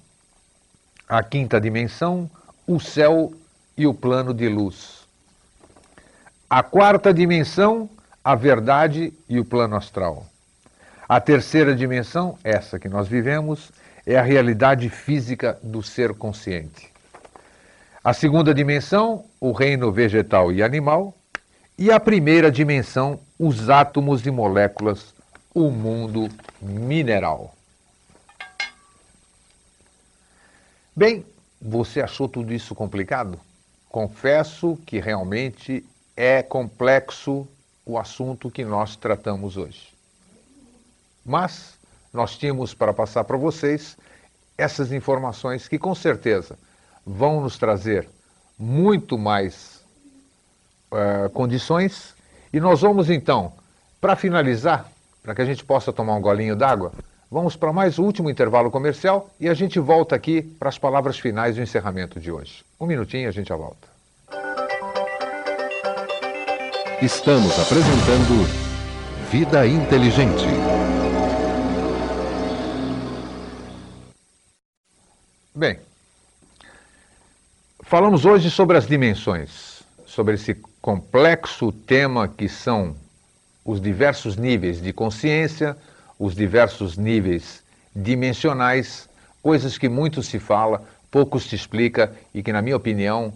A 1.10 1.24
quinta 1.24 1.60
dimensão, 1.60 2.30
o 2.68 2.80
céu 2.80 3.34
e 3.76 3.88
o 3.88 3.94
plano 3.94 4.36
de 4.36 4.48
luz. 4.48 5.08
A 6.48 6.62
quarta 6.62 7.12
dimensão, 7.12 7.90
a 8.24 8.36
verdade 8.36 9.12
e 9.28 9.40
o 9.40 9.46
plano 9.46 9.76
astral. 9.76 10.28
A 11.10 11.20
terceira 11.20 11.76
dimensão, 11.76 12.38
essa 12.44 12.78
que 12.78 12.88
nós 12.88 13.08
vivemos, 13.08 13.72
é 14.06 14.16
a 14.16 14.22
realidade 14.22 14.90
física 14.90 15.58
do 15.64 15.82
ser 15.82 16.14
consciente. 16.14 16.93
A 18.04 18.12
segunda 18.12 18.54
dimensão, 18.54 19.24
o 19.40 19.54
reino 19.54 19.90
vegetal 19.90 20.52
e 20.52 20.62
animal. 20.62 21.16
E 21.78 21.90
a 21.90 21.98
primeira 22.02 22.52
dimensão, 22.52 23.18
os 23.40 23.70
átomos 23.70 24.26
e 24.26 24.32
moléculas, 24.32 25.16
o 25.56 25.72
mundo 25.72 26.28
mineral. 26.62 27.56
Bem, 30.94 31.26
você 31.62 32.02
achou 32.02 32.28
tudo 32.28 32.54
isso 32.54 32.76
complicado? 32.76 33.40
Confesso 33.88 34.78
que 34.86 35.00
realmente 35.00 35.86
é 36.14 36.44
complexo 36.44 37.48
o 37.86 37.98
assunto 37.98 38.52
que 38.52 38.66
nós 38.66 38.98
tratamos 38.98 39.56
hoje. 39.56 39.94
Mas 41.26 41.76
nós 42.12 42.38
tínhamos 42.38 42.74
para 42.74 42.94
passar 42.94 43.24
para 43.24 43.38
vocês 43.38 43.98
essas 44.58 44.92
informações 44.92 45.70
que 45.70 45.80
com 45.80 45.96
certeza 45.96 46.58
vão 47.06 47.42
nos 47.42 47.58
trazer 47.58 48.08
muito 48.58 49.18
mais 49.18 49.84
uh, 50.92 51.30
condições. 51.30 52.16
E 52.52 52.60
nós 52.60 52.82
vamos 52.82 53.10
então, 53.10 53.54
para 54.00 54.16
finalizar, 54.16 54.90
para 55.22 55.34
que 55.34 55.42
a 55.42 55.46
gente 55.46 55.64
possa 55.64 55.92
tomar 55.92 56.16
um 56.16 56.22
golinho 56.22 56.56
d'água, 56.56 56.92
vamos 57.30 57.56
para 57.56 57.74
mais 57.74 57.98
um 57.98 58.04
último 58.04 58.30
intervalo 58.30 58.70
comercial 58.70 59.30
e 59.40 59.50
a 59.50 59.54
gente 59.54 59.80
volta 59.80 60.16
aqui 60.16 60.42
para 60.42 60.70
as 60.70 60.78
palavras 60.78 61.18
finais 61.18 61.56
do 61.56 61.62
encerramento 61.62 62.20
de 62.20 62.32
hoje. 62.32 62.64
Um 62.80 62.86
minutinho 62.86 63.24
e 63.24 63.28
a 63.28 63.32
gente 63.32 63.50
já 63.50 63.56
volta. 63.56 63.88
Estamos 67.02 67.60
apresentando 67.60 68.48
Vida 69.30 69.68
Inteligente. 69.68 70.46
Bem, 75.56 75.80
falamos 77.94 78.26
hoje 78.26 78.50
sobre 78.50 78.76
as 78.76 78.88
dimensões, 78.88 79.84
sobre 80.04 80.34
esse 80.34 80.56
complexo 80.82 81.72
tema 81.72 82.28
que 82.28 82.50
são 82.50 82.96
os 83.64 83.80
diversos 83.80 84.36
níveis 84.36 84.82
de 84.82 84.92
consciência, 84.92 85.78
os 86.18 86.34
diversos 86.34 86.98
níveis 86.98 87.62
dimensionais, 87.96 89.08
coisas 89.44 89.78
que 89.78 89.88
muito 89.88 90.24
se 90.24 90.40
fala, 90.40 90.82
pouco 91.12 91.40
se 91.40 91.54
explica 91.54 92.12
e 92.34 92.42
que, 92.42 92.52
na 92.52 92.64
minha 92.64 92.76
opinião, 92.76 93.32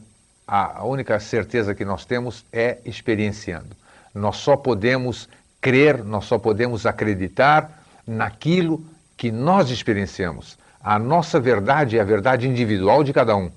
a 0.48 0.84
única 0.84 1.20
certeza 1.20 1.76
que 1.76 1.86
nós 1.86 2.04
temos 2.04 2.44
é 2.52 2.80
experienciando. 2.84 3.78
Nós 4.12 4.38
só 4.38 4.58
podemos 4.58 5.30
crer, 5.62 6.04
nós 6.04 6.26
só 6.26 6.40
podemos 6.40 6.88
acreditar 6.88 7.84
naquilo 8.08 8.84
que 9.16 9.32
nós 9.32 9.70
experienciamos. 9.70 10.58
A 10.82 10.98
nossa 10.98 11.40
verdade 11.40 12.00
é 12.00 12.02
a 12.02 12.04
verdade 12.04 12.48
individual 12.48 13.04
de 13.04 13.14
cada 13.14 13.36
um. 13.36 13.52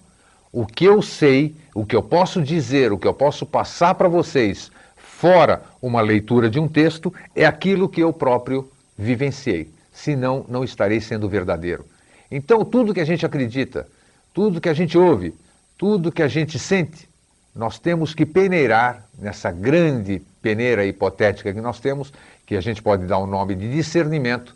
O 0.53 0.67
que 0.67 0.85
eu 0.85 1.01
sei, 1.01 1.55
o 1.75 1.87
que 1.87 1.95
eu 1.95 2.03
posso 2.03 2.43
dizer, 2.43 2.93
o 2.93 2.99
que 2.99 3.07
eu 3.07 3.15
posso 3.15 3.47
passar 3.47 3.95
para 3.95 4.09
vocês, 4.09 4.71
fora 4.97 5.63
uma 5.81 6.01
leitura 6.01 6.51
de 6.51 6.59
um 6.59 6.67
texto, 6.67 7.13
é 7.37 7.47
aquilo 7.47 7.89
que 7.89 8.01
eu 8.01 8.13
próprio 8.13 8.71
vivenciei. 8.99 9.71
Senão, 9.93 10.45
não 10.49 10.65
estarei 10.65 11.01
sendo 11.01 11.29
verdadeiro. 11.29 11.85
Então, 12.31 12.65
tudo 12.65 12.95
que 12.95 13.01
a 13.01 13.05
gente 13.05 13.25
acredita, 13.25 13.87
tudo 14.33 14.61
que 14.61 14.69
a 14.69 14.75
gente 14.75 14.97
ouve, 14.97 15.35
tudo 15.77 16.13
que 16.13 16.23
a 16.23 16.29
gente 16.29 16.59
sente, 16.59 17.09
nós 17.55 17.79
temos 17.79 18.15
que 18.15 18.25
peneirar 18.25 19.05
nessa 19.19 19.51
grande 19.51 20.23
peneira 20.41 20.85
hipotética 20.85 21.53
que 21.53 21.61
nós 21.61 21.81
temos, 21.81 22.13
que 22.47 22.57
a 22.57 22.61
gente 22.61 22.83
pode 22.83 23.07
dar 23.07 23.19
o 23.19 23.25
um 23.25 23.27
nome 23.27 23.55
de 23.55 23.71
discernimento, 23.71 24.55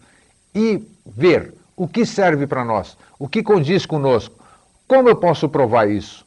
e 0.55 0.82
ver 1.05 1.53
o 1.76 1.88
que 1.88 2.07
serve 2.07 2.47
para 2.47 2.64
nós? 2.64 2.97
O 3.18 3.28
que 3.28 3.42
condiz 3.42 3.84
conosco? 3.84 4.43
Como 4.87 5.09
eu 5.09 5.16
posso 5.16 5.49
provar 5.49 5.91
isso? 5.91 6.26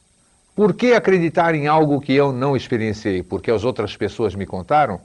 Por 0.54 0.74
que 0.74 0.92
acreditar 0.92 1.54
em 1.54 1.68
algo 1.68 2.00
que 2.00 2.12
eu 2.12 2.32
não 2.32 2.56
experienciei? 2.56 3.22
Porque 3.22 3.50
as 3.50 3.62
outras 3.62 3.96
pessoas 3.96 4.34
me 4.34 4.44
contaram? 4.44 5.00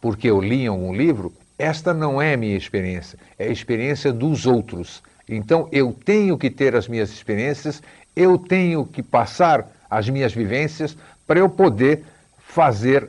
Porque 0.00 0.28
eu 0.28 0.40
li 0.40 0.62
em 0.62 0.66
algum 0.66 0.92
livro? 0.92 1.32
Esta 1.56 1.94
não 1.94 2.20
é 2.20 2.36
minha 2.36 2.56
experiência, 2.56 3.18
é 3.38 3.46
a 3.46 3.52
experiência 3.52 4.12
dos 4.12 4.44
outros. 4.44 5.02
Então 5.28 5.68
eu 5.70 5.96
tenho 6.04 6.36
que 6.36 6.50
ter 6.50 6.74
as 6.74 6.88
minhas 6.88 7.10
experiências, 7.10 7.80
eu 8.14 8.36
tenho 8.36 8.84
que 8.84 9.02
passar 9.02 9.66
as 9.88 10.08
minhas 10.08 10.34
vivências 10.34 10.96
para 11.26 11.38
eu 11.38 11.48
poder 11.48 12.04
fazer 12.38 13.08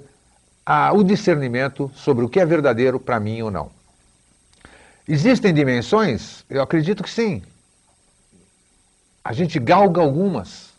a, 0.63 0.93
o 0.93 1.03
discernimento 1.03 1.91
sobre 1.95 2.23
o 2.23 2.29
que 2.29 2.39
é 2.39 2.45
verdadeiro 2.45 2.99
para 2.99 3.19
mim 3.19 3.41
ou 3.41 3.49
não. 3.49 3.71
Existem 5.07 5.53
dimensões? 5.53 6.45
Eu 6.49 6.61
acredito 6.61 7.01
que 7.01 7.09
sim. 7.09 7.41
A 9.27 9.33
gente 9.33 9.59
galga 9.59 9.99
algumas. 9.99 10.69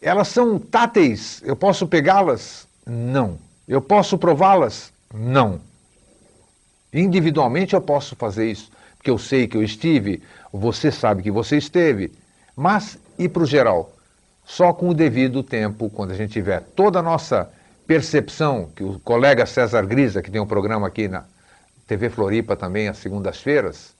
Elas 0.00 0.28
são 0.28 0.56
táteis. 0.56 1.42
Eu 1.44 1.56
posso 1.56 1.84
pegá-las? 1.84 2.68
Não. 2.86 3.40
Eu 3.66 3.82
posso 3.82 4.16
prová-las? 4.16 4.92
Não. 5.12 5.60
Individualmente 6.92 7.74
eu 7.74 7.80
posso 7.80 8.14
fazer 8.14 8.48
isso, 8.48 8.70
porque 8.96 9.10
eu 9.10 9.18
sei 9.18 9.48
que 9.48 9.56
eu 9.56 9.64
estive, 9.64 10.22
você 10.52 10.92
sabe 10.92 11.24
que 11.24 11.30
você 11.32 11.56
esteve. 11.56 12.12
Mas 12.54 13.00
e 13.18 13.28
para 13.28 13.42
o 13.42 13.46
geral? 13.46 13.90
Só 14.44 14.72
com 14.72 14.90
o 14.90 14.94
devido 14.94 15.42
tempo, 15.42 15.90
quando 15.90 16.12
a 16.12 16.14
gente 16.14 16.30
tiver 16.30 16.60
toda 16.76 17.00
a 17.00 17.02
nossa 17.02 17.50
percepção, 17.84 18.70
que 18.76 18.84
o 18.84 19.00
colega 19.00 19.44
César 19.44 19.84
Grisa, 19.86 20.22
que 20.22 20.30
tem 20.30 20.40
um 20.40 20.46
programa 20.46 20.86
aqui 20.86 21.08
na, 21.08 21.24
TV 21.88 22.10
Floripa 22.10 22.54
também, 22.54 22.86
às 22.86 22.98
segundas-feiras, 22.98 23.92